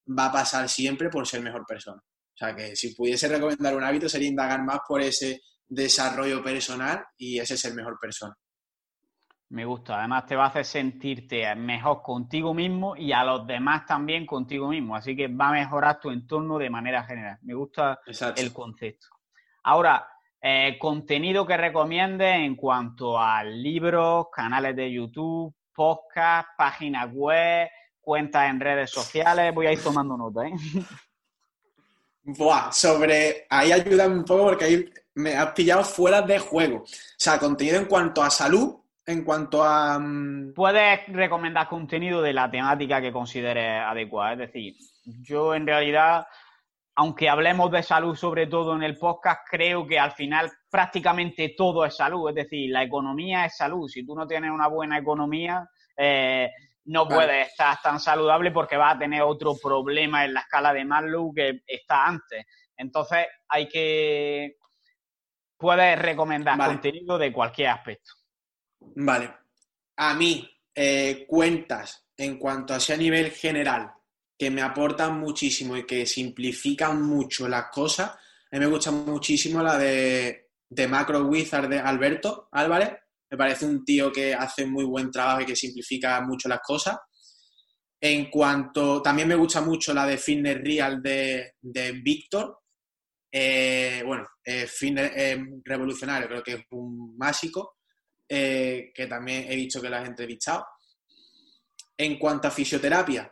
va 0.09 0.25
a 0.25 0.31
pasar 0.33 0.67
siempre 0.67 1.09
por 1.09 1.25
ser 1.25 1.41
mejor 1.41 1.65
persona. 1.65 2.01
O 2.35 2.37
sea 2.37 2.53
que 2.53 2.75
si 2.75 2.93
pudiese 2.93 3.29
recomendar 3.29 3.75
un 3.75 3.83
hábito 3.83 4.09
sería 4.09 4.27
indagar 4.27 4.61
más 4.63 4.79
por 4.85 5.01
ese 5.01 5.41
desarrollo 5.67 6.43
personal 6.43 7.05
y 7.17 7.39
ese 7.39 7.57
ser 7.57 7.73
mejor 7.73 7.97
persona. 7.99 8.35
Me 9.49 9.63
gusta, 9.63 9.99
además 9.99 10.25
te 10.25 10.35
va 10.35 10.45
a 10.45 10.47
hacer 10.47 10.65
sentirte 10.65 11.55
mejor 11.55 12.01
contigo 12.01 12.53
mismo 12.53 12.95
y 12.97 13.13
a 13.13 13.23
los 13.23 13.47
demás 13.47 13.85
también 13.85 14.25
contigo 14.25 14.67
mismo, 14.67 14.95
así 14.95 15.15
que 15.15 15.27
va 15.27 15.49
a 15.49 15.53
mejorar 15.53 15.99
tu 15.99 16.09
entorno 16.09 16.57
de 16.57 16.69
manera 16.69 17.03
general. 17.03 17.37
Me 17.43 17.53
gusta 17.53 17.99
el 18.35 18.51
concepto. 18.51 19.07
Ahora, 19.63 20.05
eh, 20.41 20.77
contenido 20.77 21.45
que 21.45 21.55
recomiende 21.55 22.27
en 22.27 22.55
cuanto 22.55 23.17
a 23.17 23.43
libros, 23.43 24.27
canales 24.31 24.75
de 24.75 24.91
YouTube, 24.91 25.55
podcast, 25.73 26.49
páginas 26.57 27.09
web, 27.13 27.69
cuentas 28.01 28.49
en 28.49 28.59
redes 28.59 28.91
sociales. 28.91 29.53
Voy 29.55 29.67
a 29.67 29.73
ir 29.73 29.81
tomando 29.81 30.17
nota, 30.17 30.47
¿eh? 30.47 30.53
Buah, 32.25 32.71
sobre. 32.71 33.45
Ahí 33.49 33.71
ayúdame 33.71 34.15
un 34.15 34.25
poco 34.25 34.45
porque 34.45 34.65
ahí 34.65 34.85
me 35.13 35.35
has 35.35 35.51
pillado 35.51 35.83
fuera 35.83 36.23
de 36.23 36.39
juego. 36.39 36.77
O 36.77 36.85
sea, 37.17 37.37
contenido 37.37 37.77
en 37.77 37.85
cuanto 37.85 38.23
a 38.23 38.31
salud, 38.31 38.77
en 39.05 39.23
cuanto 39.23 39.63
a... 39.63 39.99
Mm, 39.99 40.53
Puedes 40.53 41.07
recomendar 41.09 41.67
contenido 41.67 42.23
de 42.23 42.33
la 42.33 42.49
temática 42.49 42.99
que 42.99 43.11
consideres 43.11 43.81
adecuada. 43.81 44.33
Es 44.33 44.39
decir, 44.39 44.75
yo 45.03 45.53
en 45.53 45.67
realidad, 45.67 46.25
aunque 46.95 47.29
hablemos 47.29 47.71
de 47.71 47.83
salud 47.83 48.15
sobre 48.15 48.47
todo 48.47 48.75
en 48.75 48.81
el 48.81 48.97
podcast, 48.97 49.41
creo 49.47 49.85
que 49.85 49.99
al 49.99 50.11
final 50.11 50.51
prácticamente 50.69 51.53
todo 51.55 51.85
es 51.85 51.95
salud. 51.95 52.29
Es 52.29 52.35
decir, 52.35 52.71
la 52.71 52.81
economía 52.81 53.45
es 53.45 53.55
salud. 53.55 53.87
Si 53.87 54.03
tú 54.03 54.15
no 54.15 54.25
tienes 54.25 54.49
una 54.49 54.67
buena 54.67 54.97
economía, 54.97 55.69
eh, 55.95 56.49
no 56.85 57.07
puedes 57.07 57.49
estar 57.49 57.81
tan 57.81 57.99
saludable 57.99 58.51
porque 58.51 58.77
vas 58.77 58.95
a 58.95 58.99
tener 58.99 59.21
otro 59.21 59.55
problema 59.61 60.23
en 60.25 60.33
la 60.33 60.41
escala 60.41 60.73
de 60.73 60.85
Maslow 60.85 61.33
que 61.33 61.61
está 61.65 62.05
antes. 62.05 62.45
Entonces 62.77 63.27
hay 63.47 63.67
que... 63.67 64.57
Puedes 65.57 65.97
recomendar 65.97 66.57
contenido 66.57 67.17
de 67.17 67.31
cualquier 67.31 67.69
aspecto. 67.69 68.11
Vale. 68.79 69.33
A 69.97 70.13
mí, 70.13 70.47
eh, 70.75 71.25
cuentas 71.27 72.07
en 72.17 72.37
cuanto 72.37 72.73
a 72.73 72.77
ese 72.77 72.97
nivel 72.97 73.31
general 73.31 73.93
que 74.37 74.51
me 74.51 74.61
aportan 74.61 75.17
muchísimo 75.17 75.77
y 75.77 75.85
que 75.85 76.05
simplifican 76.05 77.01
mucho 77.01 77.47
las 77.47 77.67
cosas. 77.71 78.09
A 78.09 78.17
mí 78.51 78.59
me 78.59 78.67
gusta 78.67 78.91
muchísimo 78.91 79.63
la 79.63 79.77
de, 79.77 80.49
de 80.69 80.87
Macro 80.87 81.25
Wizard 81.25 81.69
de 81.69 81.79
Alberto 81.79 82.49
Álvarez. 82.51 82.93
Me 83.35 83.37
parece 83.37 83.65
un 83.65 83.83
tío 83.83 84.11
que 84.11 84.33
hace 84.33 84.65
muy 84.65 84.85
buen 84.85 85.11
trabajo 85.11 85.41
y 85.41 85.45
que 85.45 85.55
simplifica 85.57 86.21
mucho 86.21 86.47
las 86.47 86.61
cosas. 86.61 86.95
En 87.99 88.29
cuanto, 88.29 89.01
también 89.01 89.27
me 89.27 89.35
gusta 89.35 89.59
mucho 89.59 89.93
la 89.93 90.05
de 90.05 90.17
Fitness 90.17 90.57
Real 90.63 91.01
de, 91.01 91.55
de 91.61 91.91
Víctor. 91.91 92.59
Eh, 93.29 94.01
bueno, 94.05 94.25
eh, 94.43 94.67
Fitness 94.67 95.11
Revolucionario 95.65 96.29
creo 96.29 96.43
que 96.43 96.53
es 96.53 96.61
un 96.71 97.17
básico. 97.17 97.75
Eh, 98.27 98.91
que 98.93 99.05
también 99.05 99.45
he 99.51 99.55
visto 99.55 99.81
que 99.81 99.89
lo 99.89 99.97
has 99.97 100.07
entrevistado. 100.07 100.65
En 101.97 102.17
cuanto 102.17 102.47
a 102.47 102.51
fisioterapia, 102.51 103.31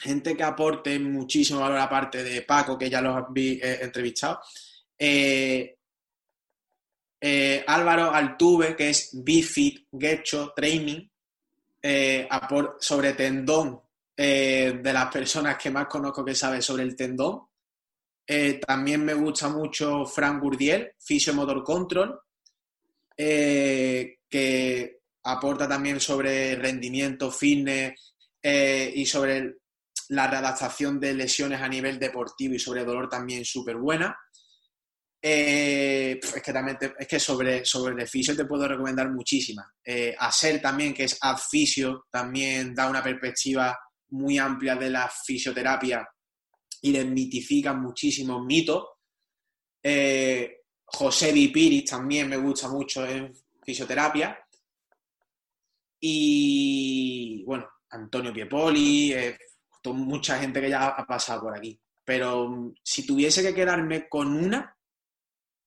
gente 0.00 0.36
que 0.36 0.42
aporte 0.42 0.98
muchísimo 0.98 1.60
valor 1.60 1.78
aparte 1.78 2.24
de 2.24 2.42
Paco, 2.42 2.76
que 2.76 2.90
ya 2.90 3.00
los 3.00 3.22
eh, 3.36 3.78
entrevistado. 3.82 4.40
Eh, 4.98 5.76
Álvaro 7.66 8.12
Altuve, 8.12 8.74
que 8.74 8.90
es 8.90 9.10
Bifit, 9.12 9.86
Gecho, 9.96 10.52
Training, 10.56 11.08
sobre 12.80 13.12
tendón, 13.12 13.80
de 14.16 14.90
las 14.92 15.06
personas 15.12 15.56
que 15.56 15.70
más 15.70 15.86
conozco 15.86 16.24
que 16.24 16.34
sabe 16.34 16.60
sobre 16.60 16.82
el 16.82 16.96
tendón. 16.96 17.42
también 18.66 19.04
me 19.04 19.14
gusta 19.14 19.48
mucho 19.48 20.04
Frank 20.04 20.42
Gurdiel, 20.42 20.92
Fisio 20.98 21.32
Motor 21.34 21.62
Control, 21.62 22.20
eh, 23.16 24.18
que 24.28 25.00
aporta 25.24 25.68
también 25.68 26.00
sobre 26.00 26.56
rendimiento, 26.56 27.30
fitness 27.30 27.92
eh, 28.42 28.92
y 28.94 29.06
sobre 29.06 29.58
la 30.08 30.26
readaptación 30.26 30.98
de 30.98 31.14
lesiones 31.14 31.60
a 31.60 31.68
nivel 31.68 31.98
deportivo 31.98 32.54
y 32.54 32.58
sobre 32.58 32.84
dolor 32.84 33.08
también 33.08 33.44
súper 33.44 33.76
buena. 33.76 34.18
Eh, 35.24 36.18
es 36.20 36.42
que 36.42 36.52
también 36.52 36.76
es 36.98 37.06
que 37.06 37.20
sobre, 37.20 37.64
sobre 37.64 38.02
el 38.02 38.08
fisio 38.08 38.36
te 38.36 38.44
puedo 38.44 38.66
recomendar 38.66 39.08
muchísimas. 39.10 39.66
a 40.18 40.32
ser 40.32 40.60
también, 40.60 40.92
que 40.92 41.04
es 41.04 41.16
Adfisio, 41.20 42.06
también 42.10 42.74
da 42.74 42.90
una 42.90 43.02
perspectiva 43.02 43.78
muy 44.10 44.38
amplia 44.38 44.74
de 44.74 44.90
la 44.90 45.08
fisioterapia 45.08 46.06
y 46.82 46.92
desmitifica 46.92 47.72
muchísimos 47.72 48.44
mitos. 48.44 48.84
José 50.94 51.32
Vipiris 51.32 51.86
también 51.86 52.28
me 52.28 52.36
gusta 52.36 52.68
mucho 52.68 53.06
en 53.06 53.32
fisioterapia. 53.64 54.38
Y 56.00 57.42
bueno, 57.44 57.68
Antonio 57.90 58.32
Piepoli, 58.32 59.12
eh, 59.12 59.38
mucha 59.84 60.38
gente 60.38 60.60
que 60.60 60.70
ya 60.70 60.88
ha 60.88 61.06
pasado 61.06 61.42
por 61.42 61.56
aquí. 61.56 61.80
Pero 62.04 62.48
mm, 62.48 62.74
si 62.82 63.06
tuviese 63.06 63.42
que 63.42 63.54
quedarme 63.54 64.08
con 64.08 64.28
una, 64.36 64.76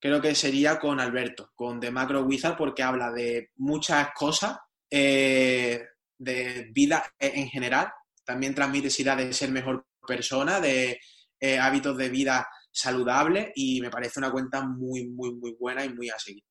creo 0.06 0.22
que 0.22 0.36
sería 0.36 0.78
con 0.78 1.00
Alberto, 1.00 1.50
con 1.56 1.80
The 1.80 1.90
Macro 1.90 2.22
Wizard, 2.22 2.56
porque 2.56 2.84
habla 2.84 3.12
de 3.12 3.50
muchas 3.56 4.14
cosas, 4.14 4.56
eh, 4.88 5.84
de 6.16 6.70
vida 6.72 7.04
en 7.18 7.48
general. 7.48 7.92
También 8.24 8.54
transmite 8.54 8.90
esa 8.90 9.02
idea 9.02 9.16
de 9.16 9.34
ser 9.34 9.50
mejor 9.50 9.88
persona, 10.08 10.60
de 10.60 11.00
eh, 11.40 11.58
hábitos 11.58 11.98
de 11.98 12.10
vida 12.10 12.48
saludable 12.72 13.52
y 13.56 13.82
me 13.82 13.90
parece 13.90 14.20
una 14.20 14.30
cuenta 14.30 14.62
muy, 14.64 15.08
muy, 15.08 15.34
muy 15.34 15.56
buena 15.60 15.84
y 15.84 15.90
muy 15.92 16.12
a 16.12 16.20
seguir. 16.20 16.44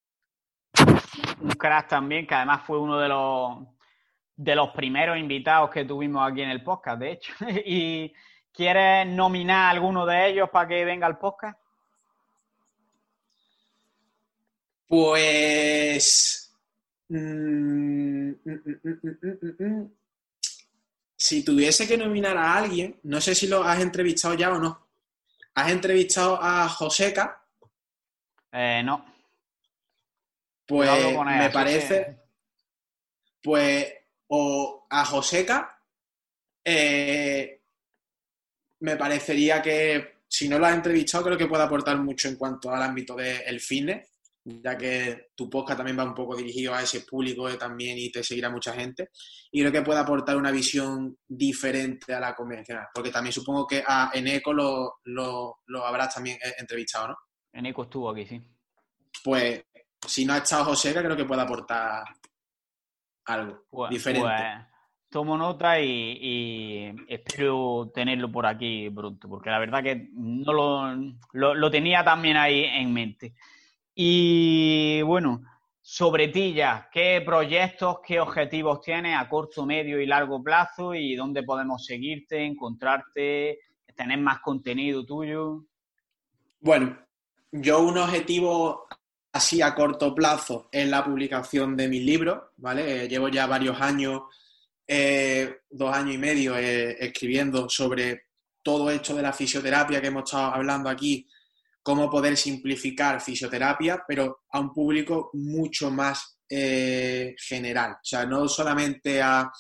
Un 1.40 1.50
crack 1.50 1.86
también, 1.86 2.26
que 2.26 2.34
además 2.34 2.62
fue 2.66 2.80
uno 2.80 2.98
de 2.98 3.08
los, 3.08 3.68
de 4.34 4.56
los 4.56 4.70
primeros 4.70 5.16
invitados 5.16 5.70
que 5.70 5.84
tuvimos 5.84 6.28
aquí 6.28 6.42
en 6.42 6.50
el 6.50 6.64
podcast, 6.64 6.98
de 6.98 7.12
hecho. 7.12 7.32
¿Y 7.64 8.12
quieres 8.52 9.06
nominar 9.06 9.66
a 9.66 9.70
alguno 9.70 10.04
de 10.06 10.26
ellos 10.26 10.50
para 10.50 10.66
que 10.66 10.84
venga 10.84 11.06
al 11.06 11.18
podcast? 11.18 11.56
Pues... 14.86 16.52
Mm, 17.08 18.30
mm, 18.30 18.60
mm, 19.58 19.90
si 21.16 21.42
tuviese 21.42 21.86
que 21.86 21.96
nominar 21.96 22.36
a 22.36 22.56
alguien, 22.56 23.00
no 23.04 23.20
sé 23.20 23.34
si 23.34 23.46
lo 23.46 23.62
has 23.62 23.80
entrevistado 23.80 24.34
ya 24.34 24.52
o 24.52 24.58
no. 24.58 24.88
¿Has 25.54 25.70
entrevistado 25.70 26.38
a 26.40 26.68
Joseca? 26.68 27.42
Eh, 28.52 28.82
no. 28.84 29.04
Pues 30.66 30.90
me 31.24 31.50
parece. 31.50 32.18
Pues, 33.42 33.86
o 34.28 34.86
a 34.90 35.04
Joseca, 35.04 35.78
eh, 36.64 37.62
me 38.80 38.96
parecería 38.96 39.62
que 39.62 40.14
si 40.26 40.48
no 40.48 40.58
lo 40.58 40.66
has 40.66 40.74
entrevistado, 40.74 41.24
creo 41.24 41.38
que 41.38 41.46
puede 41.46 41.62
aportar 41.62 41.98
mucho 41.98 42.28
en 42.28 42.36
cuanto 42.36 42.70
al 42.70 42.82
ámbito 42.82 43.14
del 43.14 43.60
fitness, 43.60 44.08
ya 44.44 44.76
que 44.76 45.28
tu 45.34 45.48
podcast 45.48 45.78
también 45.78 45.98
va 45.98 46.04
un 46.04 46.14
poco 46.14 46.36
dirigido 46.36 46.74
a 46.74 46.82
ese 46.82 47.00
público 47.00 47.48
también 47.56 47.96
y 47.96 48.10
te 48.10 48.22
seguirá 48.22 48.50
mucha 48.50 48.74
gente. 48.74 49.08
Y 49.50 49.60
creo 49.60 49.72
que 49.72 49.82
puede 49.82 50.00
aportar 50.00 50.36
una 50.36 50.50
visión 50.50 51.16
diferente 51.26 52.12
a 52.12 52.20
la 52.20 52.34
convencional, 52.34 52.88
porque 52.92 53.10
también 53.10 53.32
supongo 53.32 53.66
que 53.66 53.82
a 53.86 54.10
Eneco 54.12 54.52
lo, 54.52 54.96
lo, 55.04 55.86
habrás 55.86 56.14
también 56.14 56.36
eh, 56.44 56.54
entrevistado, 56.58 57.08
¿no? 57.08 57.16
Eneco 57.52 57.84
estuvo 57.84 58.10
aquí, 58.10 58.26
sí. 58.26 58.42
Pues 59.22 59.64
si 60.06 60.26
no 60.26 60.34
ha 60.34 60.38
estado 60.38 60.66
José, 60.66 60.92
creo 60.92 61.16
que 61.16 61.24
puede 61.24 61.40
aportar 61.40 62.04
algo 63.26 63.64
pues, 63.70 63.90
diferente. 63.90 64.28
Pues, 64.28 64.74
tomo 65.08 65.38
nota 65.38 65.80
y, 65.80 66.92
espero 67.08 67.90
tenerlo 67.94 68.30
por 68.30 68.44
aquí 68.44 68.90
pronto, 68.90 69.28
porque 69.28 69.48
la 69.48 69.60
verdad 69.60 69.82
que 69.82 70.10
no 70.12 70.52
lo, 70.52 71.54
lo 71.54 71.70
tenía 71.70 72.04
también 72.04 72.36
ahí 72.36 72.64
en 72.64 72.92
mente. 72.92 73.34
Y 73.94 75.02
bueno, 75.02 75.42
sobre 75.80 76.28
ti 76.28 76.52
ya, 76.54 76.88
¿qué 76.92 77.22
proyectos, 77.24 77.98
qué 78.04 78.18
objetivos 78.18 78.80
tienes 78.80 79.16
a 79.16 79.28
corto, 79.28 79.64
medio 79.64 80.00
y 80.00 80.06
largo 80.06 80.42
plazo 80.42 80.94
y 80.94 81.14
dónde 81.14 81.42
podemos 81.42 81.84
seguirte, 81.84 82.44
encontrarte, 82.44 83.60
tener 83.94 84.18
más 84.18 84.40
contenido 84.40 85.04
tuyo? 85.04 85.64
Bueno, 86.60 86.98
yo 87.52 87.80
un 87.80 87.98
objetivo 87.98 88.86
así 89.32 89.62
a 89.62 89.74
corto 89.74 90.14
plazo 90.14 90.68
es 90.72 90.88
la 90.88 91.04
publicación 91.04 91.76
de 91.76 91.88
mis 91.88 92.02
libros, 92.02 92.38
¿vale? 92.56 93.06
Llevo 93.08 93.28
ya 93.28 93.46
varios 93.46 93.80
años, 93.80 94.22
eh, 94.88 95.58
dos 95.70 95.94
años 95.94 96.14
y 96.14 96.18
medio 96.18 96.56
eh, 96.56 96.96
escribiendo 96.98 97.68
sobre 97.68 98.28
todo 98.62 98.90
esto 98.90 99.14
de 99.14 99.22
la 99.22 99.32
fisioterapia 99.32 100.00
que 100.00 100.06
hemos 100.08 100.24
estado 100.24 100.54
hablando 100.54 100.88
aquí 100.88 101.28
cómo 101.84 102.10
poder 102.10 102.34
simplificar 102.34 103.20
fisioterapia, 103.20 104.02
pero 104.08 104.44
a 104.50 104.58
un 104.58 104.72
público 104.72 105.28
mucho 105.34 105.90
más 105.90 106.38
eh, 106.48 107.34
general. 107.36 107.92
O 107.92 108.04
sea, 108.04 108.24
no 108.24 108.48
solamente 108.48 109.20
a, 109.20 109.52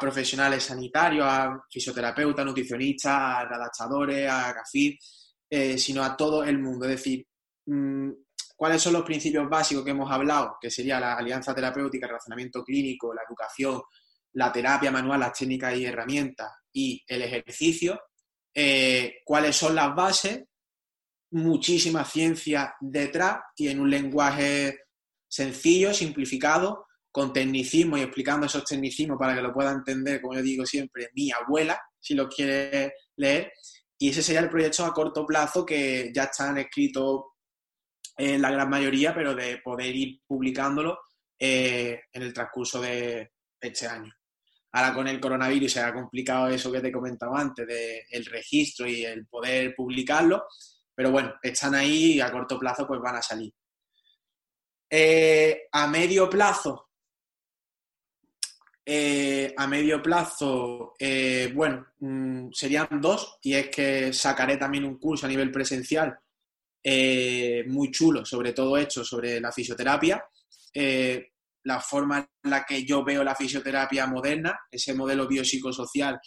profesionales 0.00 0.64
sanitarios, 0.64 1.26
a 1.28 1.62
fisioterapeutas, 1.70 2.46
nutricionistas, 2.46 3.12
a 3.12 3.40
adaptadores, 3.40 4.26
a 4.26 4.54
GAFID, 4.54 4.94
eh, 5.50 5.76
sino 5.76 6.02
a 6.02 6.16
todo 6.16 6.42
el 6.42 6.58
mundo. 6.58 6.86
Es 6.86 6.92
decir, 6.92 7.26
mm, 7.66 8.10
¿cuáles 8.56 8.80
son 8.80 8.94
los 8.94 9.02
principios 9.02 9.46
básicos 9.46 9.84
que 9.84 9.90
hemos 9.90 10.10
hablado? 10.10 10.56
Que 10.58 10.70
sería 10.70 10.98
la 10.98 11.12
alianza 11.12 11.54
terapéutica, 11.54 12.06
el 12.06 12.12
razonamiento 12.12 12.64
clínico, 12.64 13.12
la 13.12 13.20
educación, 13.28 13.82
la 14.32 14.50
terapia 14.50 14.90
manual, 14.90 15.20
las 15.20 15.38
técnicas 15.38 15.76
y 15.76 15.84
herramientas 15.84 16.50
y 16.72 17.04
el 17.06 17.20
ejercicio. 17.20 18.00
Eh, 18.54 19.16
¿Cuáles 19.26 19.54
son 19.54 19.74
las 19.74 19.94
bases? 19.94 20.44
Muchísima 21.34 22.04
ciencia 22.04 22.74
detrás 22.80 23.40
y 23.56 23.68
en 23.68 23.80
un 23.80 23.90
lenguaje 23.90 24.78
sencillo, 25.28 25.92
simplificado, 25.92 26.86
con 27.10 27.32
tecnicismo 27.32 27.98
y 27.98 28.02
explicando 28.02 28.46
esos 28.46 28.64
tecnicismos 28.64 29.18
para 29.18 29.34
que 29.34 29.42
lo 29.42 29.52
pueda 29.52 29.72
entender, 29.72 30.20
como 30.20 30.34
yo 30.34 30.42
digo 30.42 30.64
siempre, 30.64 31.10
mi 31.14 31.30
abuela, 31.32 31.80
si 31.98 32.14
lo 32.14 32.28
quiere 32.28 32.94
leer. 33.16 33.52
Y 33.98 34.10
ese 34.10 34.22
sería 34.22 34.40
el 34.40 34.48
proyecto 34.48 34.84
a 34.84 34.92
corto 34.92 35.26
plazo 35.26 35.66
que 35.66 36.12
ya 36.14 36.24
están 36.24 36.58
escritos 36.58 37.22
en 38.16 38.40
la 38.40 38.50
gran 38.50 38.70
mayoría, 38.70 39.12
pero 39.12 39.34
de 39.34 39.58
poder 39.58 39.94
ir 39.94 40.20
publicándolo 40.26 40.98
eh, 41.38 42.00
en 42.12 42.22
el 42.22 42.32
transcurso 42.32 42.80
de 42.80 43.32
este 43.60 43.88
año. 43.88 44.12
Ahora 44.72 44.94
con 44.94 45.08
el 45.08 45.20
coronavirus 45.20 45.72
se 45.72 45.80
ha 45.80 45.94
complicado 45.94 46.48
eso 46.48 46.70
que 46.70 46.80
te 46.80 46.92
comentaba 46.92 47.40
antes, 47.40 47.66
del 47.66 48.24
registro 48.26 48.86
y 48.88 49.04
el 49.04 49.26
poder 49.26 49.74
publicarlo, 49.74 50.44
pero 50.94 51.10
bueno, 51.10 51.34
están 51.42 51.74
ahí 51.74 52.14
y 52.14 52.20
a 52.20 52.30
corto 52.30 52.58
plazo 52.58 52.86
pues 52.86 53.00
van 53.00 53.16
a 53.16 53.22
salir. 53.22 53.52
Eh, 54.88 55.66
a 55.72 55.88
medio 55.88 56.30
plazo, 56.30 56.90
eh, 58.86 59.52
a 59.56 59.66
medio 59.66 60.00
plazo, 60.00 60.94
eh, 60.98 61.50
bueno, 61.52 61.86
mm, 61.98 62.50
serían 62.52 63.00
dos, 63.00 63.38
y 63.42 63.54
es 63.54 63.70
que 63.70 64.12
sacaré 64.12 64.56
también 64.56 64.84
un 64.84 64.98
curso 64.98 65.26
a 65.26 65.28
nivel 65.28 65.50
presencial 65.50 66.18
muy 67.66 67.90
chulo 67.90 68.26
sobre 68.26 68.52
todo 68.52 68.76
hecho 68.76 69.02
sobre 69.02 69.40
la 69.40 69.50
fisioterapia 69.50 70.22
la 70.74 71.80
forma 71.80 72.18
en 72.18 72.50
la 72.50 72.62
que 72.62 72.84
yo 72.84 73.02
veo 73.02 73.24
la 73.24 73.34
fisioterapia 73.34 74.06
moderna, 74.06 74.60
ese 74.70 74.92
modelo 74.92 75.26
biopsicosocial, 75.26 76.20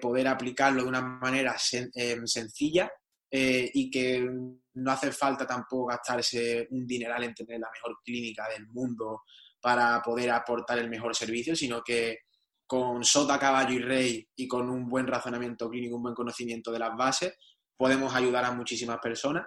poder 0.00 0.26
aplicarlo 0.26 0.82
de 0.82 0.88
una 0.88 1.02
manera 1.02 1.56
sencilla 1.56 2.90
eh, 3.38 3.70
y 3.74 3.90
que 3.90 4.26
no 4.74 4.90
hace 4.90 5.12
falta 5.12 5.46
tampoco 5.46 5.88
gastarse 5.88 6.66
un 6.70 6.86
dineral 6.86 7.22
en 7.22 7.34
tener 7.34 7.60
la 7.60 7.68
mejor 7.70 7.98
clínica 8.02 8.48
del 8.48 8.66
mundo 8.68 9.24
para 9.60 10.00
poder 10.00 10.30
aportar 10.30 10.78
el 10.78 10.88
mejor 10.88 11.14
servicio, 11.14 11.54
sino 11.54 11.82
que 11.82 12.20
con 12.66 13.04
sota, 13.04 13.38
caballo 13.38 13.74
y 13.74 13.78
rey 13.78 14.28
y 14.36 14.48
con 14.48 14.70
un 14.70 14.88
buen 14.88 15.06
razonamiento 15.06 15.68
clínico, 15.68 15.96
un 15.96 16.04
buen 16.04 16.14
conocimiento 16.14 16.72
de 16.72 16.78
las 16.78 16.96
bases, 16.96 17.34
podemos 17.76 18.14
ayudar 18.14 18.46
a 18.46 18.52
muchísimas 18.52 19.00
personas 19.00 19.44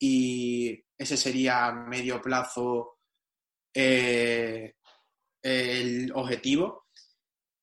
y 0.00 0.82
ese 0.98 1.16
sería 1.16 1.66
a 1.66 1.72
medio 1.72 2.20
plazo 2.20 2.98
eh, 3.72 4.74
el 5.42 6.10
objetivo. 6.12 6.86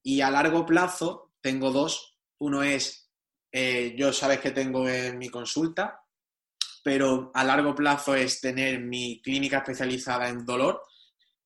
Y 0.01 0.21
a 0.21 0.31
largo 0.31 0.65
plazo 0.65 1.33
tengo 1.41 1.69
dos. 1.71 2.17
Uno 2.39 2.63
es, 2.63 3.08
eh, 3.51 3.95
yo 3.97 4.13
sabes 4.13 4.39
que 4.39 4.51
tengo 4.51 4.87
en 4.87 5.17
mi 5.17 5.29
consulta, 5.29 6.01
pero 6.83 7.31
a 7.33 7.43
largo 7.43 7.75
plazo 7.75 8.15
es 8.15 8.39
tener 8.39 8.79
mi 8.79 9.21
clínica 9.21 9.57
especializada 9.59 10.29
en 10.29 10.45
dolor, 10.45 10.81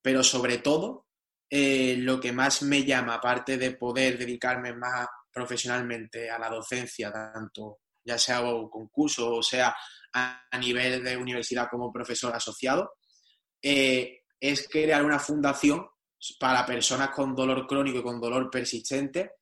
pero 0.00 0.22
sobre 0.22 0.58
todo 0.58 1.06
eh, 1.50 1.96
lo 1.98 2.20
que 2.20 2.32
más 2.32 2.62
me 2.62 2.84
llama, 2.84 3.14
aparte 3.14 3.56
de 3.56 3.72
poder 3.72 4.18
dedicarme 4.18 4.74
más 4.74 5.06
profesionalmente 5.32 6.30
a 6.30 6.38
la 6.38 6.48
docencia, 6.48 7.12
tanto 7.12 7.80
ya 8.04 8.18
sea 8.18 8.42
concurso 8.70 9.36
o 9.36 9.42
sea 9.42 9.74
a, 10.12 10.58
nivel 10.58 11.02
de 11.02 11.16
universidad 11.16 11.68
como 11.70 11.92
profesor 11.92 12.34
asociado, 12.34 12.92
es 13.60 14.68
crear 14.68 15.04
una 15.04 15.18
fundación 15.18 15.86
para 16.38 16.64
personas 16.64 17.10
con 17.10 17.34
dolor 17.34 17.66
crónico 17.66 17.98
y 17.98 18.02
con 18.02 18.20
dolor 18.20 18.50
persistente 18.50 19.32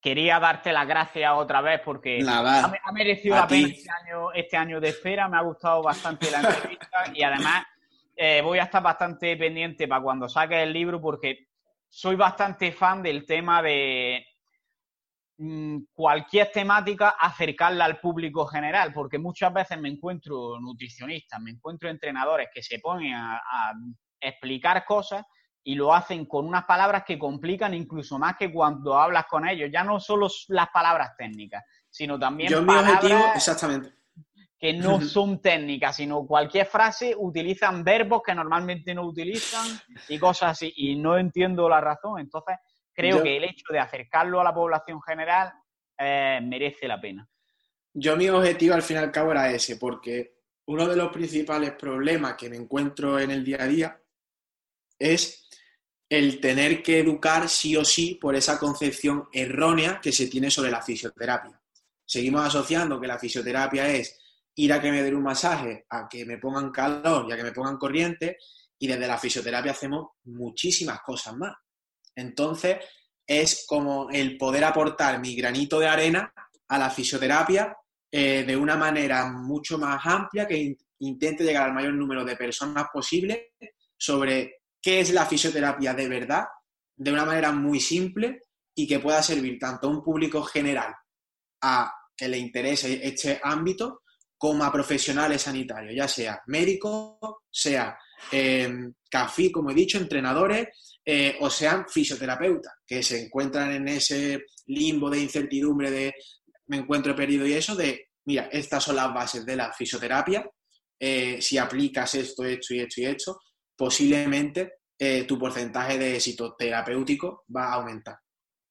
Quería 0.00 0.40
darte 0.40 0.72
las 0.72 0.86
gracias 0.88 1.32
otra 1.32 1.60
vez 1.60 1.80
porque 1.84 2.24
ha, 2.28 2.92
merecido 2.92 3.36
la 3.36 3.46
pena 3.46 3.68
este 3.68 3.88
año, 3.88 4.32
este 4.32 4.56
año 4.56 4.80
de 4.80 4.88
espera, 4.88 5.28
me 5.28 5.36
ha 5.36 5.42
gustado 5.42 5.80
bastante 5.80 6.28
la 6.28 6.40
entrevista 6.40 7.04
y 7.14 7.22
además 7.22 7.64
eh, 8.16 8.40
voy 8.42 8.58
a 8.58 8.64
estar 8.64 8.82
bastante 8.82 9.36
pendiente 9.36 9.86
para 9.86 10.02
cuando 10.02 10.28
saques 10.28 10.58
el 10.58 10.72
libro 10.72 11.00
porque 11.00 11.46
soy 11.88 12.16
bastante 12.16 12.72
fan 12.72 13.00
del 13.00 13.24
tema 13.24 13.62
de 13.62 14.26
cualquier 15.92 16.50
temática 16.50 17.10
acercarla 17.10 17.84
al 17.84 18.00
público 18.00 18.46
general, 18.46 18.92
porque 18.92 19.18
muchas 19.18 19.52
veces 19.52 19.78
me 19.78 19.90
encuentro 19.90 20.58
nutricionistas, 20.60 21.40
me 21.40 21.50
encuentro 21.50 21.90
entrenadores 21.90 22.48
que 22.52 22.62
se 22.62 22.78
ponen 22.78 23.14
a, 23.14 23.72
explicar 24.18 24.84
cosas 24.86 25.24
y 25.62 25.74
lo 25.74 25.94
hacen 25.94 26.24
con 26.24 26.46
unas 26.46 26.64
palabras 26.64 27.04
que 27.06 27.18
complican 27.18 27.74
incluso 27.74 28.18
más 28.18 28.34
que 28.36 28.50
cuando 28.50 28.98
hablas 28.98 29.26
con 29.26 29.46
ellos. 29.46 29.68
Ya 29.70 29.84
no 29.84 30.00
solo 30.00 30.26
las 30.48 30.68
palabras 30.70 31.14
técnicas, 31.18 31.62
sino 31.90 32.18
también 32.18 32.50
Yo 32.50 32.64
palabras 32.64 33.36
exactamente. 33.36 33.92
que 34.58 34.72
no 34.72 35.00
son 35.02 35.42
técnicas, 35.42 35.96
sino 35.96 36.26
cualquier 36.26 36.66
frase 36.66 37.14
utilizan 37.16 37.84
verbos 37.84 38.22
que 38.24 38.34
normalmente 38.34 38.94
no 38.94 39.02
utilizan 39.04 39.66
y 40.08 40.18
cosas 40.18 40.52
así. 40.52 40.72
Y 40.76 40.96
no 40.96 41.18
entiendo 41.18 41.68
la 41.68 41.80
razón. 41.82 42.20
Entonces, 42.20 42.56
creo 42.96 43.22
que 43.22 43.36
el 43.36 43.44
hecho 43.44 43.72
de 43.72 43.78
acercarlo 43.78 44.40
a 44.40 44.44
la 44.44 44.54
población 44.54 45.00
general 45.02 45.52
eh, 45.98 46.40
merece 46.42 46.88
la 46.88 47.00
pena. 47.00 47.28
Yo 47.92 48.16
mi 48.16 48.28
objetivo 48.28 48.74
al 48.74 48.82
fin 48.82 48.96
y 48.96 49.00
al 49.00 49.12
cabo 49.12 49.32
era 49.32 49.50
ese, 49.50 49.76
porque 49.76 50.36
uno 50.66 50.88
de 50.88 50.96
los 50.96 51.12
principales 51.12 51.72
problemas 51.72 52.34
que 52.34 52.50
me 52.50 52.56
encuentro 52.56 53.18
en 53.18 53.30
el 53.30 53.44
día 53.44 53.62
a 53.62 53.66
día 53.66 54.02
es 54.98 55.48
el 56.08 56.40
tener 56.40 56.82
que 56.82 57.00
educar 57.00 57.48
sí 57.48 57.76
o 57.76 57.84
sí 57.84 58.14
por 58.20 58.34
esa 58.34 58.58
concepción 58.58 59.28
errónea 59.32 60.00
que 60.00 60.12
se 60.12 60.28
tiene 60.28 60.50
sobre 60.50 60.70
la 60.70 60.82
fisioterapia. 60.82 61.60
Seguimos 62.04 62.46
asociando 62.46 63.00
que 63.00 63.08
la 63.08 63.18
fisioterapia 63.18 63.88
es 63.88 64.18
ir 64.54 64.72
a 64.72 64.80
que 64.80 64.90
me 64.90 65.02
den 65.02 65.16
un 65.16 65.24
masaje, 65.24 65.86
a 65.90 66.08
que 66.08 66.24
me 66.24 66.38
pongan 66.38 66.70
calor 66.70 67.26
y 67.28 67.32
a 67.32 67.36
que 67.36 67.42
me 67.42 67.52
pongan 67.52 67.76
corriente, 67.76 68.38
y 68.78 68.86
desde 68.86 69.06
la 69.06 69.18
fisioterapia 69.18 69.72
hacemos 69.72 70.10
muchísimas 70.24 71.00
cosas 71.00 71.36
más. 71.36 71.54
Entonces, 72.16 72.78
es 73.26 73.64
como 73.66 74.08
el 74.10 74.36
poder 74.36 74.64
aportar 74.64 75.20
mi 75.20 75.36
granito 75.36 75.78
de 75.78 75.86
arena 75.86 76.32
a 76.68 76.78
la 76.78 76.90
fisioterapia 76.90 77.76
eh, 78.10 78.44
de 78.44 78.56
una 78.56 78.76
manera 78.76 79.30
mucho 79.30 79.78
más 79.78 80.04
amplia 80.04 80.46
que 80.46 80.76
intente 81.00 81.44
llegar 81.44 81.68
al 81.68 81.74
mayor 81.74 81.92
número 81.94 82.24
de 82.24 82.36
personas 82.36 82.86
posible 82.92 83.52
sobre 83.96 84.62
qué 84.80 85.00
es 85.00 85.12
la 85.12 85.26
fisioterapia 85.26 85.92
de 85.94 86.08
verdad, 86.08 86.44
de 86.96 87.12
una 87.12 87.24
manera 87.24 87.52
muy 87.52 87.80
simple 87.80 88.42
y 88.74 88.86
que 88.86 89.00
pueda 89.00 89.22
servir 89.22 89.58
tanto 89.58 89.86
a 89.86 89.90
un 89.90 90.02
público 90.02 90.42
general 90.42 90.94
a 91.62 91.92
que 92.16 92.28
le 92.28 92.38
interese 92.38 93.06
este 93.06 93.40
ámbito 93.42 94.02
como 94.38 94.64
a 94.64 94.72
profesionales 94.72 95.42
sanitarios, 95.42 95.94
ya 95.94 96.08
sea 96.08 96.42
médicos, 96.46 97.18
sea 97.50 97.98
eh, 98.30 98.70
café, 99.10 99.50
como 99.50 99.70
he 99.70 99.74
dicho, 99.74 99.98
entrenadores, 99.98 100.68
eh, 101.06 101.36
o 101.40 101.48
sean 101.48 101.88
fisioterapeutas, 101.88 102.74
que 102.86 103.02
se 103.02 103.24
encuentran 103.24 103.72
en 103.72 103.88
ese 103.88 104.44
limbo 104.66 105.08
de 105.08 105.20
incertidumbre 105.20 105.90
de 105.90 106.14
me 106.66 106.78
encuentro 106.78 107.14
perdido 107.14 107.46
y 107.46 107.52
eso, 107.52 107.76
de, 107.76 108.08
mira, 108.24 108.48
estas 108.50 108.82
son 108.82 108.96
las 108.96 109.14
bases 109.14 109.46
de 109.46 109.54
la 109.54 109.72
fisioterapia 109.72 110.44
eh, 110.98 111.40
si 111.40 111.58
aplicas 111.58 112.14
esto, 112.14 112.44
esto 112.44 112.74
y 112.74 112.80
esto 112.80 113.00
y 113.00 113.04
esto, 113.04 113.40
posiblemente 113.76 114.78
eh, 114.98 115.24
tu 115.24 115.38
porcentaje 115.38 115.98
de 115.98 116.16
éxito 116.16 116.54
terapéutico 116.54 117.44
va 117.54 117.66
a 117.66 117.74
aumentar. 117.74 118.18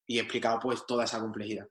Y 0.07 0.17
he 0.17 0.21
explicado 0.21 0.59
pues 0.59 0.85
toda 0.85 1.03
esa 1.03 1.19
complejidad. 1.19 1.67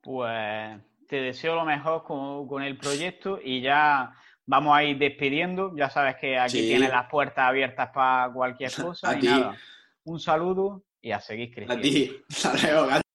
Pues 0.00 0.80
te 1.08 1.16
deseo 1.16 1.56
lo 1.56 1.64
mejor 1.64 2.04
con, 2.04 2.62
el 2.62 2.78
proyecto 2.78 3.40
y 3.42 3.60
ya 3.60 4.14
vamos 4.48 4.76
a 4.76 4.82
ir 4.82 4.98
despidiendo. 4.98 5.72
Ya 5.76 5.88
sabes 5.88 6.16
que 6.16 6.36
aquí 6.36 6.62
tienes 6.62 6.90
las 6.90 7.08
puertas 7.08 7.44
abiertas 7.48 7.90
para 7.94 8.32
cualquier 8.32 8.72
cosa. 8.82 9.16
y 9.16 9.22
nada, 9.22 9.56
un 10.04 10.18
saludo 10.18 10.82
y 11.00 11.12
a 11.12 11.20
seguir 11.20 11.54
creciendo. 11.54 11.74
A 11.74 11.80
ti. 11.80 12.16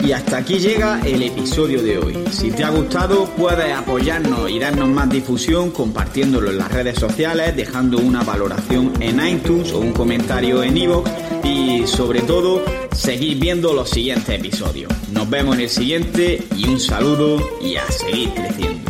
Y 0.00 0.12
hasta 0.12 0.38
aquí 0.38 0.58
llega 0.58 1.00
el 1.04 1.22
episodio 1.22 1.82
de 1.82 1.98
hoy. 1.98 2.14
Si 2.30 2.50
te 2.50 2.64
ha 2.64 2.70
gustado, 2.70 3.26
puedes 3.36 3.76
apoyarnos 3.76 4.48
y 4.48 4.58
darnos 4.58 4.88
más 4.88 5.10
difusión 5.10 5.70
compartiéndolo 5.70 6.50
en 6.50 6.56
las 6.56 6.72
redes 6.72 6.98
sociales, 6.98 7.54
dejando 7.54 7.98
una 7.98 8.22
valoración 8.22 8.94
en 9.02 9.20
iTunes 9.26 9.70
o 9.72 9.80
un 9.80 9.92
comentario 9.92 10.62
en 10.62 10.78
iVoox 10.78 11.10
y 11.44 11.86
sobre 11.86 12.22
todo, 12.22 12.64
seguir 12.92 13.38
viendo 13.38 13.74
los 13.74 13.90
siguientes 13.90 14.30
episodios. 14.30 14.90
Nos 15.10 15.28
vemos 15.28 15.56
en 15.56 15.62
el 15.62 15.68
siguiente 15.68 16.42
y 16.56 16.66
un 16.66 16.80
saludo 16.80 17.46
y 17.60 17.76
a 17.76 17.84
seguir 17.90 18.32
creciendo. 18.32 18.87